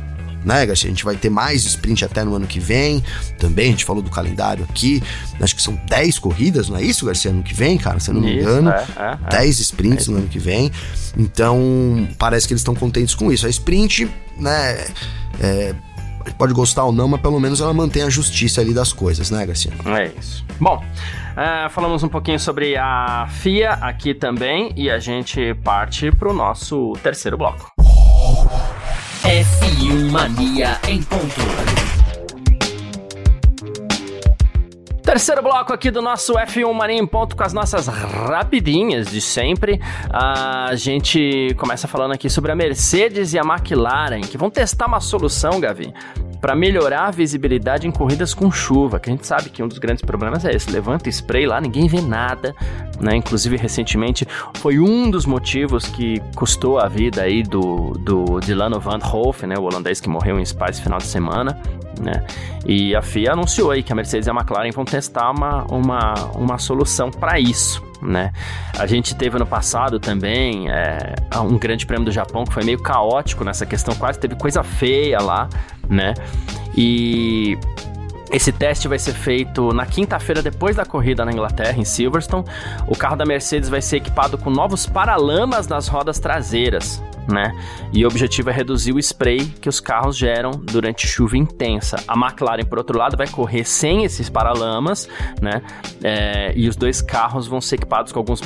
né, 0.45 0.65
Garcia? 0.65 0.87
A 0.87 0.91
gente 0.91 1.03
vai 1.03 1.15
ter 1.15 1.29
mais 1.29 1.65
sprint 1.65 2.05
até 2.05 2.23
no 2.23 2.35
ano 2.35 2.47
que 2.47 2.59
vem. 2.59 3.03
Também, 3.39 3.67
a 3.67 3.71
gente 3.71 3.83
falou 3.83 4.01
do 4.01 4.09
calendário 4.09 4.63
aqui. 4.69 5.01
Acho 5.41 5.55
que 5.55 5.61
são 5.61 5.75
10 5.87 6.19
corridas, 6.19 6.69
não 6.69 6.77
é 6.77 6.83
isso, 6.83 7.05
Garcia? 7.05 7.31
Ano 7.31 7.43
que 7.43 7.53
vem, 7.53 7.77
cara, 7.77 7.99
se 7.99 8.09
eu 8.09 8.13
não 8.13 8.21
me 8.21 8.39
engano. 8.39 8.69
É, 8.69 8.85
é, 8.97 9.17
é. 9.25 9.29
10 9.29 9.59
sprints 9.59 10.07
é. 10.07 10.11
no 10.11 10.17
ano 10.17 10.27
que 10.27 10.39
vem. 10.39 10.71
Então, 11.17 12.07
parece 12.17 12.47
que 12.47 12.53
eles 12.53 12.61
estão 12.61 12.75
contentes 12.75 13.15
com 13.15 13.31
isso. 13.31 13.45
A 13.45 13.49
sprint, 13.49 14.09
né? 14.37 14.85
É, 15.39 15.75
pode 16.37 16.53
gostar 16.53 16.83
ou 16.83 16.91
não, 16.91 17.07
mas 17.07 17.21
pelo 17.21 17.39
menos 17.39 17.61
ela 17.61 17.73
mantém 17.73 18.03
a 18.03 18.09
justiça 18.09 18.61
ali 18.61 18.73
das 18.73 18.91
coisas, 18.91 19.29
né, 19.31 19.45
Garcia? 19.45 19.71
É 19.85 20.11
isso. 20.17 20.45
Bom, 20.59 20.77
uh, 20.77 21.69
falamos 21.69 22.03
um 22.03 22.09
pouquinho 22.09 22.39
sobre 22.39 22.75
a 22.75 23.27
FIA 23.29 23.71
aqui 23.73 24.13
também 24.13 24.71
e 24.75 24.89
a 24.89 24.99
gente 24.99 25.53
parte 25.55 26.11
para 26.11 26.29
o 26.29 26.33
nosso 26.33 26.93
terceiro 27.03 27.37
bloco. 27.37 27.84
F1 29.25 30.11
Mania 30.11 30.79
em 30.87 31.01
ponto. 31.01 31.84
Terceiro 35.05 35.43
bloco 35.43 35.71
aqui 35.71 35.91
do 35.91 36.01
nosso 36.01 36.33
F1 36.33 36.73
Mania 36.73 36.97
em 36.97 37.05
ponto 37.05 37.35
com 37.35 37.43
as 37.43 37.53
nossas 37.53 37.85
rapidinhas 37.85 39.05
de 39.05 39.21
sempre. 39.21 39.79
A 40.09 40.71
gente 40.73 41.55
começa 41.57 41.87
falando 41.87 42.13
aqui 42.13 42.27
sobre 42.27 42.51
a 42.51 42.55
Mercedes 42.55 43.31
e 43.31 43.37
a 43.37 43.43
McLaren, 43.43 44.21
que 44.21 44.35
vão 44.35 44.49
testar 44.49 44.87
uma 44.87 44.99
solução, 44.99 45.59
Gavi, 45.59 45.93
para 46.41 46.55
melhorar 46.55 47.05
a 47.05 47.11
visibilidade 47.11 47.87
em 47.87 47.91
corridas 47.91 48.33
com 48.33 48.51
chuva, 48.51 48.99
que 48.99 49.07
a 49.07 49.13
gente 49.13 49.27
sabe 49.27 49.51
que 49.51 49.61
um 49.61 49.67
dos 49.67 49.77
grandes 49.77 50.03
problemas 50.03 50.43
é 50.43 50.51
esse, 50.51 50.71
levanta 50.71 51.07
spray 51.07 51.45
lá, 51.45 51.61
ninguém 51.61 51.87
vê 51.87 52.01
nada, 52.01 52.55
né? 52.99 53.15
Inclusive 53.15 53.57
recentemente 53.57 54.27
foi 54.55 54.79
um 54.79 55.11
dos 55.11 55.27
motivos 55.27 55.85
que 55.85 56.19
custou 56.35 56.79
a 56.79 56.87
vida 56.87 57.21
aí 57.21 57.43
do, 57.43 57.91
do 57.99 58.39
Dilano 58.39 58.79
Van 58.79 58.99
Hoff, 59.03 59.45
né, 59.45 59.55
o 59.55 59.63
holandês 59.63 60.01
que 60.01 60.09
morreu 60.09 60.39
em 60.39 60.45
Spa 60.45 60.69
esse 60.69 60.81
final 60.81 60.97
de 60.97 61.05
semana, 61.05 61.61
né? 61.99 62.23
E 62.65 62.95
a 62.95 63.01
FIA 63.01 63.33
anunciou 63.33 63.71
aí 63.71 63.83
que 63.83 63.91
a 63.91 63.95
Mercedes 63.95 64.27
e 64.27 64.29
a 64.29 64.33
McLaren 64.33 64.71
vão 64.71 64.85
testar 64.85 65.31
uma, 65.31 65.65
uma, 65.65 66.13
uma 66.35 66.57
solução 66.57 67.11
para 67.11 67.39
isso 67.39 67.83
né? 68.01 68.31
A 68.77 68.85
gente 68.85 69.15
teve 69.15 69.37
no 69.37 69.45
passado 69.45 69.99
também 69.99 70.69
é, 70.69 71.15
um 71.39 71.57
grande 71.57 71.85
prêmio 71.85 72.05
do 72.05 72.11
Japão 72.11 72.43
que 72.45 72.53
foi 72.53 72.63
meio 72.63 72.79
caótico 72.79 73.43
nessa 73.43 73.65
questão, 73.65 73.95
quase 73.95 74.19
teve 74.19 74.35
coisa 74.35 74.63
feia 74.63 75.19
lá, 75.19 75.49
né? 75.89 76.13
E 76.77 77.57
esse 78.31 78.51
teste 78.51 78.87
vai 78.87 78.99
ser 78.99 79.13
feito 79.13 79.71
na 79.73 79.85
quinta-feira 79.85 80.41
depois 80.41 80.75
da 80.75 80.85
corrida 80.85 81.23
na 81.23 81.31
Inglaterra, 81.31 81.77
em 81.77 81.85
Silverstone. 81.85 82.45
O 82.87 82.95
carro 82.95 83.15
da 83.15 83.25
Mercedes 83.25 83.69
vai 83.69 83.81
ser 83.81 83.97
equipado 83.97 84.37
com 84.37 84.49
novos 84.49 84.85
paralamas 84.85 85.67
nas 85.67 85.87
rodas 85.87 86.19
traseiras, 86.19 87.01
né? 87.27 87.51
E 87.91 88.03
o 88.03 88.07
objetivo 88.07 88.49
é 88.49 88.53
reduzir 88.53 88.93
o 88.93 88.99
spray 88.99 89.45
que 89.61 89.69
os 89.69 89.79
carros 89.79 90.17
geram 90.17 90.51
durante 90.51 91.07
chuva 91.07 91.37
intensa. 91.37 91.97
A 92.07 92.13
McLaren, 92.13 92.65
por 92.65 92.77
outro 92.77 92.97
lado, 92.97 93.17
vai 93.17 93.27
correr 93.27 93.63
sem 93.63 94.03
esses 94.03 94.29
paralamas, 94.29 95.07
né? 95.41 95.61
É, 96.03 96.53
e 96.55 96.67
os 96.67 96.75
dois 96.75 97.01
carros 97.01 97.47
vão 97.47 97.61
ser 97.61 97.75
equipados 97.75 98.11
com 98.11 98.19
alguns, 98.19 98.41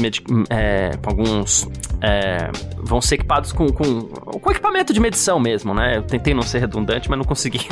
é, 0.50 0.92
com 1.04 1.10
alguns 1.10 1.68
é, 2.02 2.50
vão 2.78 3.02
ser 3.02 3.16
equipados 3.16 3.52
com, 3.52 3.68
com, 3.68 4.02
com, 4.04 4.52
equipamento 4.52 4.94
de 4.94 5.00
medição 5.00 5.40
mesmo, 5.40 5.74
né? 5.74 5.98
Eu 5.98 6.04
tentei 6.04 6.34
não 6.34 6.42
ser 6.42 6.60
redundante, 6.60 7.10
mas 7.10 7.18
não 7.18 7.26
consegui. 7.26 7.60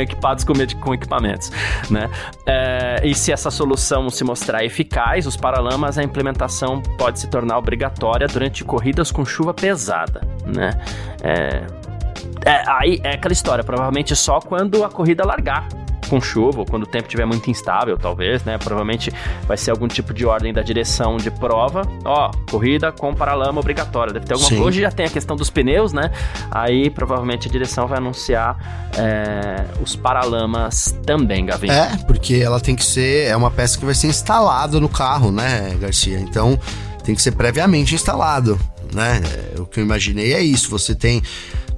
equipados 0.00 0.44
com, 0.44 0.52
com 0.80 0.94
equipamentos, 0.94 1.50
né? 1.90 2.10
É, 2.46 3.00
e 3.04 3.14
se 3.14 3.32
essa 3.32 3.50
solução 3.50 4.10
se 4.10 4.24
mostrar 4.24 4.64
eficaz, 4.64 5.26
os 5.26 5.36
paralamas, 5.36 5.98
a 5.98 6.02
implementação 6.02 6.80
pode 6.98 7.20
se 7.20 7.28
tornar 7.28 7.58
obrigatória 7.58 8.26
durante 8.26 8.64
corridas 8.64 9.12
com 9.12 9.24
chuva 9.24 9.54
pesada 9.54 10.23
né? 10.46 10.70
É, 11.22 11.66
é, 12.44 12.62
aí 12.66 13.00
é 13.02 13.14
aquela 13.14 13.32
história, 13.32 13.64
provavelmente 13.64 14.14
só 14.14 14.40
quando 14.40 14.84
a 14.84 14.88
corrida 14.88 15.24
largar 15.24 15.66
com 16.08 16.20
chuva 16.20 16.60
ou 16.60 16.66
quando 16.66 16.84
o 16.84 16.86
tempo 16.86 17.04
estiver 17.04 17.24
muito 17.24 17.50
instável, 17.50 17.96
talvez, 17.96 18.44
né? 18.44 18.58
Provavelmente 18.58 19.12
vai 19.46 19.56
ser 19.56 19.70
algum 19.70 19.88
tipo 19.88 20.12
de 20.12 20.24
ordem 20.24 20.52
da 20.52 20.62
direção 20.62 21.16
de 21.16 21.30
prova. 21.30 21.82
Ó, 22.04 22.30
corrida 22.50 22.92
com 22.92 23.14
paralama 23.14 23.60
obrigatória. 23.60 24.12
Deve 24.12 24.26
ter 24.26 24.34
alguma 24.34 24.48
coisa. 24.48 24.64
Hoje 24.64 24.80
já 24.80 24.90
tem 24.90 25.06
a 25.06 25.10
questão 25.10 25.36
dos 25.36 25.50
pneus, 25.50 25.92
né? 25.92 26.10
Aí 26.50 26.90
provavelmente 26.90 27.48
a 27.48 27.50
direção 27.50 27.86
vai 27.86 27.98
anunciar 27.98 28.90
é, 28.96 29.64
os 29.82 29.96
paralamas 29.96 30.96
também, 31.04 31.46
Gavin. 31.46 31.70
É, 31.70 31.96
porque 32.06 32.34
ela 32.34 32.60
tem 32.60 32.76
que 32.76 32.84
ser. 32.84 33.28
É 33.28 33.36
uma 33.36 33.50
peça 33.50 33.78
que 33.78 33.84
vai 33.84 33.94
ser 33.94 34.08
instalada 34.08 34.78
no 34.78 34.88
carro, 34.88 35.32
né, 35.32 35.74
Garcia? 35.80 36.18
Então 36.20 36.58
tem 37.02 37.14
que 37.14 37.22
ser 37.22 37.32
previamente 37.32 37.94
instalado 37.94 38.58
né? 38.94 39.20
É, 39.56 39.60
o 39.60 39.66
que 39.66 39.80
eu 39.80 39.84
imaginei 39.84 40.32
é 40.32 40.42
isso. 40.42 40.70
Você 40.70 40.94
tem 40.94 41.22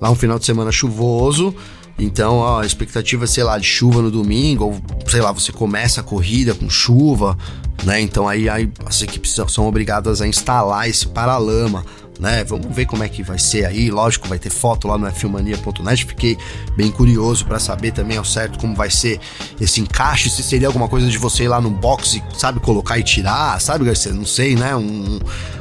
lá 0.01 0.11
um 0.11 0.15
final 0.15 0.39
de 0.39 0.45
semana 0.45 0.71
chuvoso, 0.71 1.55
então 1.99 2.37
ó, 2.37 2.61
a 2.61 2.67
expectativa, 2.67 3.27
sei 3.27 3.43
lá, 3.43 3.59
de 3.59 3.67
chuva 3.67 4.03
no 4.03 4.11
domingo, 4.11 4.65
ou 4.65 4.81
sei 5.07 5.21
lá, 5.21 5.33
você 5.33 5.51
começa 5.51 6.01
a 6.01 6.05
corrida 6.05 6.55
com 6.55 6.69
chuva, 6.69 7.37
né? 7.85 8.01
Então 8.01 8.29
aí, 8.29 8.49
aí 8.49 8.71
as 8.85 9.03
equipes 9.03 9.35
são 9.49 9.67
obrigadas 9.67 10.21
a 10.21 10.29
instalar 10.29 10.89
esse 10.89 11.07
paralama 11.07 11.85
né? 12.19 12.45
Vamos 12.45 12.75
ver 12.75 12.87
como 12.87 13.03
é 13.03 13.09
que 13.09 13.23
vai 13.23 13.39
ser 13.39 13.65
aí. 13.65 13.91
Lógico, 13.91 14.29
vai 14.29 14.39
ter 14.39 14.51
foto 14.51 14.89
lá 14.89 14.99
no 14.99 15.11
filmania.net. 15.13 16.05
Fiquei 16.05 16.37
bem 16.77 16.91
curioso 16.91 17.45
para 17.47 17.59
saber 17.59 17.93
também 17.93 18.17
ao 18.17 18.25
certo 18.25 18.59
como 18.59 18.75
vai 18.75 18.91
ser 18.91 19.21
esse 19.61 19.81
encaixe. 19.81 20.31
Se 20.31 20.43
seria 20.43 20.69
alguma 20.69 20.89
coisa 20.89 21.09
de 21.09 21.19
você 21.19 21.45
ir 21.45 21.49
lá 21.49 21.61
no 21.61 21.71
box 21.71 22.15
e, 22.17 22.23
sabe, 22.39 22.61
colocar 22.61 22.99
e 22.99 23.03
tirar, 23.03 23.61
sabe, 23.61 23.85
Garcia? 23.85 24.13
Não 24.13 24.27
sei, 24.27 24.55
né? 24.55 24.75
Um, 24.75 25.19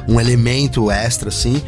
um 0.08 0.20
elemento 0.20 0.90
extra 0.90 1.28
assim. 1.28 1.62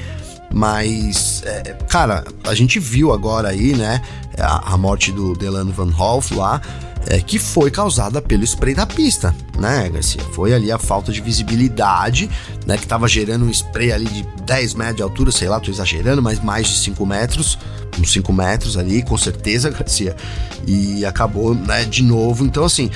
Mas, 0.52 1.42
é, 1.44 1.74
cara, 1.88 2.24
a 2.44 2.54
gente 2.54 2.78
viu 2.78 3.12
agora 3.12 3.48
aí, 3.48 3.74
né? 3.74 4.00
A, 4.38 4.74
a 4.74 4.76
morte 4.78 5.12
do 5.12 5.34
Delano 5.34 5.72
Van 5.72 5.92
Hoff 5.96 6.34
lá 6.34 6.60
é, 7.08 7.20
que 7.20 7.38
foi 7.38 7.70
causada 7.70 8.20
pelo 8.20 8.44
spray 8.44 8.74
da 8.74 8.86
pista, 8.86 9.34
né, 9.58 9.88
Garcia? 9.88 10.20
Foi 10.32 10.52
ali 10.52 10.70
a 10.70 10.78
falta 10.78 11.10
de 11.10 11.20
visibilidade, 11.20 12.28
né, 12.66 12.76
que 12.76 12.84
estava 12.84 13.08
gerando 13.08 13.46
um 13.46 13.50
spray 13.50 13.92
ali 13.92 14.04
de 14.06 14.22
10 14.44 14.74
metros 14.74 14.96
de 14.96 15.02
altura, 15.02 15.32
sei 15.32 15.48
lá, 15.48 15.58
tô 15.58 15.70
exagerando, 15.70 16.22
mas 16.22 16.38
mais 16.42 16.66
de 16.66 16.78
5 16.78 17.06
metros, 17.06 17.58
uns 17.98 18.12
5 18.12 18.32
metros 18.32 18.76
ali, 18.76 19.02
com 19.02 19.16
certeza, 19.16 19.70
Garcia. 19.70 20.14
E 20.66 21.04
acabou, 21.06 21.54
né, 21.54 21.84
de 21.84 22.02
novo. 22.02 22.44
Então, 22.44 22.64
assim, 22.64 22.90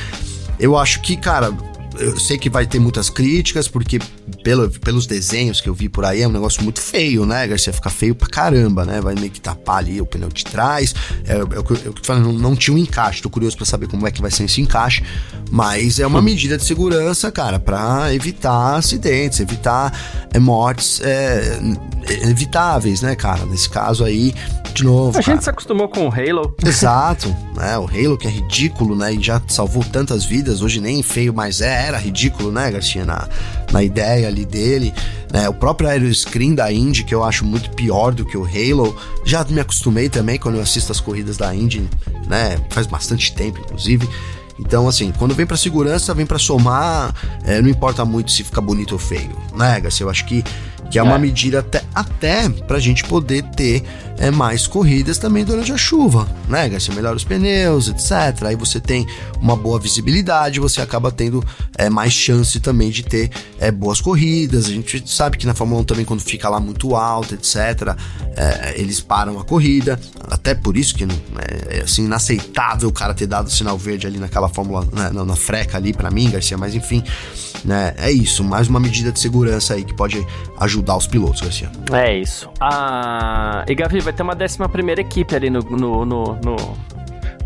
eu 0.59 0.77
acho 0.77 1.01
que, 1.01 1.17
cara, 1.17 1.51
eu 1.99 2.19
sei 2.19 2.39
que 2.39 2.49
vai 2.49 2.67
ter 2.67 2.79
muitas 2.79 3.11
críticas, 3.11 3.69
porque 3.69 3.99
pelo, 4.43 4.71
pelos 4.71 5.07
desenhos 5.07 5.61
que 5.61 5.69
eu 5.69 5.75
vi 5.75 5.89
por 5.89 6.05
aí 6.05 6.23
é 6.23 6.29
um 6.29 6.33
negócio 6.33 6.63
muito 6.63 6.81
feio, 6.81 7.27
né, 7.27 7.47
Garcia? 7.47 7.73
Fica 7.73 7.91
feio 7.91 8.15
pra 8.15 8.29
caramba, 8.29 8.85
né? 8.85 9.01
Vai 9.01 9.15
meio 9.15 9.31
que 9.31 9.41
tapar 9.41 9.79
ali 9.79 10.01
o 10.01 10.07
pneu 10.07 10.29
de 10.29 10.45
trás. 10.45 10.95
É, 11.27 11.35
é 11.35 11.59
o 11.59 11.65
que 11.65 11.73
eu 11.73 11.93
tô 11.93 12.03
falando, 12.03 12.33
não, 12.33 12.33
não 12.33 12.57
tinha 12.57 12.75
um 12.75 12.79
encaixe. 12.79 13.23
Tô 13.23 13.31
curioso 13.31 13.57
para 13.57 13.67
saber 13.67 13.89
como 13.89 14.07
é 14.07 14.11
que 14.11 14.21
vai 14.21 14.31
ser 14.31 14.45
esse 14.45 14.61
encaixe. 14.61 15.03
Mas 15.51 15.99
é 15.99 16.07
uma 16.07 16.19
hum. 16.19 16.23
medida 16.23 16.57
de 16.57 16.65
segurança, 16.65 17.31
cara, 17.31 17.59
para 17.59 18.15
evitar 18.15 18.77
acidentes, 18.77 19.41
evitar 19.41 20.29
é, 20.33 20.39
mortes 20.39 21.01
é, 21.03 21.61
evitáveis, 22.09 23.03
né, 23.03 23.15
cara? 23.15 23.45
Nesse 23.47 23.69
caso 23.69 24.05
aí, 24.05 24.35
de 24.73 24.85
novo. 24.85 25.11
A 25.11 25.23
cara. 25.23 25.35
gente 25.35 25.45
se 25.45 25.51
acostumou 25.51 25.89
com 25.89 26.09
o 26.09 26.13
Halo. 26.13 26.55
Exato, 26.65 27.29
né? 27.55 27.79
O 27.79 27.85
Halo 27.85 28.19
que 28.19 28.27
é 28.27 28.31
ridículo, 28.31 28.97
né? 28.97 29.15
E 29.15 29.23
já 29.23 29.41
salvou 29.49 29.85
tantas 29.85 30.25
vidas, 30.25 30.63
hoje 30.63 30.81
nem 30.81 31.03
feio 31.03 31.33
mais 31.33 31.61
é, 31.61 31.87
era 31.87 31.99
ridículo, 31.99 32.51
né, 32.51 32.71
Garcia? 32.71 33.05
Na, 33.05 33.29
na 33.73 33.83
ideia 33.83 34.29
ali 34.29 34.45
dele. 34.45 34.93
Né? 35.33 35.49
O 35.49 35.55
próprio 35.55 35.89
Aeroscreen 35.89 36.55
da 36.55 36.71
Indy, 36.73 37.05
que 37.05 37.15
eu 37.15 37.25
acho 37.25 37.45
muito 37.45 37.71
pior 37.71 38.13
do 38.13 38.25
que 38.25 38.37
o 38.37 38.45
Halo. 38.45 38.97
Já 39.25 39.45
me 39.45 39.61
acostumei 39.61 40.09
também 40.09 40.39
quando 40.39 40.57
eu 40.57 40.63
assisto 40.63 40.93
as 40.93 41.01
corridas 41.01 41.37
da 41.37 41.55
Indy, 41.55 41.89
né? 42.27 42.59
Faz 42.71 42.87
bastante 42.87 43.35
tempo, 43.35 43.61
inclusive. 43.61 44.09
Então, 44.59 44.87
assim, 44.87 45.13
quando 45.19 45.35
vem 45.35 45.47
para 45.47 45.57
segurança, 45.57 46.15
vem 46.15 46.27
para 46.27 46.39
somar, 46.39 47.15
é, 47.45 47.61
não 47.61 47.69
importa 47.69 48.05
muito 48.05 48.31
se 48.31 48.45
fica 48.45 48.61
bonito 48.61 48.93
ou 48.93 48.99
feio, 48.99 49.37
né, 49.57 49.81
Garcia? 49.81 50.05
Eu 50.05 50.11
acho 50.11 50.25
que 50.27 50.45
que 50.93 50.99
é 50.99 51.03
uma 51.03 51.17
é. 51.17 51.19
medida 51.19 51.61
até, 51.61 51.83
até 51.95 52.51
pra 52.51 52.79
gente 52.79 53.03
poder 53.05 53.43
ter 53.57 53.83
é, 54.19 54.31
mais 54.31 54.67
corridas 54.67 55.17
também 55.17 55.43
durante 55.43 55.73
a 55.73 55.77
chuva, 55.77 56.29
né? 56.47 56.69
Garcia 56.69 56.95
melhora 56.95 57.17
os 57.17 57.25
pneus, 57.25 57.89
etc. 57.89 58.45
Aí 58.45 58.55
você 58.55 58.79
tem 58.79 59.07
uma 59.41 59.57
boa 59.57 59.81
visibilidade, 59.81 60.61
você 60.61 60.83
acaba 60.83 61.11
tendo 61.11 61.43
é, 61.79 61.89
mais 61.89 62.13
chance 62.13 62.61
também 62.61 62.91
de 62.91 63.03
ter 63.03 63.31
é, 63.59 63.71
boas 63.71 64.03
corridas. 64.03 64.67
A 64.67 64.69
gente 64.69 65.03
sabe 65.11 65.39
que 65.39 65.47
na 65.47 65.55
Fórmula 65.55 65.81
1 65.81 65.85
também, 65.85 66.05
quando 66.05 66.21
fica 66.21 66.47
lá 66.49 66.61
muito 66.61 66.95
alto, 66.95 67.35
etc., 67.35 67.97
é, 68.37 68.75
eles 68.79 69.01
param 69.01 69.41
a 69.41 69.45
corrida. 69.45 69.99
Até 70.31 70.55
por 70.55 70.77
isso 70.77 70.95
que 70.95 71.05
é, 71.05 71.79
é 71.79 71.81
assim, 71.81 72.05
inaceitável 72.05 72.91
o 72.91 72.93
cara 72.93 73.15
ter 73.15 73.27
dado 73.27 73.47
o 73.47 73.51
sinal 73.51 73.79
verde 73.79 74.07
ali 74.07 74.19
naquela 74.19 74.49
Fórmula, 74.49 74.87
né, 74.93 75.11
na, 75.11 75.25
na 75.25 75.37
freca 75.37 75.79
ali 75.79 75.95
para 75.95 76.11
mim, 76.11 76.31
Garcia, 76.31 76.59
mas 76.59 76.75
enfim, 76.75 77.03
né? 77.65 77.95
É 77.97 78.11
isso, 78.11 78.45
mais 78.45 78.69
uma 78.69 78.79
medida 78.79 79.11
de 79.11 79.19
segurança 79.19 79.75
aí 79.75 79.85
que 79.85 79.95
pode 79.95 80.25
ajudar 80.59 80.82
ajudar 80.83 80.97
os 80.97 81.07
pilotos, 81.07 81.41
Garcia. 81.41 81.71
É 81.93 82.19
isso. 82.19 82.51
Ah, 82.61 83.65
e 83.67 83.75
Gavi, 83.75 84.01
vai 84.01 84.13
ter 84.13 84.23
uma 84.23 84.35
décima 84.35 84.69
primeira 84.69 85.01
equipe 85.01 85.35
ali 85.35 85.49
no, 85.49 85.61
no, 85.61 86.05
no, 86.05 86.25
no 86.37 86.57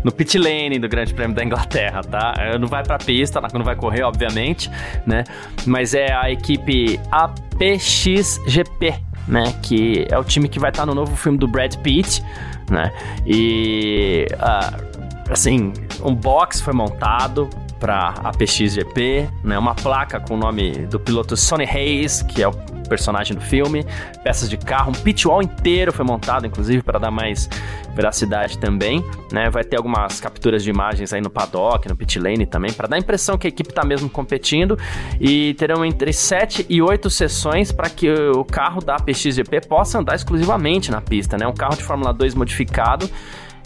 no 0.03 0.11
pit 0.11 0.37
lane 0.37 0.77
do 0.79 0.87
Grande 0.87 1.13
Prêmio 1.13 1.35
da 1.35 1.43
Inglaterra, 1.43 2.01
tá? 2.01 2.33
Não 2.59 2.67
vai 2.67 2.83
pra 2.83 2.97
pista, 2.97 3.41
não 3.53 3.63
vai 3.63 3.75
correr, 3.75 4.03
obviamente, 4.03 4.69
né? 5.05 5.23
Mas 5.65 5.93
é 5.93 6.13
a 6.13 6.31
equipe 6.31 6.99
APXGP, 7.11 8.95
né? 9.27 9.53
Que 9.61 10.07
é 10.09 10.17
o 10.17 10.23
time 10.23 10.47
que 10.47 10.59
vai 10.59 10.69
estar 10.69 10.85
no 10.85 10.93
novo 10.93 11.15
filme 11.15 11.37
do 11.37 11.47
Brad 11.47 11.75
Pitt, 11.77 12.23
né? 12.69 12.93
E, 13.25 14.27
uh, 14.33 15.31
assim, 15.31 15.73
um 16.03 16.13
box 16.13 16.61
foi 16.61 16.73
montado 16.73 17.49
para 17.79 18.13
a 18.23 18.31
PXGP, 18.31 19.27
né? 19.43 19.57
Uma 19.57 19.75
placa 19.75 20.19
com 20.19 20.35
o 20.35 20.37
nome 20.37 20.85
do 20.85 20.99
piloto 20.99 21.35
Sonny 21.35 21.65
Hayes, 21.65 22.21
que 22.21 22.41
é 22.41 22.47
o 22.47 22.76
personagem 22.87 23.35
do 23.35 23.41
filme, 23.41 23.85
peças 24.23 24.49
de 24.49 24.57
carro, 24.57 24.91
um 24.91 24.93
pit 24.93 25.27
wall 25.27 25.41
inteiro 25.41 25.91
foi 25.91 26.05
montado, 26.05 26.45
inclusive, 26.45 26.81
para 26.81 26.99
dar 26.99 27.11
mais 27.11 27.49
veracidade 27.95 28.59
também, 28.59 29.03
né? 29.31 29.49
Vai 29.49 29.63
ter 29.63 29.77
algumas 29.77 30.19
capturas 30.19 30.63
de 30.63 30.69
imagens 30.69 31.11
aí 31.13 31.21
no 31.21 31.29
paddock, 31.29 31.87
no 31.87 31.95
pit 31.95 32.19
lane 32.19 32.45
também, 32.45 32.71
para 32.71 32.87
dar 32.87 32.95
a 32.95 32.99
impressão 32.99 33.37
que 33.37 33.47
a 33.47 33.49
equipe 33.49 33.69
está 33.69 33.83
mesmo 33.83 34.09
competindo 34.09 34.77
e 35.19 35.55
terão 35.55 35.83
entre 35.83 36.13
7 36.13 36.65
e 36.69 36.81
8 36.81 37.09
sessões 37.09 37.71
para 37.71 37.89
que 37.89 38.09
o 38.09 38.45
carro 38.45 38.81
da 38.81 38.97
PXGP 38.97 39.61
possa 39.67 39.99
andar 39.99 40.15
exclusivamente 40.15 40.91
na 40.91 41.01
pista, 41.01 41.37
né? 41.37 41.47
Um 41.47 41.53
carro 41.53 41.75
de 41.75 41.83
Fórmula 41.83 42.13
2 42.13 42.35
modificado 42.35 43.09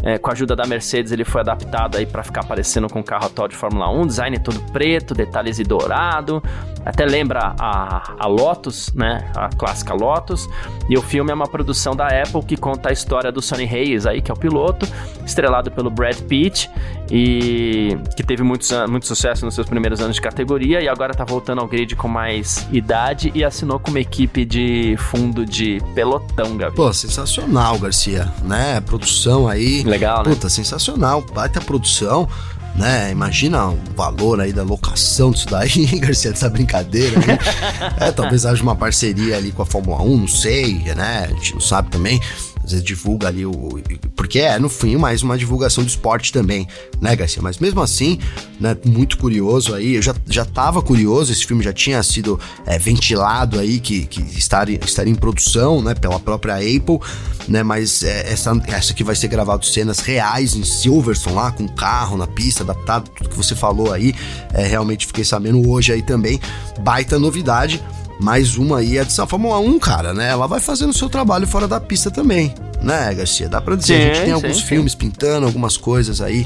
é, 0.04 0.18
com 0.18 0.30
a 0.30 0.34
ajuda 0.34 0.56
da 0.56 0.66
Mercedes, 0.66 1.12
ele 1.12 1.24
foi 1.24 1.42
adaptado 1.42 1.98
aí 1.98 2.06
para 2.06 2.24
ficar 2.24 2.44
parecendo 2.46 2.88
com 2.90 3.00
um 3.00 3.04
carro 3.04 3.26
atual 3.26 3.48
de 3.48 3.56
Fórmula 3.56 3.90
1, 3.90 4.08
design 4.08 4.40
todo 4.40 4.60
preto, 4.72 5.14
detalhes 5.14 5.60
e 5.60 5.64
dourado, 5.64 6.42
até 6.86 7.06
lembra 7.06 7.54
a, 7.60 8.16
a 8.20 8.28
Lotus, 8.28 8.92
né, 8.94 9.32
a 9.36 9.50
clássica 9.50 9.94
Lotus, 9.94 10.50
e 10.90 10.98
o 10.98 11.02
filme 11.02 11.32
é 11.32 11.34
uma 11.34 11.48
produção 11.48 11.96
da 11.96 12.08
Apple 12.08 12.44
que 12.44 12.58
conta 12.58 12.90
a 12.90 12.92
história 12.92 13.32
do 13.32 13.42
Sonny 13.42 13.66
Hayes 13.66 14.06
aí, 14.06 14.22
que 14.22 14.32
é 14.32 14.34
o 14.34 14.38
piloto, 14.38 14.88
estrelado 15.26 15.70
pelo 15.70 15.90
Brad 15.90 16.20
Pitt, 16.22 16.70
e 17.12 17.98
que 18.16 18.24
teve 18.24 18.42
muito, 18.42 18.66
muito 18.90 19.06
sucesso 19.06 19.44
nos 19.44 19.54
seus 19.54 19.68
primeiros 19.68 20.00
anos 20.00 20.16
de 20.16 20.22
categoria, 20.22 20.82
e 20.82 20.88
agora 20.88 21.14
tá 21.14 21.26
voltando 21.26 21.60
ao 21.60 21.68
grid 21.68 21.96
com 21.96 22.08
mais 22.08 22.66
idade, 22.72 23.32
e 23.36 23.44
assinou 23.44 23.80
com 23.80 23.92
uma 23.92 24.00
equipe 24.00 24.46
de 24.46 24.96
fundo 24.98 25.46
de 25.46 25.82
pelotão, 25.94 26.56
Gabi. 26.56 26.76
Pô, 26.76 26.94
sensacional, 26.94 27.78
Garcia, 27.78 28.32
né, 28.44 28.80
produção 28.82 29.48
aí 29.48 29.84
Legal, 29.84 30.24
né? 30.24 30.34
Puta, 30.34 30.50
sensacional. 30.50 31.22
Baita 31.34 31.60
produção 31.60 32.28
né? 32.76 33.12
Imagina 33.12 33.68
o 33.68 33.78
valor 33.96 34.40
aí 34.40 34.54
da 34.54 34.64
locação 34.64 35.32
disso 35.32 35.48
daí, 35.50 36.00
Garcia, 36.00 36.32
dessa 36.32 36.50
brincadeira. 36.50 37.20
Né? 37.20 37.38
é, 38.00 38.12
talvez 38.12 38.46
haja 38.46 38.64
uma 38.64 38.76
parceria 38.76 39.38
ali 39.38 39.52
com 39.52 39.62
a 39.62 39.66
Fórmula 39.66 40.02
1, 40.02 40.18
não 40.18 40.28
sei, 40.28 40.76
né? 40.96 41.26
A 41.26 41.34
gente 41.34 41.54
não 41.54 41.62
sabe 41.62 41.90
também 41.90 42.20
às 42.64 42.72
vezes 42.72 42.84
divulga 42.86 43.28
ali 43.28 43.46
o. 43.46 43.82
Porque 44.16 44.40
é, 44.40 44.60
no 44.60 44.70
fim, 44.70 44.96
mais 44.98 45.22
uma 45.24 45.38
divulgação 45.38 45.84
de 45.84 45.90
esporte 45.90 46.32
também, 46.32 46.68
né, 47.00 47.16
Garcia? 47.16 47.42
Mas 47.42 47.58
mesmo 47.58 47.82
assim, 47.82 48.20
né, 48.60 48.78
muito 48.86 49.18
curioso 49.18 49.74
aí. 49.74 49.96
Eu 49.96 50.02
já, 50.02 50.16
já 50.28 50.46
tava 50.46 50.82
curioso, 50.82 51.32
esse 51.32 51.46
filme 51.46 51.64
já 51.64 51.74
tinha 51.74 52.02
sido 52.04 52.40
é, 52.66 52.78
ventilado 52.78 53.60
aí, 53.60 53.80
que, 53.80 54.06
que 54.06 54.22
estaria, 54.38 54.80
estaria 54.84 55.12
em 55.12 55.16
produção, 55.16 55.82
né, 55.82 55.96
pela 55.96 56.20
própria 56.20 56.56
Apple, 56.56 57.00
né? 57.48 57.64
Mas 57.64 58.04
é, 58.04 58.32
essa, 58.32 58.52
essa 58.68 58.94
aqui 58.94 59.04
vai 59.04 59.16
ser 59.16 59.28
gravado 59.28 59.66
cenas 59.66 60.00
reais 60.00 60.56
em 60.56 60.64
Silverstone 60.64 61.36
lá, 61.36 61.52
com 61.52 61.68
carro 61.68 62.18
na 62.18 62.28
pista, 62.28 62.64
adaptado, 62.64 63.10
tudo 63.10 63.30
que 63.30 63.38
você 63.38 63.56
falou 63.56 63.92
aí. 63.92 64.14
É, 64.54 64.66
realmente 64.66 65.08
fiquei 65.08 65.24
sabendo 65.24 65.68
hoje 65.70 65.92
aí 65.92 66.02
também. 66.02 66.40
Baita 66.80 67.18
novidade 67.18 67.82
mais 68.22 68.56
uma 68.56 68.78
aí 68.78 68.98
é 68.98 69.02
a 69.02 69.28
Fórmula 69.28 69.60
1, 69.60 69.80
cara, 69.80 70.14
né? 70.14 70.30
Ela 70.30 70.48
vai 70.48 70.60
fazendo 70.60 70.92
o 70.92 70.94
seu 70.94 71.10
trabalho 71.10 71.48
fora 71.48 71.68
da 71.68 71.80
pista 71.80 72.12
também, 72.12 72.54
né, 72.82 73.14
Garcia? 73.16 73.50
Dá 73.50 73.60
pra 73.60 73.76
dizer, 73.76 73.96
sim, 73.96 74.10
a 74.10 74.14
gente 74.14 74.26
tem 74.26 74.34
alguns 74.34 74.58
sim. 74.58 74.64
filmes 74.64 74.94
pintando, 74.94 75.48
algumas 75.48 75.76
coisas 75.76 76.22
aí 76.22 76.46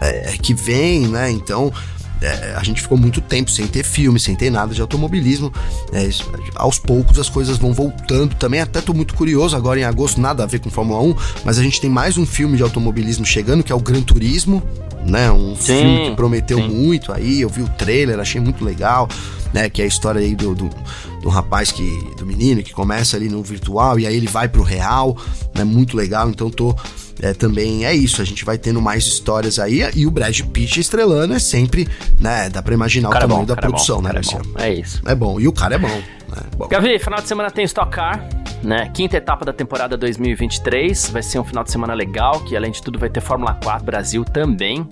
é, 0.00 0.34
que 0.40 0.54
vem, 0.54 1.06
né? 1.08 1.30
Então, 1.30 1.70
é, 2.22 2.54
a 2.56 2.62
gente 2.62 2.80
ficou 2.80 2.96
muito 2.96 3.20
tempo 3.20 3.50
sem 3.50 3.66
ter 3.66 3.84
filme, 3.84 4.18
sem 4.18 4.34
ter 4.34 4.50
nada 4.50 4.74
de 4.74 4.80
automobilismo. 4.80 5.52
É, 5.92 6.08
aos 6.54 6.78
poucos 6.78 7.18
as 7.18 7.28
coisas 7.28 7.58
vão 7.58 7.74
voltando 7.74 8.34
também. 8.34 8.60
Até 8.60 8.80
tô 8.80 8.94
muito 8.94 9.14
curioso 9.14 9.54
agora 9.54 9.78
em 9.78 9.84
agosto, 9.84 10.20
nada 10.20 10.44
a 10.44 10.46
ver 10.46 10.60
com 10.60 10.70
Fórmula 10.70 11.02
1, 11.02 11.14
mas 11.44 11.58
a 11.58 11.62
gente 11.62 11.82
tem 11.82 11.90
mais 11.90 12.16
um 12.16 12.24
filme 12.24 12.56
de 12.56 12.62
automobilismo 12.62 13.26
chegando, 13.26 13.62
que 13.62 13.72
é 13.72 13.74
o 13.74 13.80
Gran 13.80 14.00
Turismo, 14.00 14.62
né? 15.04 15.30
Um 15.30 15.54
sim, 15.54 15.80
filme 15.80 16.10
que 16.10 16.16
prometeu 16.16 16.58
sim. 16.58 16.68
muito 16.68 17.12
aí. 17.12 17.42
Eu 17.42 17.50
vi 17.50 17.60
o 17.60 17.68
trailer, 17.68 18.18
achei 18.18 18.40
muito 18.40 18.64
legal 18.64 19.06
né? 19.52 19.68
Que 19.68 19.82
é 19.82 19.84
a 19.84 19.88
história 19.88 20.20
aí 20.20 20.34
do, 20.34 20.54
do, 20.54 20.70
do, 21.20 21.28
rapaz 21.28 21.70
que. 21.70 22.14
do 22.16 22.26
menino 22.26 22.62
que 22.62 22.72
começa 22.72 23.16
ali 23.16 23.28
no 23.28 23.42
virtual 23.42 23.98
e 23.98 24.06
aí 24.06 24.16
ele 24.16 24.26
vai 24.26 24.48
pro 24.48 24.62
real, 24.62 25.16
né? 25.54 25.64
Muito 25.64 25.96
legal, 25.96 26.28
então 26.28 26.50
tô. 26.50 26.74
É, 27.22 27.34
também 27.34 27.84
é 27.84 27.94
isso, 27.94 28.22
a 28.22 28.24
gente 28.24 28.46
vai 28.46 28.56
tendo 28.56 28.80
mais 28.80 29.04
histórias 29.04 29.58
aí 29.58 29.82
e 29.94 30.06
o 30.06 30.10
Brad 30.10 30.40
Pitt 30.40 30.80
estrelando 30.80 31.34
é 31.34 31.38
sempre, 31.38 31.86
né? 32.18 32.48
Dá 32.48 32.62
pra 32.62 32.72
imaginar 32.72 33.10
o, 33.10 33.12
o 33.12 33.14
é 33.14 33.20
tamanho 33.20 33.42
é 33.42 33.44
bom, 33.44 33.46
da 33.46 33.56
produção, 33.56 33.98
é 33.98 34.00
bom, 34.00 34.08
né, 34.08 34.14
Garcia? 34.14 34.40
É, 34.56 34.68
é 34.68 34.74
isso. 34.74 35.02
É 35.04 35.14
bom, 35.14 35.38
e 35.38 35.46
o 35.46 35.52
cara 35.52 35.74
é 35.74 35.78
bom. 35.78 35.88
Né? 35.88 36.02
bom. 36.56 36.68
Gavi, 36.68 36.98
final 36.98 37.20
de 37.20 37.28
semana 37.28 37.50
tem 37.50 37.64
Stock 37.64 37.90
Car, 37.90 38.26
né? 38.62 38.90
Quinta 38.94 39.16
etapa 39.16 39.44
da 39.44 39.52
temporada 39.52 39.96
2023. 39.96 41.10
Vai 41.10 41.22
ser 41.22 41.38
um 41.38 41.44
final 41.44 41.64
de 41.64 41.70
semana 41.70 41.94
legal, 41.94 42.40
que 42.40 42.56
além 42.56 42.70
de 42.70 42.82
tudo 42.82 42.98
vai 42.98 43.10
ter 43.10 43.20
Fórmula 43.20 43.58
4 43.62 43.84
Brasil 43.84 44.24
também, 44.24 44.86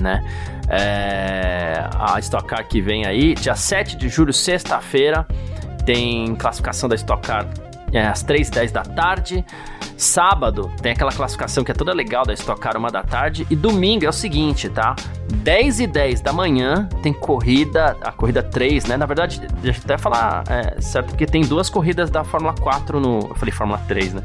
né? 0.00 0.24
É, 0.68 1.88
a 1.94 2.18
Stock 2.20 2.46
Car 2.46 2.66
que 2.66 2.80
vem 2.80 3.06
aí, 3.06 3.34
dia 3.34 3.54
7 3.54 3.96
de 3.96 4.08
julho, 4.08 4.32
sexta-feira, 4.32 5.26
tem 5.88 6.34
classificação 6.34 6.86
da 6.86 6.94
Stock 6.96 7.26
Car 7.26 7.48
é, 7.94 8.06
às 8.06 8.22
3h10 8.22 8.72
da 8.72 8.82
tarde. 8.82 9.42
Sábado 9.96 10.70
tem 10.82 10.92
aquela 10.92 11.10
classificação 11.10 11.64
que 11.64 11.70
é 11.70 11.74
toda 11.74 11.94
legal 11.94 12.26
da 12.26 12.34
Stock 12.34 12.60
Car, 12.60 12.76
uma 12.76 12.90
da 12.90 13.02
tarde. 13.02 13.46
E 13.48 13.56
domingo 13.56 14.04
é 14.04 14.08
o 14.10 14.12
seguinte, 14.12 14.68
tá? 14.68 14.94
10 15.32 15.80
e 15.80 15.86
10 15.86 16.20
da 16.20 16.30
manhã 16.30 16.86
tem 17.02 17.14
corrida, 17.14 17.96
a 18.02 18.12
corrida 18.12 18.42
3, 18.42 18.84
né? 18.84 18.98
Na 18.98 19.06
verdade, 19.06 19.40
deixa 19.62 19.80
eu 19.80 19.84
até 19.84 19.96
falar 19.96 20.44
é, 20.50 20.78
certo, 20.78 21.08
porque 21.08 21.24
tem 21.24 21.40
duas 21.40 21.70
corridas 21.70 22.10
da 22.10 22.22
Fórmula 22.22 22.52
4 22.52 23.00
no. 23.00 23.20
Eu 23.20 23.34
falei 23.34 23.50
Fórmula 23.50 23.80
3, 23.88 24.12
né? 24.12 24.22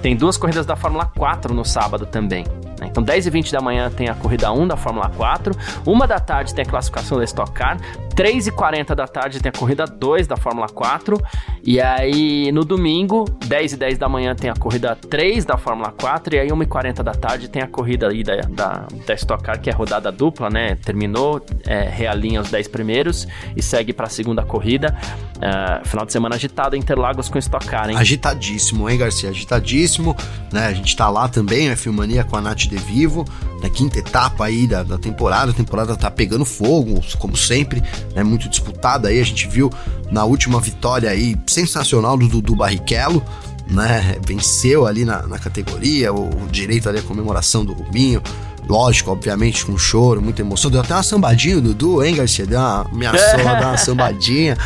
Tem 0.00 0.14
duas 0.14 0.36
corridas 0.36 0.64
da 0.64 0.76
Fórmula 0.76 1.06
4 1.06 1.52
no 1.52 1.64
sábado 1.64 2.06
também 2.06 2.44
Né? 2.80 2.88
Então, 2.90 3.02
10 3.02 3.26
e 3.26 3.30
20 3.30 3.52
da 3.52 3.60
manhã 3.60 3.90
tem 3.90 4.08
a 4.08 4.14
corrida 4.14 4.50
1 4.50 4.66
da 4.66 4.76
Fórmula 4.76 5.10
4, 5.10 5.54
uma 5.86 6.06
da 6.06 6.18
tarde 6.18 6.54
tem 6.54 6.64
a 6.64 6.68
classificação 6.68 7.18
da 7.18 7.24
Stock 7.24 7.52
Car, 7.52 7.78
3 8.16 8.48
e 8.48 8.50
40 8.50 8.94
da 8.94 9.06
tarde 9.06 9.40
tem 9.40 9.50
a 9.50 9.58
corrida 9.58 9.84
2 9.86 10.26
da 10.26 10.36
Fórmula 10.36 10.68
4, 10.68 11.20
e 11.62 11.80
aí 11.80 12.50
no 12.52 12.64
domingo, 12.64 13.24
10 13.46 13.74
e 13.74 13.76
10 13.76 13.98
da 13.98 14.08
manhã 14.08 14.34
tem 14.34 14.50
a 14.50 14.54
corrida 14.54 14.96
3 14.96 15.44
da 15.44 15.56
Fórmula 15.56 15.92
4, 15.92 16.34
e 16.34 16.38
aí 16.38 16.52
1 16.52 16.62
e 16.62 16.66
40 16.66 17.02
da 17.02 17.12
tarde 17.12 17.48
tem 17.48 17.62
a 17.62 17.66
corrida 17.66 18.08
aí 18.08 18.24
da, 18.24 18.36
da, 18.36 18.86
da 19.06 19.14
Stock 19.14 19.42
Car, 19.42 19.60
que 19.60 19.68
é 19.68 19.72
rodada 19.72 20.10
dupla, 20.10 20.48
né? 20.48 20.74
Terminou, 20.76 21.44
é, 21.66 21.88
realinha 21.88 22.40
os 22.40 22.50
10 22.50 22.68
primeiros 22.68 23.28
e 23.56 23.62
segue 23.62 23.92
para 23.92 24.06
a 24.06 24.10
segunda 24.10 24.42
corrida. 24.42 24.96
Uh, 25.36 25.88
final 25.88 26.04
de 26.04 26.12
semana 26.12 26.34
agitado, 26.34 26.76
Interlagos 26.76 27.30
com 27.30 27.38
Stock 27.38 27.66
Car, 27.66 27.88
hein? 27.88 27.96
Agitadíssimo, 27.96 28.88
hein, 28.90 28.98
Garcia? 28.98 29.30
Agitadíssimo, 29.30 30.14
né? 30.52 30.66
A 30.66 30.72
gente 30.72 30.94
tá 30.94 31.08
lá 31.08 31.28
também, 31.28 31.70
a 31.70 31.76
Filmania 31.76 32.24
com 32.24 32.36
a 32.36 32.40
Nath 32.40 32.66
De 32.70 32.76
Vivo, 32.76 33.24
na 33.60 33.68
quinta 33.68 33.98
etapa 33.98 34.44
aí 34.44 34.66
da, 34.66 34.82
da 34.82 34.96
temporada. 34.96 35.50
A 35.50 35.54
temporada 35.54 35.96
tá 35.96 36.10
pegando 36.10 36.44
fogo, 36.44 37.00
como 37.18 37.36
sempre, 37.36 37.82
né? 38.14 38.22
Muito 38.22 38.48
disputada 38.48 39.08
aí. 39.08 39.20
A 39.20 39.24
gente 39.24 39.48
viu 39.48 39.70
na 40.10 40.24
última 40.24 40.60
vitória 40.60 41.10
aí 41.10 41.36
sensacional 41.46 42.16
do 42.16 42.28
Dudu 42.28 42.54
Barrichello, 42.56 43.22
né? 43.66 44.16
Venceu 44.26 44.86
ali 44.86 45.04
na, 45.04 45.26
na 45.26 45.38
categoria, 45.38 46.12
o, 46.12 46.28
o 46.28 46.48
direito 46.50 46.88
ali 46.88 46.98
à 46.98 47.02
comemoração 47.02 47.64
do 47.64 47.72
Rubinho. 47.72 48.22
Lógico, 48.68 49.10
obviamente, 49.10 49.66
com 49.66 49.76
choro, 49.76 50.22
muita 50.22 50.42
emoção. 50.42 50.70
Deu 50.70 50.80
até 50.80 50.94
uma 50.94 51.02
sambadinha, 51.02 51.58
o 51.58 51.60
Dudu, 51.60 52.04
hein, 52.04 52.14
Garcia? 52.14 52.46
Deu 52.46 52.58
uma, 52.58 52.82
ameaçou 52.82 53.38
dar 53.44 53.68
uma 53.68 53.76
sambadinha. 53.76 54.56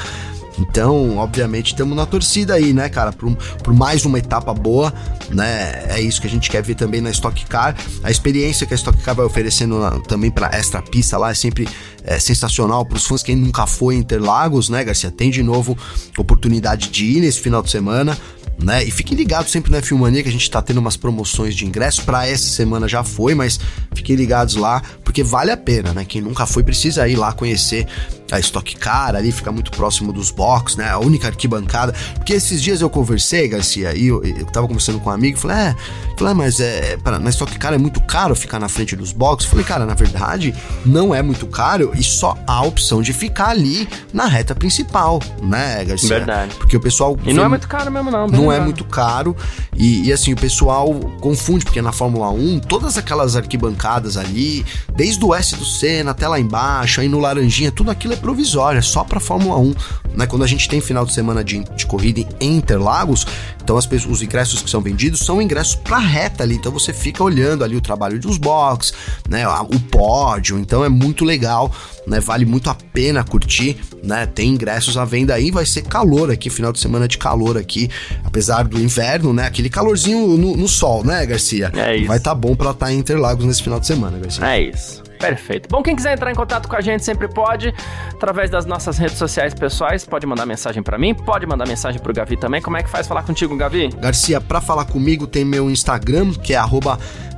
Então, 0.59 1.17
obviamente, 1.17 1.73
estamos 1.73 1.97
na 1.97 2.07
torcida 2.07 2.55
aí, 2.55 2.73
né, 2.73 2.89
cara, 2.89 3.13
por, 3.13 3.35
por, 3.63 3.75
mais 3.75 4.05
uma 4.05 4.19
etapa 4.19 4.55
boa, 4.55 4.93
né? 5.31 5.85
É 5.89 6.01
isso 6.01 6.21
que 6.21 6.27
a 6.27 6.31
gente 6.31 6.49
quer 6.49 6.63
ver 6.63 6.75
também 6.75 7.01
na 7.01 7.11
Stock 7.11 7.45
Car. 7.47 7.75
A 8.03 8.11
experiência 8.11 8.67
que 8.67 8.73
a 8.73 8.77
Stock 8.77 8.97
Car 9.03 9.15
vai 9.15 9.27
oferecendo 9.27 9.81
na, 9.81 9.91
também 10.01 10.31
para 10.31 10.57
extra 10.57 10.81
pista 10.81 11.19
lá 11.19 11.31
é 11.31 11.35
sempre 11.35 11.69
é, 12.05 12.19
sensacional 12.19 12.85
para 12.87 12.97
os 12.97 13.07
fãs. 13.07 13.23
Quem 13.23 13.35
nunca 13.35 13.67
foi 13.67 13.97
em 13.97 13.99
Interlagos, 13.99 14.69
né, 14.69 14.85
Garcia? 14.85 15.11
Tem 15.11 15.31
de 15.31 15.43
novo 15.43 15.77
oportunidade 16.17 16.89
de 16.89 17.05
ir 17.05 17.21
nesse 17.21 17.41
final 17.41 17.63
de 17.63 17.71
semana 17.71 18.17
né? 18.59 18.85
E 18.85 18.91
fiquem 18.91 19.17
ligados 19.17 19.51
sempre 19.51 19.71
na 19.71 19.83
Filmania 19.83 20.23
que 20.23 20.29
a 20.29 20.33
gente 20.33 20.51
tá 20.51 20.63
tendo 20.63 20.79
umas 20.79 20.97
promoções 20.97 21.55
de 21.55 21.67
ingresso. 21.67 22.03
Para 22.05 22.27
essa 22.27 22.47
semana 22.47 22.87
já 22.87 23.03
foi, 23.03 23.35
mas 23.35 23.59
fiquem 23.95 24.17
ligados 24.17 24.55
lá, 24.55 24.83
porque 25.03 25.23
vale 25.23 25.51
a 25.51 25.57
pena, 25.57 25.93
né? 25.93 26.05
Quem 26.05 26.21
nunca 26.21 26.47
foi 26.47 26.63
precisa 26.63 27.07
ir 27.09 27.17
lá 27.17 27.33
conhecer 27.33 27.87
a 28.31 28.39
Stock 28.41 28.77
Car 28.77 29.15
ali, 29.15 29.31
fica 29.31 29.53
muito 29.53 29.71
próximo 29.71 30.13
dos 30.13 30.31
box, 30.31 30.77
né? 30.77 30.89
A 30.89 30.99
única 30.99 31.29
arquibancada. 31.29 31.95
Porque 32.15 32.33
esses 32.33 32.63
dias 32.63 32.81
eu 32.81 32.89
conversei, 32.89 33.49
Garcia, 33.49 33.95
e 33.95 34.07
eu, 34.07 34.23
eu 34.25 34.47
tava 34.47 34.67
conversando 34.67 34.99
com 35.01 35.11
um 35.11 35.13
amigo, 35.13 35.39
falei, 35.39 35.57
é, 35.57 35.77
falei, 36.17 36.33
é, 36.33 36.35
mas 36.35 36.61
é, 36.61 36.97
para, 36.97 37.19
na 37.19 37.31
Stock 37.31 37.57
Car 37.59 37.75
é 37.75 37.79
muito 37.79 38.01
caro 38.01 38.35
ficar 38.35 38.59
na 38.59 38.69
frente 38.69 38.97
dos 38.97 39.13
box. 39.13 39.45
Falei, 39.45 39.65
cara, 39.65 39.85
na 39.85 39.95
verdade, 39.95 40.55
não 40.85 41.15
é 41.15 41.23
muito 41.23 41.47
caro 41.47 41.93
e 41.95 42.03
só 42.03 42.37
há 42.47 42.55
a 42.55 42.63
opção 42.63 43.03
de 43.03 43.13
ficar 43.13 43.49
ali 43.49 43.89
na 44.13 44.27
reta 44.27 44.55
principal, 44.55 45.21
né, 45.43 45.85
Garcia? 45.85 46.09
Verdade. 46.09 46.55
Porque 46.57 46.77
o 46.77 46.81
pessoal. 46.81 47.17
E 47.25 47.33
não 47.33 47.45
é 47.45 47.49
muito 47.49 47.69
caro 47.69 47.91
mesmo, 47.91 48.11
não. 48.11 48.27
Não 48.27 48.53
é 48.53 48.59
muito 48.59 48.85
caro. 48.85 49.37
E, 49.77 50.07
e, 50.07 50.13
assim, 50.13 50.33
o 50.33 50.37
pessoal 50.37 50.93
confunde, 51.21 51.65
porque 51.65 51.83
na 51.83 51.93
Fórmula 51.93 52.31
1, 52.31 52.61
todas 52.61 52.97
aquelas 52.97 53.37
arquibancadas 53.37 54.17
ali, 54.17 54.65
desde 54.95 55.25
o 55.25 55.35
S 55.35 55.57
do 55.57 55.65
Senna 55.65 56.13
até 56.13 56.29
lá 56.29 56.39
embaixo, 56.39 57.01
aí 57.01 57.09
no 57.09 57.19
Laranjinha, 57.19 57.73
tudo 57.73 57.91
aquilo 57.91 58.14
é 58.15 58.17
provisório, 58.17 58.79
é 58.79 58.83
só 58.83 59.05
pra 59.05 59.21
Fórmula 59.21 59.59
1. 59.59 59.75
Né? 60.17 60.27
Quando 60.27 60.45
a 60.45 60.47
gente 60.47 60.69
tem 60.69 60.81
final 60.81 61.05
de 61.05 61.13
semana 61.13 61.45
de, 61.45 61.63
de 61.77 61.87
corrida 61.87 62.21
em 62.41 62.57
Interlagos, 62.57 63.27
então 63.63 63.77
as 63.77 63.89
os 64.07 64.23
ingressos 64.23 64.63
que 64.63 64.69
são 64.69 64.81
vendidos 64.81 65.21
são 65.21 65.41
ingressos 65.41 65.75
pra 65.75 65.99
reta 65.99 66.43
ali. 66.43 66.55
Então 66.57 66.73
você 66.73 66.93
fica 66.93 67.23
olhando 67.23 67.65
ali 67.65 67.77
o 67.77 67.81
trabalho 67.81 68.19
dos 68.19 68.37
box, 68.37 68.93
né? 69.29 69.47
O 69.49 69.81
pódio. 69.81 70.59
Então 70.59 70.85
é 70.85 70.89
muito 70.89 71.25
legal, 71.25 71.73
né? 72.07 72.21
Vale 72.21 72.45
muito 72.45 72.69
a 72.69 72.75
pena 72.75 73.25
curtir, 73.25 73.77
né? 74.03 74.27
Tem 74.27 74.51
ingressos 74.51 74.97
à 74.97 75.05
venda 75.05 75.35
aí, 75.35 75.51
vai 75.51 75.65
ser 75.65 75.83
calor 75.83 76.31
aqui, 76.31 76.51
final 76.51 76.73
de 76.73 76.79
semana 76.79 77.09
de 77.09 77.19
calor 77.19 77.57
aqui, 77.57 77.89
apesar 78.25 78.65
do 78.65 78.81
inverno, 78.81 79.33
né? 79.33 79.47
Aquele 79.47 79.71
calorzinho 79.71 80.37
no, 80.37 80.57
no 80.57 80.69
sol, 80.69 81.05
né, 81.05 81.25
Garcia? 81.25 81.73
É 81.75 81.97
isso. 81.97 82.09
Vai 82.09 82.19
estar 82.19 82.31
tá 82.31 82.35
bom 82.35 82.55
pra 82.55 82.71
estar 82.71 82.87
tá 82.87 82.93
em 82.93 82.99
Interlagos 82.99 83.45
nesse 83.45 83.63
final 83.63 83.81
de 83.81 83.87
semana, 83.87 84.19
Garcia. 84.19 84.45
É 84.45 84.61
isso. 84.63 85.03
Perfeito. 85.25 85.69
Bom, 85.71 85.83
quem 85.83 85.97
quiser 85.97 86.13
entrar 86.13 86.31
em 86.31 86.35
contato 86.35 86.69
com 86.69 86.77
a 86.77 86.81
gente 86.81 87.05
sempre 87.05 87.27
pode, 87.29 87.73
através 88.13 88.51
das 88.51 88.67
nossas 88.67 88.99
redes 88.99 89.17
sociais 89.17 89.55
pessoais, 89.55 90.05
pode 90.05 90.27
mandar 90.27 90.45
mensagem 90.45 90.83
para 90.83 90.99
mim, 90.99 91.15
pode 91.15 91.47
mandar 91.47 91.67
mensagem 91.67 92.01
pro 92.01 92.13
Gavi 92.13 92.37
também. 92.37 92.61
Como 92.61 92.77
é 92.77 92.83
que 92.83 92.91
faz 92.91 93.07
falar 93.07 93.23
contigo, 93.23 93.57
Gavi? 93.57 93.89
Garcia, 93.89 94.41
para 94.41 94.61
falar 94.61 94.85
comigo 94.85 95.27
tem 95.27 95.45
meu 95.45 95.71
Instagram, 95.71 96.33
que 96.33 96.53
é 96.53 96.61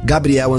Gabriel 0.05 0.51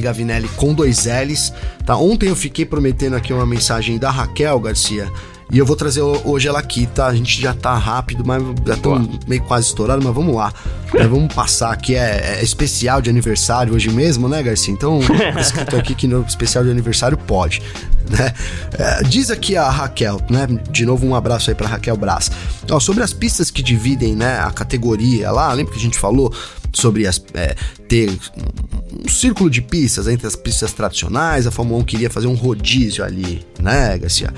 Gavinelli 0.00 0.48
com 0.56 0.74
dois 0.74 1.06
L's. 1.06 1.52
Tá? 1.84 1.96
Ontem 1.96 2.28
eu 2.28 2.36
fiquei 2.36 2.64
prometendo 2.64 3.14
aqui 3.14 3.32
uma 3.32 3.46
mensagem 3.46 3.98
da 3.98 4.10
Raquel 4.10 4.58
Garcia 4.58 5.08
e 5.52 5.58
eu 5.58 5.66
vou 5.66 5.76
trazer 5.76 6.00
hoje 6.00 6.48
ela 6.48 6.58
aqui, 6.58 6.86
tá? 6.86 7.08
A 7.08 7.14
gente 7.14 7.38
já 7.38 7.52
tá 7.52 7.76
rápido, 7.76 8.24
mas 8.24 8.42
já 8.66 8.72
estamos 8.72 9.18
meio 9.26 9.42
quase 9.42 9.66
estourado, 9.66 10.02
mas 10.02 10.14
vamos 10.14 10.34
lá. 10.34 10.50
É, 10.94 11.06
vamos 11.06 11.34
passar 11.34 11.70
aqui, 11.70 11.94
é, 11.94 12.38
é, 12.38 12.42
especial 12.42 13.02
de 13.02 13.10
aniversário 13.10 13.74
hoje 13.74 13.90
mesmo, 13.90 14.30
né, 14.30 14.42
Garcia? 14.42 14.72
Então, 14.72 15.00
tá 15.00 15.36
escrito 15.38 15.76
aqui 15.76 15.94
que 15.94 16.08
no 16.08 16.22
especial 16.22 16.64
de 16.64 16.70
aniversário 16.70 17.18
pode, 17.18 17.60
né? 18.08 18.32
É, 18.78 19.02
diz 19.02 19.30
aqui 19.30 19.54
a 19.54 19.68
Raquel, 19.68 20.22
né? 20.30 20.46
De 20.70 20.86
novo, 20.86 21.06
um 21.06 21.14
abraço 21.14 21.50
aí 21.50 21.54
pra 21.54 21.68
Raquel 21.68 21.98
Brás. 21.98 22.30
Ó, 22.70 22.80
sobre 22.80 23.04
as 23.04 23.12
pistas 23.12 23.50
que 23.50 23.62
dividem, 23.62 24.16
né, 24.16 24.38
a 24.38 24.50
categoria 24.50 25.30
lá, 25.30 25.52
lembra 25.52 25.74
que 25.74 25.78
a 25.78 25.82
gente 25.82 25.98
falou 25.98 26.32
sobre 26.72 27.06
as, 27.06 27.22
é, 27.34 27.54
ter 27.86 28.10
um 29.04 29.08
círculo 29.08 29.50
de 29.50 29.60
pistas 29.60 30.08
entre 30.08 30.26
as 30.26 30.34
pistas 30.34 30.72
tradicionais, 30.72 31.46
a 31.46 31.50
Fórmula 31.50 31.80
1 31.80 31.84
queria 31.84 32.08
fazer 32.08 32.26
um 32.26 32.34
rodízio 32.34 33.04
ali, 33.04 33.44
né, 33.60 33.98
Garcia? 33.98 34.32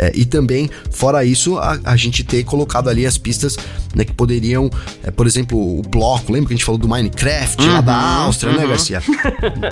É, 0.00 0.10
e 0.14 0.24
também, 0.24 0.70
fora 0.90 1.22
isso, 1.26 1.58
a, 1.58 1.78
a, 1.84 1.94
gente 1.94 2.24
ter 2.24 2.42
colocado 2.42 2.88
ali 2.88 3.04
as 3.04 3.18
pistas 3.18 3.58
né, 3.94 4.02
que 4.02 4.14
poderiam, 4.14 4.70
é, 5.04 5.10
por 5.10 5.26
exemplo, 5.26 5.58
o 5.78 5.82
bloco, 5.82 6.32
lembra 6.32 6.48
que 6.48 6.54
a 6.54 6.56
gente 6.56 6.64
falou 6.64 6.78
do 6.78 6.88
Minecraft 6.88 7.62
uhum, 7.62 7.72
lá 7.74 7.80
da 7.82 7.94
Áustria, 7.94 8.52
né, 8.54 8.60
uhum. 8.60 8.64
né, 8.64 8.68
Garcia? 8.70 9.02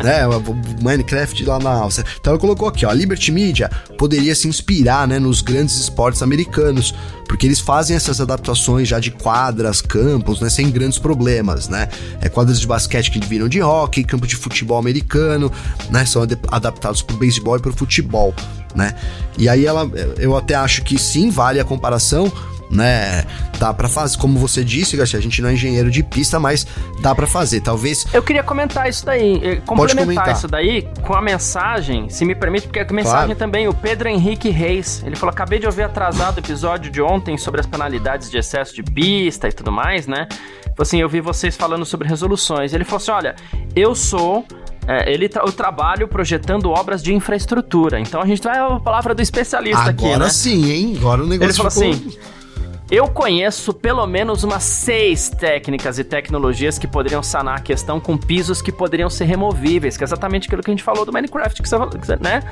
é, 0.04 0.26
o 0.26 0.82
Minecraft 0.84 1.46
lá 1.46 1.58
na 1.58 1.70
Áustria. 1.70 2.06
Então 2.20 2.34
ela 2.34 2.40
colocou 2.40 2.68
aqui, 2.68 2.84
ó, 2.84 2.90
a 2.90 2.92
Liberty 2.92 3.32
Media 3.32 3.70
poderia 3.96 4.34
se 4.34 4.46
inspirar, 4.46 5.08
né, 5.08 5.18
nos 5.18 5.40
grandes 5.40 5.80
esportes 5.80 6.22
americanos, 6.22 6.94
porque 7.26 7.46
eles 7.46 7.58
fazem 7.58 7.96
essas 7.96 8.20
adaptações 8.20 8.86
já 8.86 9.00
de 9.00 9.10
quadras, 9.10 9.80
campos, 9.80 10.42
né, 10.42 10.50
sem 10.50 10.70
grandes 10.70 10.98
problemas, 10.98 11.68
né? 11.68 11.88
É 12.20 12.28
quadras 12.28 12.60
de 12.60 12.66
basquete 12.66 13.10
que 13.10 13.18
viram 13.26 13.48
de 13.48 13.62
hockey, 13.62 14.04
campo 14.04 14.26
de 14.26 14.36
futebol 14.36 14.78
americano, 14.78 15.50
né, 15.88 16.04
são 16.04 16.20
adaptados 16.50 17.00
para 17.00 17.16
o 17.16 17.18
beisebol 17.18 17.56
e 17.56 17.60
para 17.60 17.70
o 17.70 17.74
futebol 17.74 18.34
né? 18.74 18.94
E 19.36 19.48
aí 19.48 19.66
ela, 19.66 19.88
eu 20.18 20.36
até 20.36 20.54
acho 20.54 20.82
que 20.82 20.98
sim, 20.98 21.30
vale 21.30 21.60
a 21.60 21.64
comparação, 21.64 22.32
né? 22.70 23.24
Dá 23.58 23.72
para 23.72 23.88
fazer, 23.88 24.16
como 24.18 24.38
você 24.38 24.62
disse, 24.62 24.96
Garcia, 24.96 25.18
a 25.18 25.22
gente 25.22 25.40
não 25.42 25.48
é 25.48 25.54
engenheiro 25.54 25.90
de 25.90 26.02
pista, 26.02 26.38
mas 26.38 26.66
dá 27.00 27.14
para 27.14 27.26
fazer. 27.26 27.60
Talvez. 27.60 28.06
Eu 28.12 28.22
queria 28.22 28.42
comentar 28.42 28.88
isso 28.88 29.04
daí, 29.04 29.40
eh, 29.42 29.56
complementar 29.56 30.32
isso 30.32 30.46
daí 30.46 30.88
com 31.02 31.14
a 31.14 31.20
mensagem, 31.20 32.08
se 32.08 32.24
me 32.24 32.34
permite, 32.34 32.66
porque 32.66 32.80
a 32.80 32.86
mensagem 32.92 33.34
claro. 33.34 33.38
também, 33.38 33.68
o 33.68 33.74
Pedro 33.74 34.08
Henrique 34.08 34.50
Reis, 34.50 35.02
ele 35.04 35.16
falou: 35.16 35.32
acabei 35.32 35.58
de 35.58 35.66
ouvir 35.66 35.82
atrasado 35.82 36.36
o 36.36 36.40
episódio 36.40 36.90
de 36.90 37.00
ontem 37.00 37.36
sobre 37.36 37.60
as 37.60 37.66
penalidades 37.66 38.30
de 38.30 38.38
excesso 38.38 38.74
de 38.74 38.82
pista 38.82 39.48
e 39.48 39.52
tudo 39.52 39.72
mais, 39.72 40.06
né? 40.06 40.28
Assim, 40.78 41.00
eu 41.00 41.08
vi 41.08 41.20
vocês 41.20 41.56
falando 41.56 41.84
sobre 41.84 42.06
resoluções. 42.06 42.72
Ele 42.72 42.84
falou 42.84 42.98
assim: 42.98 43.10
olha, 43.10 43.34
eu 43.74 43.94
sou 43.94 44.44
é, 44.88 45.12
ele 45.12 45.28
tra 45.28 45.42
eu 45.44 45.52
trabalho 45.52 46.08
projetando 46.08 46.70
obras 46.70 47.02
de 47.02 47.14
infraestrutura. 47.14 48.00
Então 48.00 48.20
a 48.20 48.26
gente 48.26 48.42
vai 48.42 48.58
a 48.58 48.80
palavra 48.80 49.14
do 49.14 49.20
especialista 49.20 49.82
Agora 49.82 49.92
aqui, 49.92 50.04
né? 50.04 50.14
Agora 50.14 50.30
sim, 50.30 50.70
hein? 50.70 50.94
Agora 50.96 51.22
o 51.22 51.26
negócio 51.26 51.50
Ele 51.50 51.70
falou 51.70 51.70
ficou... 51.70 51.90
assim... 51.90 52.18
Eu 52.90 53.06
conheço 53.06 53.74
pelo 53.74 54.06
menos 54.06 54.44
umas 54.44 54.62
seis 54.62 55.28
técnicas 55.28 55.98
e 55.98 56.04
tecnologias 56.04 56.78
que 56.78 56.86
poderiam 56.86 57.22
sanar 57.22 57.58
a 57.58 57.60
questão 57.60 58.00
com 58.00 58.16
pisos 58.16 58.62
que 58.62 58.72
poderiam 58.72 59.10
ser 59.10 59.26
removíveis, 59.26 59.98
que 59.98 60.02
é 60.02 60.06
exatamente 60.06 60.46
aquilo 60.46 60.62
que 60.62 60.70
a 60.70 60.72
gente 60.72 60.82
falou 60.82 61.04
do 61.04 61.12
Minecraft, 61.12 61.60
que 61.60 61.68
você, 61.68 61.76
né? 62.18 62.42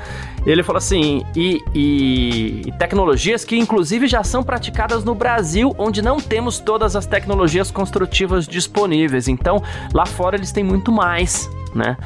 Ele 0.45 0.61
falou 0.61 0.77
assim, 0.77 1.25
e, 1.35 1.59
e, 1.73 2.61
e 2.67 2.71
tecnologias 2.73 3.43
que 3.43 3.57
inclusive 3.57 4.05
já 4.05 4.23
são 4.23 4.43
praticadas 4.43 5.03
no 5.03 5.15
Brasil, 5.15 5.73
onde 5.75 6.03
não 6.03 6.17
temos 6.17 6.59
todas 6.59 6.95
as 6.95 7.07
tecnologias 7.07 7.71
construtivas 7.71 8.47
disponíveis. 8.47 9.27
Então, 9.27 9.63
lá 9.91 10.05
fora 10.05 10.35
eles 10.35 10.51
têm 10.51 10.63
muito 10.63 10.91
mais, 10.91 11.49
né? 11.73 11.97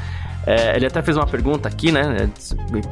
É, 0.45 0.75
ele 0.75 0.85
até 0.85 1.01
fez 1.01 1.15
uma 1.15 1.27
pergunta 1.27 1.67
aqui, 1.67 1.91
né? 1.91 2.29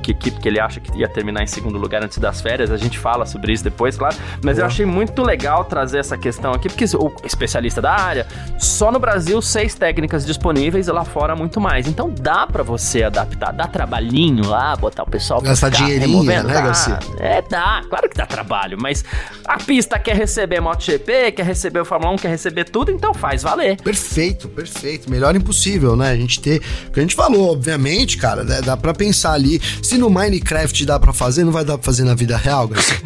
Que, 0.04 0.14
que, 0.14 0.32
que, 0.32 0.48
ele 0.48 0.60
acha 0.60 0.80
que 0.80 0.96
ia 0.98 1.08
terminar 1.08 1.44
em 1.44 1.48
segundo 1.48 1.78
lugar 1.78 2.04
antes 2.04 2.18
das 2.18 2.42
férias. 2.42 2.72
A 2.72 2.78
gente 2.78 2.98
fala 2.98 3.26
sobre 3.26 3.54
isso 3.54 3.64
depois, 3.64 3.98
claro. 3.98 4.16
Mas 4.44 4.58
Boa. 4.58 4.64
eu 4.64 4.68
achei 4.68 4.86
muito 4.86 5.24
legal 5.24 5.66
trazer 5.66 6.00
essa 6.00 6.18
questão 6.18 6.52
aqui, 6.52 6.70
porque 6.70 6.86
o 6.96 7.12
especialista 7.24 7.82
da 7.82 7.92
área, 7.92 8.28
só 8.58 8.92
no 8.92 9.00
Brasil, 9.00 9.42
seis 9.42 9.74
técnicas 9.74 10.26
disponíveis 10.26 10.88
e 10.88 10.92
lá 10.92 11.04
fora 11.04 11.36
muito 11.36 11.60
mais. 11.60 11.88
Então 11.88 12.10
dá 12.10 12.46
para 12.46 12.62
você 12.64 13.04
adaptar, 13.04 13.52
dá 13.52 13.68
trabalhinho 13.68 14.48
lá, 14.48 14.76
botar 14.76 15.04
o 15.04 15.10
pessoal 15.10 15.42
pra 15.42 15.50
Gastar 15.50 15.70
dinheirinho, 15.70 16.24
né, 16.24 16.44
Garcia? 16.44 17.00
É, 17.20 17.42
dá, 17.42 17.82
claro 17.90 18.10
que 18.10 18.16
dá 18.16 18.26
trabalho, 18.26 18.78
mas 18.80 19.04
a 19.46 19.58
pista 19.58 19.98
quer 19.98 20.16
receber 20.16 20.60
MotoGP, 20.60 21.32
quer 21.32 21.46
receber 21.46 21.80
o 21.80 21.86
Fórmula 21.86 22.14
1, 22.14 22.18
quer 22.18 22.30
receber 22.30 22.66
tudo, 22.66 22.92
então 22.92 23.14
faz 23.14 23.42
valer. 23.42 23.82
Perfeito, 23.82 24.48
perfeito. 24.50 25.10
Melhor 25.10 25.36
impossível, 25.36 25.96
né? 25.96 26.12
A 26.12 26.16
gente 26.16 26.40
ter. 26.40 26.62
O 26.88 26.92
que 26.92 27.00
a 27.00 27.04
gente 27.04 27.16
falou 27.16 27.39
obviamente, 27.42 28.18
cara, 28.18 28.44
né, 28.44 28.62
dá 28.62 28.76
pra 28.76 28.94
pensar 28.94 29.34
ali. 29.34 29.62
Se 29.82 29.98
no 29.98 30.10
Minecraft 30.10 30.86
dá 30.86 31.00
pra 31.00 31.14
fazer, 31.14 31.44
não 31.44 31.52
vai 31.52 31.66
dar 31.66 31.78
pra 31.78 31.86
fazer 31.86 32.04
na 32.04 32.16
vida 32.16 32.38
real, 32.38 32.68
Garcia? 32.68 32.98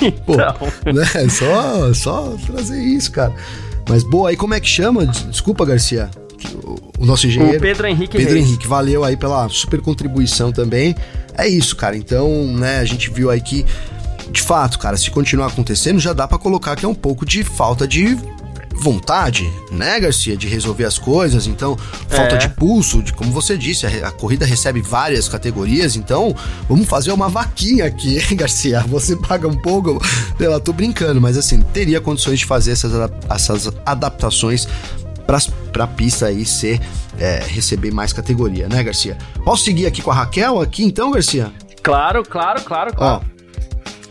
Pô, 0.24 0.34
então. 0.34 0.92
né? 0.92 1.28
Só, 1.28 1.92
só 1.92 2.36
trazer 2.46 2.82
isso, 2.82 3.12
cara. 3.12 3.34
Mas 3.88 4.02
boa, 4.02 4.30
aí 4.30 4.36
como 4.36 4.54
é 4.54 4.60
que 4.60 4.68
chama? 4.68 5.06
Desculpa, 5.06 5.64
Garcia. 5.64 6.10
O, 6.98 7.04
nosso 7.04 7.26
engenheiro. 7.26 7.58
O 7.58 7.60
Pedro 7.60 7.86
Henrique 7.86 8.16
Pedro 8.16 8.34
Reis. 8.34 8.46
Henrique, 8.46 8.66
valeu 8.66 9.04
aí 9.04 9.16
pela 9.16 9.48
super 9.48 9.80
contribuição 9.80 10.52
também. 10.52 10.94
É 11.36 11.46
isso, 11.46 11.76
cara. 11.76 11.96
Então, 11.96 12.46
né, 12.46 12.78
a 12.78 12.84
gente 12.84 13.10
viu 13.10 13.30
aí 13.30 13.40
que, 13.40 13.66
de 14.30 14.40
fato, 14.40 14.78
cara, 14.78 14.96
se 14.96 15.10
continuar 15.10 15.48
acontecendo, 15.48 15.98
já 15.98 16.12
dá 16.12 16.26
para 16.26 16.38
colocar 16.38 16.76
que 16.76 16.84
é 16.84 16.88
um 16.88 16.94
pouco 16.94 17.26
de 17.26 17.42
falta 17.42 17.86
de 17.86 18.16
vontade, 18.80 19.52
né, 19.70 20.00
Garcia, 20.00 20.36
de 20.36 20.48
resolver 20.48 20.84
as 20.84 20.98
coisas, 20.98 21.46
então 21.46 21.76
falta 22.08 22.36
é. 22.36 22.38
de 22.38 22.48
pulso, 22.48 23.02
de 23.02 23.12
como 23.12 23.30
você 23.30 23.56
disse, 23.56 23.86
a, 23.86 24.08
a, 24.08 24.10
corrida 24.10 24.46
recebe 24.46 24.80
várias 24.80 25.28
categorias, 25.28 25.96
então 25.96 26.34
vamos 26.68 26.88
fazer 26.88 27.12
uma 27.12 27.28
vaquinha 27.28 27.84
aqui, 27.84 28.16
hein, 28.18 28.36
Garcia? 28.36 28.80
Você 28.88 29.14
paga 29.16 29.46
um 29.46 29.56
pouco, 29.56 30.00
eu 30.38 30.60
tô 30.60 30.72
brincando, 30.72 31.20
mas 31.20 31.36
assim, 31.36 31.60
teria 31.60 32.00
condições 32.00 32.38
de 32.38 32.46
fazer 32.46 32.72
essas, 32.72 32.92
essas 33.28 33.70
adaptações 33.84 34.66
para 35.26 35.84
a 35.84 35.86
pista 35.86 36.26
aí 36.26 36.44
ser 36.46 36.80
é, 37.18 37.44
receber 37.46 37.92
mais 37.92 38.14
categoria, 38.14 38.66
né, 38.66 38.82
Garcia? 38.82 39.18
Posso 39.44 39.64
seguir 39.64 39.86
aqui 39.86 40.00
com 40.00 40.10
a 40.10 40.14
Raquel 40.14 40.60
aqui 40.60 40.84
então, 40.84 41.10
Garcia? 41.10 41.52
Claro, 41.82 42.22
claro, 42.22 42.62
claro, 42.62 42.94
claro. 42.94 43.24
Ó, 43.24 43.29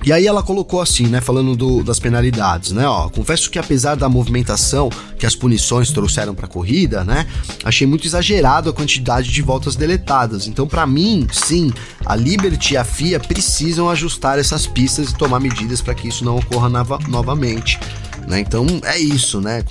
e 0.03 0.13
aí 0.13 0.25
ela 0.27 0.41
colocou 0.41 0.81
assim, 0.81 1.07
né, 1.07 1.21
falando 1.21 1.55
do, 1.55 1.83
das 1.83 1.99
penalidades, 1.99 2.71
né, 2.71 2.87
ó, 2.87 3.09
confesso 3.09 3.49
que 3.49 3.59
apesar 3.59 3.95
da 3.95 4.07
movimentação 4.07 4.89
que 5.17 5.25
as 5.25 5.35
punições 5.35 5.91
trouxeram 5.91 6.33
para 6.33 6.45
a 6.45 6.49
corrida, 6.49 7.03
né, 7.03 7.27
achei 7.63 7.85
muito 7.85 8.05
exagerado 8.05 8.69
a 8.69 8.73
quantidade 8.73 9.31
de 9.31 9.41
voltas 9.41 9.75
deletadas. 9.75 10.47
Então, 10.47 10.67
para 10.67 10.85
mim, 10.85 11.27
sim, 11.31 11.71
a 12.05 12.15
Liberty 12.15 12.73
e 12.73 12.77
a 12.77 12.83
FIA 12.83 13.19
precisam 13.19 13.89
ajustar 13.89 14.39
essas 14.39 14.65
pistas 14.65 15.11
e 15.11 15.15
tomar 15.15 15.39
medidas 15.39 15.81
para 15.81 15.93
que 15.93 16.07
isso 16.07 16.23
não 16.23 16.37
ocorra 16.37 16.69
nova, 16.69 16.99
novamente. 17.07 17.79
Né? 18.27 18.39
Então 18.39 18.65
é 18.83 18.99
isso, 18.99 19.41
né? 19.41 19.63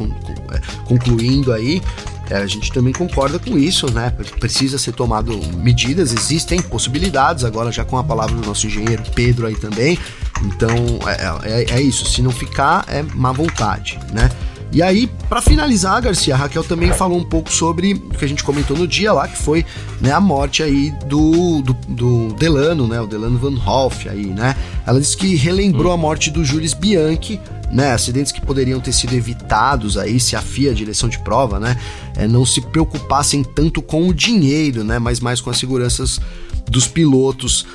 É, 0.51 0.61
concluindo 0.85 1.53
aí, 1.53 1.81
a 2.31 2.47
gente 2.47 2.73
também 2.73 2.93
concorda 2.93 3.39
com 3.39 3.59
isso, 3.59 3.91
né? 3.93 4.11
Precisa 4.39 4.79
ser 4.79 4.93
tomado 4.93 5.39
medidas, 5.57 6.13
existem 6.13 6.61
possibilidades, 6.61 7.45
agora 7.45 7.73
já 7.73 7.85
com 7.85 7.97
a 7.97 8.05
palavra 8.05 8.35
do 8.37 8.47
nosso 8.47 8.67
engenheiro 8.67 9.03
Pedro 9.15 9.47
aí 9.47 9.57
também. 9.57 9.99
Então 10.43 10.69
é, 11.07 11.63
é, 11.63 11.79
é 11.79 11.83
isso, 11.83 12.07
se 12.07 12.23
não 12.23 12.31
ficar, 12.31 12.85
é 12.89 13.03
má 13.03 13.33
vontade, 13.33 13.99
né? 14.13 14.31
E 14.71 14.83
aí, 14.83 15.09
para 15.29 15.41
finalizar, 15.41 16.03
Garcia, 16.03 16.35
a 16.35 16.37
Raquel 16.37 16.63
também 16.63 16.93
falou 16.93 17.19
um 17.19 17.25
pouco 17.25 17.51
sobre 17.51 17.95
o 17.95 18.11
que 18.11 18.25
a 18.25 18.29
gente 18.29 18.45
comentou 18.45 18.77
no 18.77 18.87
dia 18.87 19.13
lá, 19.15 19.27
que 19.27 19.39
foi 19.39 19.65
né, 19.99 20.13
a 20.13 20.21
morte 20.21 20.63
aí 20.63 20.91
do, 21.07 21.63
do, 21.63 21.73
do, 21.89 22.35
Delano, 22.35 22.87
né? 22.87 23.01
O 23.01 23.07
Delano 23.07 23.39
Van 23.39 23.59
Hoff 23.67 24.07
aí, 24.09 24.27
né? 24.27 24.55
Ela 24.87 25.01
disse 25.01 25.17
que 25.17 25.35
relembrou 25.37 25.91
a 25.91 25.97
morte 25.97 26.31
do 26.31 26.45
Jules 26.45 26.75
Bianchi, 26.75 27.41
né, 27.71 27.93
acidentes 27.93 28.33
que 28.33 28.41
poderiam 28.41 28.81
ter 28.81 28.93
sido 28.93 29.15
evitados 29.15 29.97
aí 29.97 30.19
se 30.19 30.35
a 30.35 30.41
FIA, 30.41 30.71
a 30.71 30.75
direção 30.75 31.09
de 31.09 31.19
prova, 31.19 31.61
né, 31.61 31.79
é, 32.17 32.27
não 32.27 32.45
se 32.45 32.61
preocupassem 32.61 33.43
tanto 33.45 33.83
com 33.83 34.09
o 34.09 34.15
dinheiro, 34.15 34.85
né, 34.85 34.99
mas 34.99 35.21
mais 35.21 35.41
com 35.41 35.51
as 35.51 35.59
seguranças 35.59 36.21
dos 36.69 36.87
pilotos. 36.87 37.67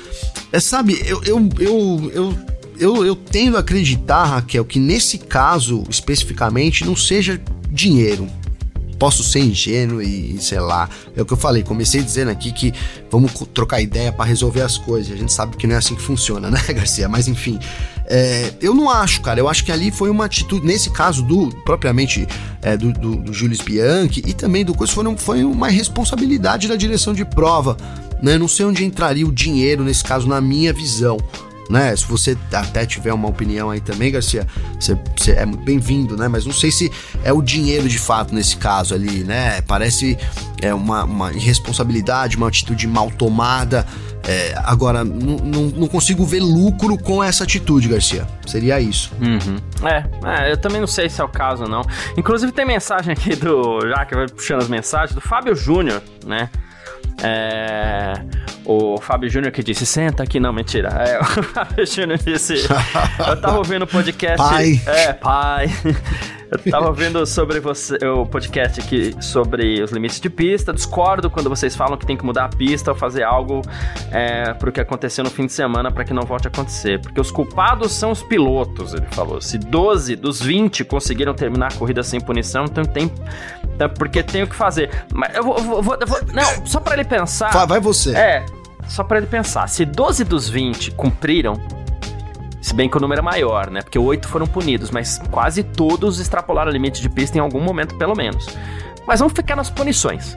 É, 0.52 0.60
sabe, 0.60 1.00
eu, 1.06 1.22
eu, 1.24 1.48
eu, 1.58 2.12
eu, 2.14 2.38
eu, 2.78 3.06
eu 3.06 3.16
tendo 3.16 3.56
a 3.56 3.60
acreditar, 3.60 4.24
Raquel, 4.24 4.64
que 4.64 4.78
nesse 4.78 5.18
caso 5.18 5.84
especificamente 5.88 6.84
não 6.84 6.96
seja 6.96 7.40
dinheiro, 7.70 8.28
posso 8.98 9.22
ser 9.22 9.40
ingênuo 9.40 10.00
e, 10.00 10.38
sei 10.40 10.60
lá. 10.60 10.88
É 11.16 11.22
o 11.22 11.26
que 11.26 11.32
eu 11.32 11.36
falei, 11.36 11.62
comecei 11.62 12.02
dizendo 12.02 12.30
aqui 12.30 12.52
que 12.52 12.72
vamos 13.10 13.32
trocar 13.52 13.80
ideia 13.80 14.12
para 14.12 14.24
resolver 14.24 14.62
as 14.62 14.78
coisas. 14.78 15.12
A 15.12 15.16
gente 15.16 15.32
sabe 15.32 15.56
que 15.56 15.66
não 15.66 15.74
é 15.74 15.78
assim 15.78 15.94
que 15.94 16.02
funciona, 16.02 16.48
né, 16.50 16.60
Garcia? 16.68 17.08
Mas 17.08 17.28
enfim, 17.28 17.58
é, 18.06 18.52
eu 18.60 18.74
não 18.74 18.90
acho, 18.90 19.20
cara. 19.20 19.40
Eu 19.40 19.48
acho 19.48 19.64
que 19.64 19.72
ali 19.72 19.90
foi 19.90 20.10
uma 20.10 20.24
atitude, 20.24 20.66
nesse 20.66 20.90
caso 20.90 21.22
do 21.22 21.48
propriamente 21.64 22.26
é, 22.62 22.76
do, 22.76 22.92
do, 22.92 23.16
do 23.16 23.32
Julius 23.32 23.60
Bianchi 23.60 24.22
e 24.26 24.32
também 24.32 24.64
do 24.64 24.74
coisa, 24.74 24.92
foi, 24.92 25.16
foi 25.16 25.44
uma 25.44 25.68
responsabilidade 25.68 26.68
da 26.68 26.76
direção 26.76 27.12
de 27.14 27.24
prova. 27.24 27.76
Né? 28.22 28.38
Não 28.38 28.48
sei 28.48 28.66
onde 28.66 28.84
entraria 28.84 29.26
o 29.26 29.32
dinheiro 29.32 29.84
nesse 29.84 30.04
caso, 30.04 30.26
na 30.28 30.40
minha 30.40 30.72
visão 30.72 31.18
né? 31.70 31.94
Se 31.96 32.06
você 32.06 32.36
até 32.52 32.84
tiver 32.86 33.12
uma 33.12 33.28
opinião 33.28 33.70
aí 33.70 33.80
também, 33.80 34.12
Garcia, 34.12 34.46
você, 34.78 34.96
você 35.16 35.32
é 35.32 35.46
bem-vindo, 35.46 36.16
né? 36.16 36.28
Mas 36.28 36.44
não 36.44 36.52
sei 36.52 36.70
se 36.70 36.90
é 37.22 37.32
o 37.32 37.42
dinheiro 37.42 37.88
de 37.88 37.98
fato 37.98 38.34
nesse 38.34 38.56
caso 38.56 38.94
ali, 38.94 39.24
né? 39.24 39.60
Parece 39.62 40.18
é 40.60 40.72
uma, 40.72 41.04
uma 41.04 41.32
irresponsabilidade, 41.32 42.36
uma 42.36 42.48
atitude 42.48 42.86
mal 42.86 43.10
tomada. 43.10 43.86
É, 44.26 44.54
agora, 44.64 45.04
não 45.04 45.86
consigo 45.86 46.24
ver 46.24 46.40
lucro 46.40 46.96
com 46.96 47.22
essa 47.22 47.44
atitude, 47.44 47.88
Garcia. 47.88 48.26
Seria 48.46 48.80
isso. 48.80 49.12
Uhum. 49.20 49.58
É, 49.86 50.46
é, 50.46 50.52
eu 50.52 50.56
também 50.56 50.80
não 50.80 50.86
sei 50.86 51.10
se 51.10 51.20
é 51.20 51.24
o 51.24 51.28
caso, 51.28 51.64
não. 51.64 51.82
Inclusive, 52.16 52.50
tem 52.50 52.64
mensagem 52.64 53.12
aqui 53.12 53.36
do. 53.36 53.80
Já 53.86 54.04
que 54.06 54.14
vai 54.14 54.26
puxando 54.26 54.62
as 54.62 54.68
mensagens, 54.68 55.14
do 55.14 55.20
Fábio 55.20 55.54
Júnior, 55.54 56.02
né? 56.24 56.48
É, 57.22 58.14
o 58.64 58.98
Fábio 59.00 59.28
Júnior 59.30 59.52
que 59.52 59.62
disse, 59.62 59.86
senta 59.86 60.22
aqui, 60.22 60.40
não, 60.40 60.52
mentira. 60.52 60.88
É, 60.88 61.18
o 61.20 61.24
Fábio 61.42 61.86
Júnior 61.86 62.18
disse, 62.18 62.54
eu 63.26 63.40
tava 63.40 63.58
ouvindo 63.58 63.82
o 63.82 63.86
podcast... 63.86 64.36
Pai. 64.36 64.80
É, 64.86 65.12
pai. 65.12 65.66
Eu 66.54 66.70
tava 66.70 66.86
ouvindo 66.86 67.26
sobre 67.26 67.58
você, 67.58 67.96
o 68.06 68.24
podcast 68.24 68.80
aqui 68.80 69.12
sobre 69.20 69.82
os 69.82 69.90
limites 69.90 70.20
de 70.20 70.30
pista. 70.30 70.72
Discordo 70.72 71.28
quando 71.28 71.50
vocês 71.50 71.74
falam 71.74 71.96
que 71.96 72.06
tem 72.06 72.16
que 72.16 72.24
mudar 72.24 72.44
a 72.44 72.48
pista 72.48 72.92
ou 72.92 72.96
fazer 72.96 73.24
algo 73.24 73.60
é, 74.12 74.54
pro 74.54 74.70
que 74.70 74.80
aconteceu 74.80 75.24
no 75.24 75.30
fim 75.30 75.46
de 75.46 75.52
semana 75.52 75.90
para 75.90 76.04
que 76.04 76.14
não 76.14 76.22
volte 76.22 76.46
a 76.46 76.50
acontecer. 76.50 77.00
Porque 77.00 77.20
os 77.20 77.32
culpados 77.32 77.90
são 77.90 78.12
os 78.12 78.22
pilotos, 78.22 78.94
ele 78.94 79.06
falou. 79.10 79.40
Se 79.40 79.58
12 79.58 80.14
dos 80.14 80.40
20 80.40 80.84
conseguiram 80.84 81.34
terminar 81.34 81.72
a 81.72 81.76
corrida 81.76 82.04
sem 82.04 82.20
punição, 82.20 82.66
então 82.66 82.84
tem. 82.84 83.10
É 83.80 83.88
porque 83.88 84.22
tem 84.22 84.44
o 84.44 84.46
que 84.46 84.54
fazer. 84.54 84.90
Mas 85.12 85.34
eu 85.34 85.42
vou. 85.42 85.58
vou, 85.58 85.82
vou, 85.82 85.98
vou 86.06 86.18
não, 86.32 86.66
só 86.66 86.78
para 86.78 86.94
ele 86.94 87.04
pensar. 87.04 87.66
Vai 87.66 87.80
você. 87.80 88.14
É, 88.14 88.46
só 88.86 89.02
para 89.02 89.18
ele 89.18 89.26
pensar. 89.26 89.68
Se 89.68 89.84
12 89.84 90.22
dos 90.22 90.48
20 90.48 90.92
cumpriram 90.92 91.54
se 92.64 92.72
bem 92.72 92.88
que 92.88 92.96
o 92.96 93.00
número 93.00 93.20
é 93.20 93.22
maior, 93.22 93.70
né? 93.70 93.82
Porque 93.82 93.98
oito 93.98 94.26
foram 94.26 94.46
punidos, 94.46 94.90
mas 94.90 95.20
quase 95.30 95.62
todos 95.62 96.18
extrapolaram 96.18 96.70
o 96.70 96.72
limite 96.72 97.02
de 97.02 97.10
pista 97.10 97.36
em 97.36 97.40
algum 97.40 97.60
momento, 97.60 97.94
pelo 97.98 98.16
menos. 98.16 98.46
Mas 99.06 99.20
vamos 99.20 99.34
ficar 99.34 99.54
nas 99.54 99.68
punições. 99.68 100.34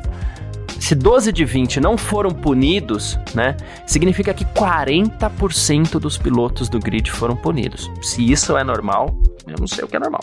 Se 0.78 0.94
12 0.94 1.32
de 1.32 1.46
20 1.46 1.80
não 1.80 1.98
foram 1.98 2.32
punidos, 2.32 3.18
né? 3.34 3.56
Significa 3.86 4.34
que 4.34 4.44
40% 4.44 6.00
dos 6.00 6.18
pilotos 6.18 6.68
do 6.68 6.80
grid 6.80 7.10
foram 7.10 7.34
punidos. 7.34 7.90
Se 8.02 8.30
isso 8.30 8.58
é 8.58 8.64
normal, 8.64 9.18
eu 9.48 9.56
não 9.58 9.66
sei 9.66 9.86
o 9.86 9.88
que 9.88 9.96
é 9.96 10.00
normal. 10.00 10.22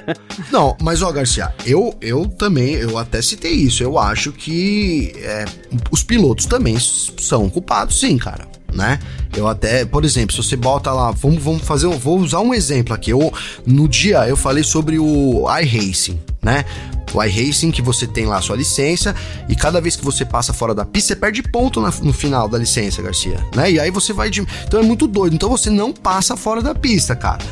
não, 0.52 0.76
mas 0.82 1.00
ó, 1.00 1.10
Garcia, 1.10 1.54
eu, 1.64 1.96
eu 2.02 2.28
também, 2.28 2.74
eu 2.74 2.98
até 2.98 3.22
citei 3.22 3.52
isso. 3.52 3.82
Eu 3.82 3.98
acho 3.98 4.30
que 4.30 5.14
é, 5.16 5.46
os 5.90 6.02
pilotos 6.02 6.44
também 6.44 6.78
são 6.78 7.48
culpados, 7.48 7.98
sim, 7.98 8.18
cara 8.18 8.55
né? 8.76 8.98
Eu 9.36 9.48
até, 9.48 9.84
por 9.84 10.04
exemplo, 10.04 10.34
se 10.34 10.42
você 10.42 10.56
bota 10.56 10.92
lá, 10.92 11.10
vamos, 11.10 11.42
vamos 11.42 11.62
fazer, 11.62 11.88
vou 11.88 12.18
usar 12.18 12.40
um 12.40 12.54
exemplo 12.54 12.94
aqui. 12.94 13.10
Eu, 13.10 13.32
no 13.66 13.88
dia 13.88 14.28
eu 14.28 14.36
falei 14.36 14.62
sobre 14.62 14.98
o 14.98 15.44
iRacing, 15.60 16.20
né? 16.42 16.64
O 17.12 17.22
iRacing 17.22 17.70
que 17.70 17.80
você 17.80 18.06
tem 18.06 18.26
lá 18.26 18.40
sua 18.42 18.56
licença 18.56 19.14
e 19.48 19.56
cada 19.56 19.80
vez 19.80 19.96
que 19.96 20.04
você 20.04 20.24
passa 20.24 20.52
fora 20.52 20.74
da 20.74 20.84
pista, 20.84 21.08
você 21.08 21.16
perde 21.16 21.42
ponto 21.42 21.80
na, 21.80 21.90
no 22.02 22.12
final 22.12 22.48
da 22.48 22.58
licença, 22.58 23.00
Garcia, 23.00 23.38
né? 23.54 23.70
E 23.70 23.80
aí 23.80 23.90
você 23.90 24.12
vai 24.12 24.28
de... 24.28 24.46
Então 24.66 24.80
é 24.80 24.82
muito 24.82 25.06
doido. 25.06 25.34
Então 25.34 25.48
você 25.48 25.70
não 25.70 25.92
passa 25.92 26.36
fora 26.36 26.60
da 26.60 26.74
pista, 26.74 27.16
cara. 27.16 27.42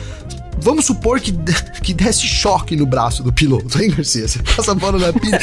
Vamos 0.65 0.87
supor 0.87 1.21
que, 1.21 1.31
que 1.83 1.93
desse 1.93 2.27
choque 2.27 2.75
no 2.75 2.87
braço 2.87 3.23
do 3.23 3.31
piloto, 3.31 3.79
hein, 3.83 3.91
Garcia? 3.91 4.27
Você 4.27 4.43
passa 4.43 4.75
fora 4.75 4.99
da 4.99 5.12
pista. 5.12 5.39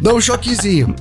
dá 0.00 0.14
um 0.14 0.20
choquezinho. 0.20 0.94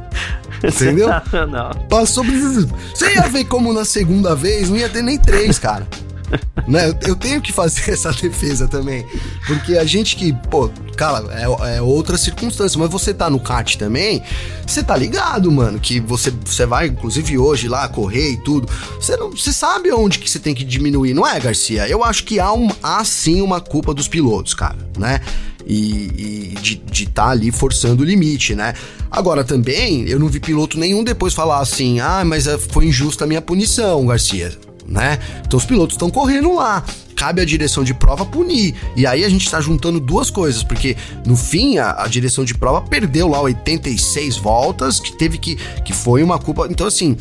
Entendeu? 0.64 1.10
Não. 1.48 1.70
Passou. 1.88 2.24
Você 2.24 3.14
ia 3.14 3.28
ver 3.28 3.46
como 3.46 3.72
na 3.72 3.86
segunda 3.86 4.34
vez 4.34 4.68
não 4.68 4.78
ia 4.78 4.90
ter 4.90 5.04
nem 5.04 5.20
três, 5.20 5.60
cara. 5.60 5.88
né? 6.68 6.94
Eu 7.06 7.16
tenho 7.16 7.42
que 7.42 7.52
fazer 7.52 7.92
essa 7.94 8.12
defesa 8.12 8.68
também. 8.68 9.06
Porque 9.48 9.78
a 9.78 9.86
gente 9.86 10.16
que, 10.16 10.34
pô, 10.50 10.70
cara, 10.96 11.26
é, 11.32 11.78
é, 11.78 11.82
outra 11.82 12.18
circunstância, 12.18 12.80
mas 12.80 12.90
você 12.90 13.14
tá 13.14 13.30
no 13.30 13.40
kart 13.40 13.76
também, 13.76 14.22
você 14.66 14.84
tá 14.84 14.96
ligado, 14.96 15.52
mano, 15.52 15.80
que 15.80 16.00
você, 16.00 16.32
você 16.46 16.66
vai, 16.66 16.88
inclusive 16.88 17.38
hoje 17.38 17.68
lá, 17.68 17.88
correr 17.88 18.32
e 18.32 18.38
tudo. 18.38 18.70
Você, 19.00 19.16
não, 19.18 19.32
você 19.32 19.54
sabe 19.54 19.92
onde 19.92 20.20
que 20.20 20.30
você 20.30 20.40
tem 20.40 20.54
que 20.54 20.64
diminuir, 20.64 21.14
não 21.14 21.28
é, 21.28 21.40
Garcia? 21.40 21.88
Eu 21.88 22.04
acho 22.04 22.24
que 22.24 22.40
há, 22.40 22.52
um, 22.54 22.70
há 22.82 23.04
sim 23.04 23.42
uma 23.42 23.62
culpa 23.62 23.94
dos 23.94 24.08
pilotos, 24.08 24.54
cara, 24.54 24.78
né? 24.98 25.22
e, 25.70 26.54
e 26.54 26.56
de 26.60 27.04
estar 27.04 27.26
tá 27.26 27.30
ali 27.30 27.52
forçando 27.52 28.02
o 28.02 28.06
limite, 28.06 28.56
né? 28.56 28.74
Agora 29.12 29.44
também, 29.44 30.08
eu 30.08 30.20
não 30.20 30.28
vi 30.28 30.40
piloto 30.40 30.80
nenhum 30.80 31.04
depois 31.04 31.34
falar 31.34 31.60
assim, 31.60 32.00
ah, 32.00 32.24
mas 32.26 32.48
eh, 32.48 32.58
foi 32.58 32.86
injusta 32.86 33.24
a 33.24 33.28
minha 33.28 33.42
punição, 33.42 34.06
Garcia. 34.06 34.52
Né? 34.90 35.20
Então 35.46 35.58
os 35.58 35.66
pilotos 35.66 35.94
estão 35.94 36.10
correndo 36.10 36.54
lá. 36.56 36.84
Cabe 37.16 37.42
à 37.42 37.46
direção 37.46 37.84
de 37.84 37.94
prova 37.94 38.26
punir. 38.26 38.76
E 38.96 39.06
aí 39.06 39.24
a 39.24 39.30
gente 39.30 39.46
está 39.46 39.62
juntando 39.62 40.00
duas 40.00 40.30
coisas, 40.30 40.64
porque 40.64 40.98
no 41.26 41.36
fim 41.36 41.78
a, 41.78 42.04
a, 42.04 42.08
direção 42.08 42.44
de 42.44 42.56
prova 42.56 42.82
perdeu 42.82 43.28
lá 43.28 43.42
86 43.42 44.38
voltas, 44.38 45.00
que 45.00 45.12
teve 45.14 45.38
que. 45.38 45.56
que 45.56 45.94
foi 45.94 46.24
uma 46.24 46.40
culpa. 46.40 46.68
Então, 46.70 46.88
assim. 46.88 47.16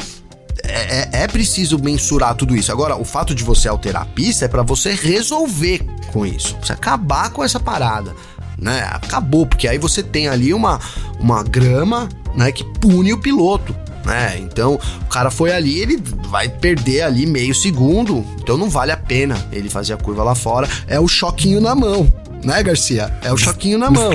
É, 0.65 1.21
é, 1.21 1.23
é 1.23 1.29
preciso 1.29 1.79
mensurar 1.79 2.35
tudo 2.35 2.57
isso. 2.57 2.73
Agora, 2.73 2.97
o 2.97 3.05
fato 3.05 3.33
de 3.33 3.45
você 3.45 3.69
alterar 3.69 4.03
a 4.03 4.07
pista 4.07 4.45
é 4.45 4.49
para 4.49 4.63
você 4.63 4.93
resolver 4.93 5.87
com 6.13 6.27
isso. 6.27 6.57
Você 6.61 6.73
acabar 6.73 7.31
com 7.31 7.45
essa 7.45 7.61
parada. 7.61 8.13
Né? 8.61 8.81
Acabou, 8.91 9.47
porque 9.47 9.69
aí 9.69 9.79
você 9.79 10.03
tem 10.03 10.27
ali 10.27 10.53
uma, 10.53 10.81
uma 11.21 11.45
grama 11.45 12.09
né, 12.35 12.51
que 12.51 12.65
pune 12.65 13.13
o 13.13 13.19
piloto 13.19 13.73
né? 14.09 14.39
Então, 14.39 14.81
o 15.03 15.07
cara 15.07 15.31
foi 15.31 15.53
ali, 15.53 15.79
ele 15.79 16.03
vai 16.29 16.49
perder 16.49 17.03
ali 17.03 17.27
meio 17.27 17.55
segundo, 17.55 18.25
então 18.41 18.57
não 18.57 18.71
vale 18.71 18.91
a 18.91 18.97
pena 18.97 19.37
ele 19.53 19.69
fazer 19.69 19.93
a 19.93 19.97
curva 19.99 20.25
lá 20.25 20.35
fora. 20.35 20.67
É 20.87 20.99
o 20.99 21.07
choquinho 21.07 21.61
na 21.61 21.75
mão, 21.75 22.11
né, 22.43 22.63
Garcia? 22.63 23.15
É 23.23 23.31
o 23.31 23.37
choquinho 23.37 23.79
na 23.79 23.91
mão. 23.91 24.11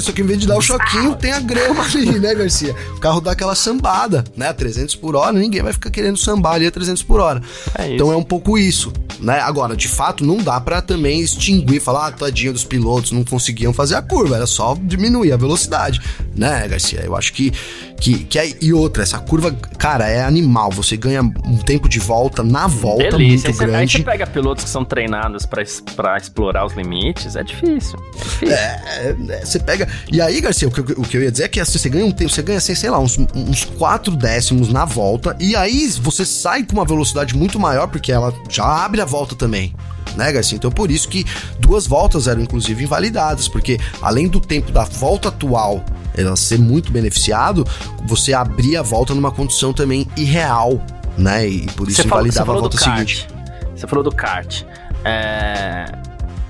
Só 0.00 0.10
que 0.10 0.22
em 0.22 0.24
vez 0.24 0.40
de 0.40 0.46
dar 0.46 0.56
o 0.56 0.62
choquinho, 0.62 1.14
tem 1.14 1.32
a 1.32 1.40
grama 1.40 1.84
ali, 1.84 2.18
né, 2.18 2.34
Garcia? 2.34 2.74
O 2.96 3.00
carro 3.00 3.20
dá 3.20 3.32
aquela 3.32 3.54
sambada, 3.54 4.24
né? 4.36 4.52
300 4.52 4.96
por 4.96 5.14
hora, 5.14 5.32
ninguém 5.32 5.62
vai 5.62 5.72
ficar 5.72 5.90
querendo 5.90 6.16
sambar 6.16 6.54
ali 6.54 6.66
a 6.66 6.70
300 6.70 7.02
por 7.02 7.20
hora. 7.20 7.42
É 7.76 7.94
então 7.94 8.10
é 8.10 8.16
um 8.16 8.22
pouco 8.22 8.56
isso, 8.56 8.92
né? 9.20 9.40
Agora, 9.40 9.76
de 9.76 9.86
fato, 9.86 10.24
não 10.24 10.38
dá 10.38 10.58
para 10.60 10.80
também 10.80 11.20
extinguir, 11.20 11.80
falar, 11.80 12.06
ah, 12.06 12.12
tadinho 12.12 12.52
dos 12.52 12.64
pilotos, 12.64 13.12
não 13.12 13.22
conseguiam 13.22 13.72
fazer 13.72 13.94
a 13.96 14.02
curva, 14.02 14.36
era 14.36 14.46
só 14.46 14.76
diminuir 14.80 15.32
a 15.32 15.36
velocidade, 15.36 16.00
né, 16.34 16.66
Garcia? 16.66 17.02
Eu 17.04 17.14
acho 17.14 17.32
que, 17.32 17.52
que, 18.00 18.24
que 18.24 18.38
é, 18.38 18.52
e 18.60 18.72
outra, 18.72 19.02
essa 19.02 19.18
curva, 19.18 19.52
cara, 19.78 20.08
é 20.08 20.22
animal, 20.22 20.70
você 20.70 20.96
ganha 20.96 21.22
um 21.22 21.56
tempo 21.56 21.88
de 21.88 21.98
volta 21.98 22.42
na 22.42 22.66
volta 22.66 23.16
Delícia. 23.16 23.48
muito 23.48 23.62
aí 23.62 23.68
grande. 23.68 23.96
Aí 23.96 24.02
você 24.02 24.10
pega 24.10 24.26
pilotos 24.26 24.64
que 24.64 24.70
são 24.70 24.84
treinados 24.84 25.46
para 25.46 26.16
explorar 26.16 26.66
os 26.66 26.74
limites, 26.74 27.36
é 27.36 27.42
difícil. 27.42 27.98
É 28.12 28.18
difícil. 28.18 28.52
É, 28.52 29.16
é 29.30 29.44
você 29.44 29.58
pega. 29.58 29.88
E 30.10 30.20
aí, 30.20 30.40
Garcia, 30.40 30.68
o 30.68 30.70
que, 30.70 30.80
o 30.80 31.02
que 31.02 31.16
eu 31.16 31.22
ia 31.22 31.30
dizer 31.30 31.44
é 31.44 31.48
que 31.48 31.60
assim, 31.60 31.78
você 31.78 31.88
ganha 31.88 32.04
um 32.04 32.12
tempo, 32.12 32.30
você 32.30 32.42
ganha, 32.42 32.58
assim, 32.58 32.74
sei 32.74 32.90
lá, 32.90 32.98
uns, 32.98 33.18
uns 33.34 33.64
quatro 33.64 34.14
décimos 34.14 34.68
na 34.72 34.84
volta, 34.84 35.36
e 35.40 35.56
aí 35.56 35.88
você 36.00 36.24
sai 36.24 36.62
com 36.64 36.74
uma 36.74 36.84
velocidade 36.84 37.36
muito 37.36 37.58
maior, 37.58 37.88
porque 37.88 38.12
ela 38.12 38.34
já 38.48 38.84
abre 38.84 39.00
a 39.00 39.04
volta 39.04 39.34
também 39.34 39.74
né, 40.16 40.30
Garcia? 40.32 40.56
Então 40.56 40.70
por 40.70 40.90
isso 40.90 41.08
que 41.08 41.24
duas 41.58 41.86
voltas 41.86 42.28
eram 42.28 42.40
inclusive 42.40 42.84
invalidadas, 42.84 43.48
porque 43.48 43.78
além 44.00 44.28
do 44.28 44.40
tempo 44.40 44.70
da 44.70 44.84
volta 44.84 45.28
atual 45.28 45.84
ela 46.16 46.36
ser 46.36 46.58
muito 46.58 46.92
beneficiado, 46.92 47.66
você 48.06 48.32
abria 48.32 48.80
a 48.80 48.82
volta 48.82 49.14
numa 49.14 49.30
condição 49.30 49.72
também 49.72 50.06
irreal, 50.16 50.80
né? 51.16 51.46
E 51.46 51.66
por 51.72 51.88
isso 51.88 52.02
você 52.02 52.06
invalidava 52.06 52.46
falou, 52.46 52.58
a 52.58 52.60
volta 52.62 52.78
seguinte. 52.78 53.28
Você 53.74 53.86
falou 53.86 54.04
do 54.04 54.14
kart. 54.14 54.62
É 55.04 55.86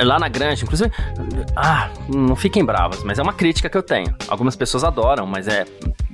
lá 0.03 0.19
na 0.19 0.29
Grande, 0.29 0.65
inclusive, 0.65 0.91
ah, 1.55 1.89
não 2.09 2.35
fiquem 2.35 2.65
bravas, 2.65 3.05
mas 3.05 3.19
é 3.19 3.23
uma 3.23 3.33
crítica 3.33 3.69
que 3.69 3.77
eu 3.77 3.83
tenho. 3.83 4.15
Algumas 4.27 4.57
pessoas 4.57 4.83
adoram, 4.83 5.27
mas 5.27 5.47
é 5.47 5.65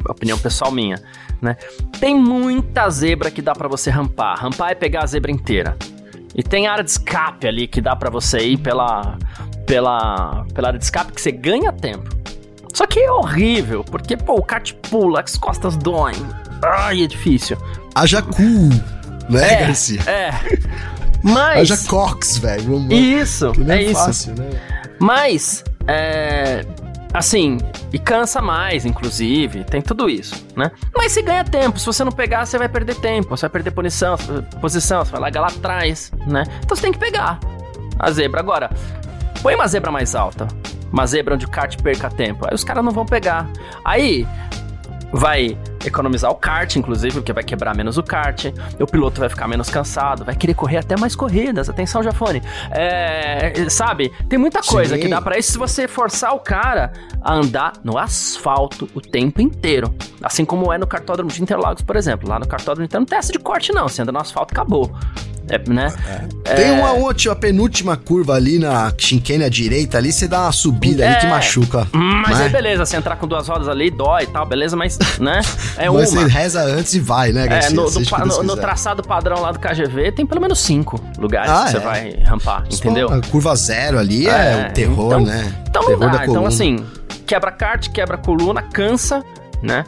opinião 0.09 0.39
pessoal 0.39 0.71
minha, 0.71 1.01
né? 1.41 1.57
Tem 1.99 2.15
muita 2.15 2.89
zebra 2.91 3.31
que 3.31 3.41
dá 3.41 3.55
para 3.55 3.69
você 3.69 3.91
rampar. 3.91 4.39
Rampar 4.39 4.73
é 4.73 4.75
pegar 4.75 5.05
a 5.05 5.07
zebra 5.07 5.31
inteira. 5.31 5.77
E 6.35 6.43
tem 6.43 6.67
área 6.67 6.85
de 6.85 6.91
escape 6.91 7.47
ali 7.47 7.67
que 7.67 7.81
dá 7.81 7.97
para 7.97 8.11
você 8.11 8.39
ir 8.39 8.59
pela 8.59 9.17
pela 9.67 10.45
pela 10.53 10.69
área 10.69 10.79
de 10.79 10.85
escape 10.85 11.13
que 11.13 11.21
você 11.21 11.33
ganha 11.33 11.73
tempo. 11.73 12.20
Só 12.73 12.87
que 12.87 13.01
é 13.01 13.11
horrível, 13.11 13.85
porque 13.85 14.17
pô, 14.17 14.35
o 14.35 14.43
kart 14.43 14.73
pula, 14.75 15.21
as 15.21 15.37
costas 15.37 15.77
doem. 15.77 16.15
Ai, 16.63 17.03
é 17.03 17.07
difícil. 17.07 17.57
Haja 17.95 18.23
cool, 18.23 18.71
né, 19.29 19.53
é, 19.53 19.57
Garcia? 19.67 20.01
É. 20.07 20.31
Mas. 21.23 21.71
Haja 21.71 21.89
Cox, 21.89 22.39
velho. 22.39 22.93
Isso, 22.93 23.53
que 23.53 23.71
é, 23.71 23.85
é 23.91 23.93
fácil, 23.93 24.33
isso. 24.33 24.43
Né? 24.43 24.51
Mas, 24.99 25.65
é. 25.87 26.65
Assim, 27.13 27.59
e 27.93 27.99
cansa 27.99 28.41
mais, 28.41 28.87
inclusive, 28.87 29.65
tem 29.65 29.83
tudo 29.83 30.09
isso, 30.09 30.47
né? 30.55 30.71
Mas 30.97 31.11
se 31.11 31.21
ganha 31.23 31.43
tempo, 31.43 31.77
se 31.77 31.85
você 31.85 32.05
não 32.05 32.13
pegar, 32.13 32.47
você 32.47 32.57
vai 32.57 32.69
perder 32.69 32.95
tempo, 32.97 33.31
você 33.31 33.43
vai 33.43 33.51
perder 33.51 33.73
posição, 33.73 34.17
posição 34.61 35.05
você 35.05 35.11
vai 35.11 35.21
largar 35.21 35.41
lá 35.41 35.49
atrás, 35.49 36.13
né? 36.25 36.45
Então 36.63 36.77
você 36.77 36.83
tem 36.83 36.93
que 36.93 37.01
pegar 37.01 37.41
a 37.99 38.11
zebra. 38.13 38.39
Agora, 38.39 38.71
põe 39.43 39.57
uma 39.57 39.67
zebra 39.67 39.91
mais 39.91 40.15
alta, 40.15 40.47
uma 40.93 41.07
zebra 41.07 41.35
onde 41.35 41.47
o 41.47 41.49
kart 41.49 41.81
perca 41.83 42.11
tempo, 42.11 42.47
aí 42.47 42.55
os 42.55 42.65
caras 42.65 42.85
não 42.85 42.93
vão 42.93 43.07
pegar. 43.07 43.49
Aí, 43.85 44.27
vai 45.13 45.57
economizar 45.85 46.31
o 46.31 46.35
kart, 46.35 46.77
inclusive, 46.77 47.15
porque 47.15 47.33
vai 47.33 47.43
quebrar 47.43 47.75
menos 47.75 47.99
o 47.99 48.03
kart, 48.03 48.47
o 48.79 48.87
piloto 48.87 49.21
vai 49.21 49.29
ficar 49.29 49.49
menos 49.49 49.71
cansado, 49.71 50.25
vai 50.25 50.35
querer 50.35 50.55
correr 50.55 50.79
até 50.79 50.97
mais 50.99 51.15
corridas. 51.15 51.69
Atenção, 51.69 52.03
Jafone. 52.03 52.43
É, 52.71 53.53
sabe, 53.69 54.13
tem 54.29 54.39
muita 54.39 54.63
coisa 54.63 54.95
Sim. 54.95 55.01
que 55.01 55.09
dá 55.09 55.21
para 55.21 55.39
isso 55.39 55.53
se 55.53 55.59
você 55.59 55.89
forçar 55.89 56.35
o 56.35 56.41
cara 56.41 56.93
a 57.23 57.35
andar 57.35 57.75
no 57.83 57.99
asfalto 57.99 58.89
o 58.95 59.01
tempo 59.01 59.41
inteiro. 59.41 59.95
Assim 60.23 60.45
como 60.45 60.73
é 60.73 60.79
no 60.79 60.87
cartódromo 60.87 61.31
de 61.31 61.43
Interlagos, 61.43 61.83
por 61.83 61.97
exemplo. 61.97 62.29
Lá 62.29 62.39
no 62.39 62.47
cartódromo 62.47 62.89
não 62.93 63.05
tem 63.05 63.21
de 63.21 63.39
corte, 63.39 63.73
não. 63.73 63.89
Você 63.89 64.03
anda 64.03 64.13
no 64.13 64.19
asfalto, 64.19 64.53
acabou. 64.53 64.91
É, 65.51 65.59
né? 65.69 65.93
É. 66.45 66.55
Tem 66.55 66.71
uma 66.71 66.93
última, 66.93 67.35
penúltima 67.35 67.97
curva 67.97 68.35
ali 68.35 68.59
na 68.59 68.87
à 68.87 69.49
direita 69.49 69.99
ali, 69.99 70.13
você 70.13 70.29
dá 70.29 70.43
uma 70.43 70.53
subida 70.53 71.05
ali 71.05 71.19
que 71.19 71.27
é. 71.27 71.31
machuca. 71.31 71.89
Mas 71.93 72.39
né? 72.39 72.45
aí 72.45 72.51
beleza, 72.51 72.87
você 72.87 72.97
entrar 72.97 73.17
com 73.17 73.27
duas 73.27 73.49
rodas 73.49 73.69
ali, 73.69 73.91
dói 73.91 74.25
e 74.25 74.27
tal, 74.29 74.47
beleza, 74.47 74.77
mas, 74.77 74.97
né? 75.19 75.41
É 75.77 75.89
mas 75.89 76.13
uma. 76.13 76.23
você 76.23 76.29
reza 76.29 76.63
antes 76.63 76.95
e 76.95 77.01
vai, 77.01 77.33
né, 77.33 77.47
Garcia? 77.47 77.71
É, 77.71 77.75
no, 77.75 77.91
do, 77.91 78.01
no, 78.01 78.43
no, 78.43 78.57
traçado 78.57 79.03
padrão 79.03 79.41
lá 79.41 79.53
do 79.53 79.59
KGV 79.59 80.13
tem 80.13 80.27
pelo 80.27 80.41
menos 80.41 80.59
cinco 80.59 81.01
lugares 81.19 81.51
ah, 81.51 81.65
que 81.65 81.71
você 81.71 81.77
é? 81.77 81.81
vai 81.81 82.11
rampar, 82.25 82.65
entendeu? 82.71 83.09
A 83.11 83.21
curva 83.21 83.55
zero 83.57 83.99
ali 83.99 84.27
é, 84.27 84.69
o 84.69 84.73
terror, 84.73 85.07
então, 85.07 85.21
né? 85.25 85.55
Então 85.69 85.85
terror 85.85 86.01
não 86.01 86.11
dá. 86.11 86.27
Então, 86.27 86.47
assim, 86.47 86.85
quebra 87.27 87.51
kart, 87.51 87.89
quebra 87.91 88.19
coluna, 88.19 88.63
cansa, 88.63 89.25
né? 89.63 89.85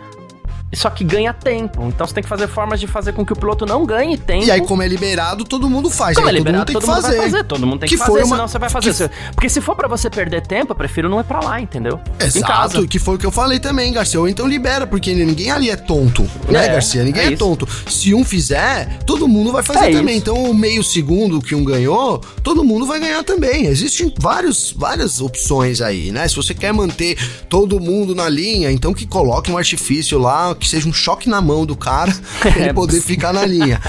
Só 0.77 0.91
que 0.91 1.05
ganha 1.05 1.33
tempo. 1.33 1.85
Então 1.89 2.07
você 2.07 2.14
tem 2.14 2.23
que 2.23 2.29
fazer 2.29 2.49
formas 2.49 2.81
de 2.81 2.87
fazer 2.87 3.12
com 3.12 3.25
que 3.25 3.33
o 3.33 3.37
piloto 3.37 3.66
não 3.66 3.85
ganhe 3.85 4.16
tempo. 4.16 4.45
E 4.45 4.51
aí, 4.51 4.61
como 4.62 4.83
é 4.83 4.89
liberado, 4.89 5.45
todo 5.45 5.68
mundo 5.68 5.91
faz. 5.91 6.16
Como 6.16 6.27
aí, 6.27 6.35
é 6.35 6.39
liberado, 6.39 6.73
todo 6.73 6.87
mundo, 6.87 6.95
todo 6.95 6.95
mundo 6.95 7.03
vai 7.03 7.31
fazer. 7.31 7.45
Todo 7.45 7.66
mundo 7.66 7.81
tem 7.81 7.89
que, 7.89 7.97
que 7.97 7.99
fazer, 7.99 8.25
uma... 8.25 8.37
senão 8.37 8.49
você 8.49 8.59
vai 8.59 8.70
fazer. 8.70 9.09
Que... 9.09 9.33
Porque 9.35 9.49
se 9.49 9.61
for 9.61 9.77
para 9.77 9.89
você 9.89 10.09
perder 10.09 10.47
tempo, 10.47 10.73
eu 10.73 10.77
prefiro 10.77 11.09
não 11.09 11.20
ir 11.20 11.25
pra 11.25 11.41
lá, 11.41 11.61
entendeu? 11.61 12.01
Exato, 12.18 12.87
que 12.87 12.99
foi 12.99 13.16
o 13.16 13.18
que 13.18 13.27
eu 13.27 13.31
falei 13.31 13.61
também, 13.61 13.93
Garcia. 13.93 14.18
Ou 14.18 14.29
então 14.29 14.47
libera, 14.47 14.87
porque 14.87 15.14
ninguém 15.14 15.51
ali 15.51 15.70
é 15.70 15.77
tonto, 15.77 16.23
né, 16.49 16.66
é, 16.66 16.68
Garcia? 16.73 17.05
Ninguém 17.05 17.25
é, 17.25 17.33
é 17.33 17.37
tonto. 17.37 17.68
Se 17.87 18.14
um 18.14 18.25
fizer, 18.25 18.99
todo 19.07 19.29
mundo 19.29 19.53
vai 19.53 19.62
fazer 19.62 19.91
é 19.91 19.93
também. 19.93 20.16
Isso. 20.16 20.23
Então, 20.23 20.43
o 20.45 20.55
meio 20.55 20.83
segundo 20.83 21.41
que 21.41 21.55
um 21.55 21.64
ganhou, 21.64 22.18
todo 22.43 22.64
mundo 22.64 22.87
vai 22.87 22.99
ganhar 22.99 23.23
também. 23.25 23.66
Existem 23.66 24.12
vários, 24.18 24.73
várias 24.77 25.20
opções 25.20 25.81
aí, 25.81 26.11
né? 26.11 26.27
Se 26.29 26.37
você 26.37 26.55
quer 26.55 26.73
manter 26.73 27.18
todo 27.49 27.79
mundo 27.79 28.14
na 28.14 28.29
linha, 28.29 28.70
então 28.70 28.95
que 28.95 29.07
coloque 29.07 29.51
um 29.51 29.59
artifício 29.59 30.18
lá, 30.18 30.55
que 30.63 30.69
seja 30.69 30.89
um 30.89 30.93
choque 30.93 31.29
na 31.29 31.41
mão 31.41 31.67
do 31.67 31.77
cara 31.77 32.15
pra 32.41 32.51
ele 32.51 32.69
é, 32.71 32.73
poder 32.73 33.01
ficar 33.01 33.33
na 33.33 33.45
linha 33.45 33.81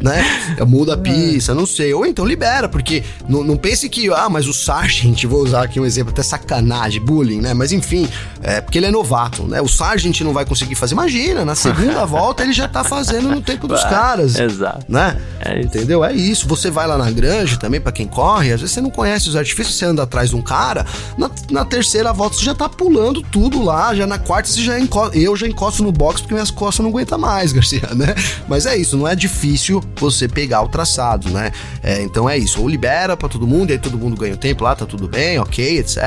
né? 0.00 0.24
Muda 0.66 0.94
a 0.94 0.98
é. 0.98 1.00
pista, 1.00 1.54
não 1.54 1.66
sei. 1.66 1.92
Ou 1.94 2.06
então 2.06 2.24
libera, 2.24 2.68
porque 2.68 3.02
não, 3.28 3.42
não 3.42 3.56
pense 3.56 3.88
que, 3.88 4.08
ah, 4.12 4.28
mas 4.28 4.46
o 4.46 4.52
Sargent, 4.52 5.24
vou 5.24 5.42
usar 5.42 5.64
aqui 5.64 5.80
um 5.80 5.84
exemplo, 5.84 6.12
até 6.12 6.22
sacanagem, 6.22 7.00
bullying, 7.00 7.40
né? 7.40 7.54
Mas 7.54 7.72
enfim, 7.72 8.08
é 8.42 8.60
porque 8.60 8.78
ele 8.78 8.86
é 8.86 8.90
novato, 8.90 9.44
né? 9.44 9.60
O 9.60 9.68
Sargent 9.68 10.20
não 10.20 10.32
vai 10.32 10.44
conseguir 10.44 10.74
fazer. 10.74 10.94
Imagina, 10.94 11.44
na 11.44 11.54
segunda 11.54 12.04
volta 12.06 12.42
ele 12.42 12.52
já 12.52 12.68
tá 12.68 12.84
fazendo 12.84 13.28
no 13.28 13.40
tempo 13.40 13.66
dos 13.66 13.82
caras. 13.84 14.38
Exato. 14.38 14.84
Né? 14.88 15.20
É 15.40 15.60
Entendeu? 15.60 16.04
É 16.04 16.12
isso. 16.12 16.46
Você 16.48 16.70
vai 16.70 16.86
lá 16.86 16.96
na 16.96 17.10
grande 17.10 17.58
também, 17.58 17.80
para 17.80 17.92
quem 17.92 18.06
corre, 18.06 18.52
às 18.52 18.60
vezes 18.60 18.74
você 18.74 18.80
não 18.80 18.90
conhece 18.90 19.28
os 19.28 19.36
artifícios, 19.36 19.76
você 19.76 19.84
anda 19.84 20.02
atrás 20.02 20.30
de 20.30 20.36
um 20.36 20.42
cara, 20.42 20.86
na, 21.16 21.30
na 21.50 21.64
terceira 21.64 22.12
volta 22.12 22.36
você 22.36 22.44
já 22.44 22.54
tá 22.54 22.68
pulando 22.68 23.22
tudo 23.22 23.62
lá, 23.62 23.94
já 23.94 24.06
na 24.06 24.18
quarta 24.18 24.48
você 24.48 24.62
já 24.62 24.78
encosta. 24.78 25.16
Eu 25.18 25.36
já 25.36 25.46
encosto 25.46 25.82
no 25.82 25.92
box 25.92 26.20
porque 26.20 26.34
minhas 26.34 26.50
costas 26.50 26.82
não 26.82 26.90
aguentam 26.90 27.18
mais, 27.18 27.52
Garcia, 27.52 27.88
né? 27.94 28.14
Mas 28.48 28.66
é 28.66 28.76
isso, 28.76 28.96
não 28.96 29.06
é 29.06 29.14
difícil 29.14 29.82
você 29.96 30.28
pegar 30.28 30.62
o 30.62 30.68
traçado, 30.68 31.30
né? 31.30 31.50
É, 31.82 32.02
então 32.02 32.28
é 32.28 32.36
isso, 32.38 32.60
ou 32.60 32.68
libera 32.68 33.16
para 33.16 33.28
todo 33.28 33.46
mundo, 33.46 33.70
e 33.70 33.72
aí 33.72 33.78
todo 33.78 33.98
mundo 33.98 34.16
ganha 34.16 34.34
o 34.34 34.38
tempo 34.38 34.64
lá, 34.64 34.74
tá 34.74 34.86
tudo 34.86 35.08
bem, 35.08 35.38
ok, 35.38 35.78
etc. 35.78 35.98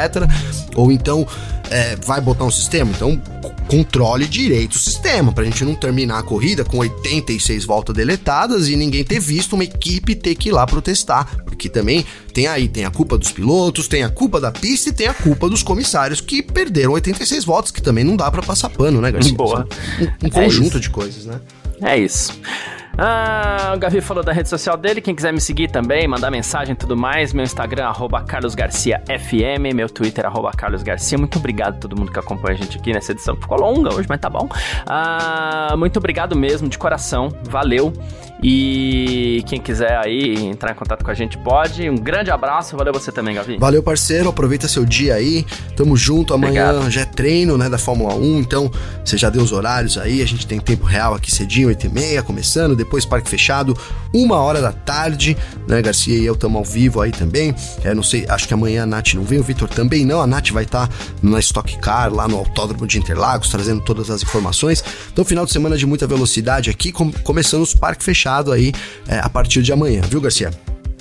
Ou 0.76 0.92
então 0.92 1.28
é, 1.70 1.96
vai 1.96 2.20
botar 2.20 2.44
um 2.44 2.52
sistema, 2.52 2.92
então 2.92 3.22
controle 3.68 4.28
direito 4.28 4.74
o 4.74 4.80
sistema, 4.80 5.32
pra 5.32 5.46
gente 5.46 5.64
não 5.64 5.74
terminar 5.74 6.20
a 6.20 6.24
corrida 6.24 6.66
com 6.66 6.78
86 6.80 7.64
voltas 7.64 7.96
deletadas 7.96 8.68
e 8.68 8.76
ninguém 8.76 9.04
ter 9.04 9.20
visto 9.20 9.54
uma 9.54 9.64
equipe 9.64 10.14
ter 10.14 10.36
que 10.36 10.50
ir 10.50 10.52
lá 10.52 10.68
protestar, 10.68 11.38
porque 11.46 11.70
também 11.70 12.06
tem 12.34 12.48
aí, 12.48 12.68
tem 12.68 12.84
a 12.84 12.92
culpa 12.92 13.18
dos 13.18 13.32
pilotos, 13.32 13.88
tem 13.88 14.04
a 14.04 14.10
culpa 14.10 14.42
da 14.42 14.52
pista 14.52 14.90
e 14.90 14.92
tem 14.92 15.08
a 15.08 15.14
culpa 15.14 15.48
dos 15.48 15.64
comissários 15.64 16.20
que 16.20 16.42
perderam 16.42 16.92
86 16.92 17.46
votos, 17.46 17.72
que 17.72 17.82
também 17.82 18.04
não 18.04 18.18
dá 18.18 18.30
para 18.30 18.42
passar 18.42 18.70
pano, 18.70 19.00
né, 19.00 19.10
Garcia? 19.10 19.34
Boa. 19.34 19.66
Um, 20.02 20.28
um 20.28 20.30
conjunto 20.30 20.78
é 20.78 20.80
de 20.82 20.90
coisas, 20.90 21.26
né? 21.26 21.40
É 21.82 21.98
isso. 21.98 22.34
Ah, 23.04 23.74
o 23.76 23.80
Gavi 23.80 24.00
falou 24.00 24.24
da 24.24 24.32
rede 24.32 24.48
social 24.48 24.78
dele. 24.78 25.02
Quem 25.02 25.16
quiser 25.16 25.34
me 25.34 25.42
seguir 25.42 25.72
também, 25.72 26.08
mandar 26.08 26.30
mensagem 26.30 26.74
e 26.74 26.76
tudo 26.76 26.96
mais, 26.96 27.34
meu 27.34 27.44
Instagram, 27.44 27.86
arroba 27.86 28.22
carlosgarciafm, 28.22 29.74
meu 29.74 29.90
Twitter, 29.90 30.24
arroba 30.24 30.52
carlosgarcia. 30.52 31.18
Muito 31.18 31.40
obrigado 31.40 31.78
a 31.78 31.80
todo 31.80 31.98
mundo 31.98 32.12
que 32.12 32.20
acompanha 32.20 32.54
a 32.60 32.62
gente 32.62 32.78
aqui 32.78 32.94
nessa 32.94 33.14
edição. 33.14 33.36
Ficou 33.36 33.60
longa 33.60 33.92
hoje, 33.92 34.08
mas 34.08 34.20
tá 34.20 34.30
bom. 34.30 34.48
Ah, 34.86 35.74
muito 35.76 35.98
obrigado 35.98 36.36
mesmo, 36.36 36.70
de 36.70 36.78
coração. 36.78 37.30
Valeu. 37.50 37.92
E 38.44 39.44
quem 39.46 39.62
quiser 39.62 40.00
aí 40.04 40.46
entrar 40.46 40.72
em 40.72 40.76
contato 40.76 41.04
com 41.06 41.12
a 41.12 41.14
gente 41.14 41.38
pode. 41.38 41.88
Um 41.88 41.96
grande 41.96 42.32
abraço, 42.32 42.76
valeu 42.76 42.92
você 42.92 43.12
também, 43.12 43.36
Gavi. 43.36 43.58
Valeu, 43.60 43.84
parceiro, 43.84 44.30
aproveita 44.30 44.68
seu 44.68 44.84
dia 44.84 45.14
aí. 45.14 45.46
Tamo 45.76 45.96
junto, 45.96 46.34
amanhã 46.34 46.70
Obrigado. 46.70 46.92
já 46.92 47.02
é 47.02 47.06
treino, 47.06 47.56
né, 47.56 47.70
da 47.70 47.78
Fórmula 47.78 48.16
1, 48.16 48.40
então 48.40 48.72
você 49.06 49.16
já 49.16 49.30
deu 49.30 49.44
os 49.44 49.52
horários 49.52 49.98
aí, 49.98 50.24
a 50.24 50.26
gente 50.26 50.48
tem 50.48 50.60
tempo 50.60 50.86
real 50.86 51.14
aqui 51.14 51.32
cedinho, 51.32 51.68
8 51.68 51.86
e 51.86 51.90
meia, 51.90 52.24
começando, 52.24 52.76
depois 52.76 53.06
parque 53.06 53.30
fechado, 53.30 53.78
uma 54.14 54.38
hora 54.38 54.60
da 54.60 54.72
tarde, 54.72 55.38
né, 55.68 55.82
Garcia 55.82 56.18
e 56.18 56.26
eu 56.26 56.34
estamos 56.34 56.58
ao 56.58 56.64
vivo 56.64 57.00
aí 57.00 57.12
também. 57.12 57.54
É, 57.84 57.94
não 57.94 58.04
sei, 58.04 58.26
acho 58.28 58.48
que 58.48 58.54
amanhã 58.54 58.84
a 58.84 58.86
Nath 58.88 59.14
não 59.14 59.24
vem, 59.24 59.40
o 59.40 59.44
Vitor 59.44 59.70
também 59.70 60.04
não, 60.04 60.20
a 60.20 60.26
Nath 60.26 60.50
vai 60.50 60.64
estar 60.64 60.88
tá 60.88 60.94
na 61.22 61.40
Stock 61.40 61.78
Car, 61.78 62.12
lá 62.12 62.28
no 62.28 62.38
Autódromo 62.38 62.88
de 62.88 62.98
Interlagos, 62.98 63.50
trazendo 63.50 63.82
todas 63.82 64.10
as 64.10 64.24
informações. 64.24 64.84
Então, 65.12 65.24
final 65.24 65.46
de 65.46 65.52
semana 65.52 65.78
de 65.78 65.86
muita 65.86 66.08
velocidade 66.08 66.70
aqui, 66.70 66.92
com, 66.92 67.12
começando 67.12 67.62
os 67.62 67.76
parques 67.76 68.06
fechados 68.06 68.31
aí 68.52 68.72
é, 69.08 69.20
a 69.20 69.30
partir 69.30 69.62
de 69.62 69.74
amanhã, 69.74 70.02
viu, 70.02 70.22
Garcia? 70.22 70.52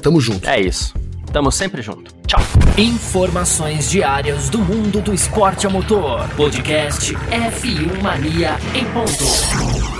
Tamo 0.02 0.20
junto. 0.20 0.48
É 0.48 0.60
isso. 0.60 0.94
Tamo 1.32 1.52
sempre 1.52 1.80
junto. 1.82 2.12
Tchau. 2.26 2.40
Informações 2.76 3.90
diárias 3.90 4.48
do 4.48 4.58
mundo 4.58 5.00
do 5.00 5.14
esporte 5.14 5.66
a 5.66 5.70
motor. 5.70 6.28
Podcast 6.30 7.14
F1 7.14 8.02
Mania 8.02 8.56
em 8.74 8.84
ponto. 8.86 9.99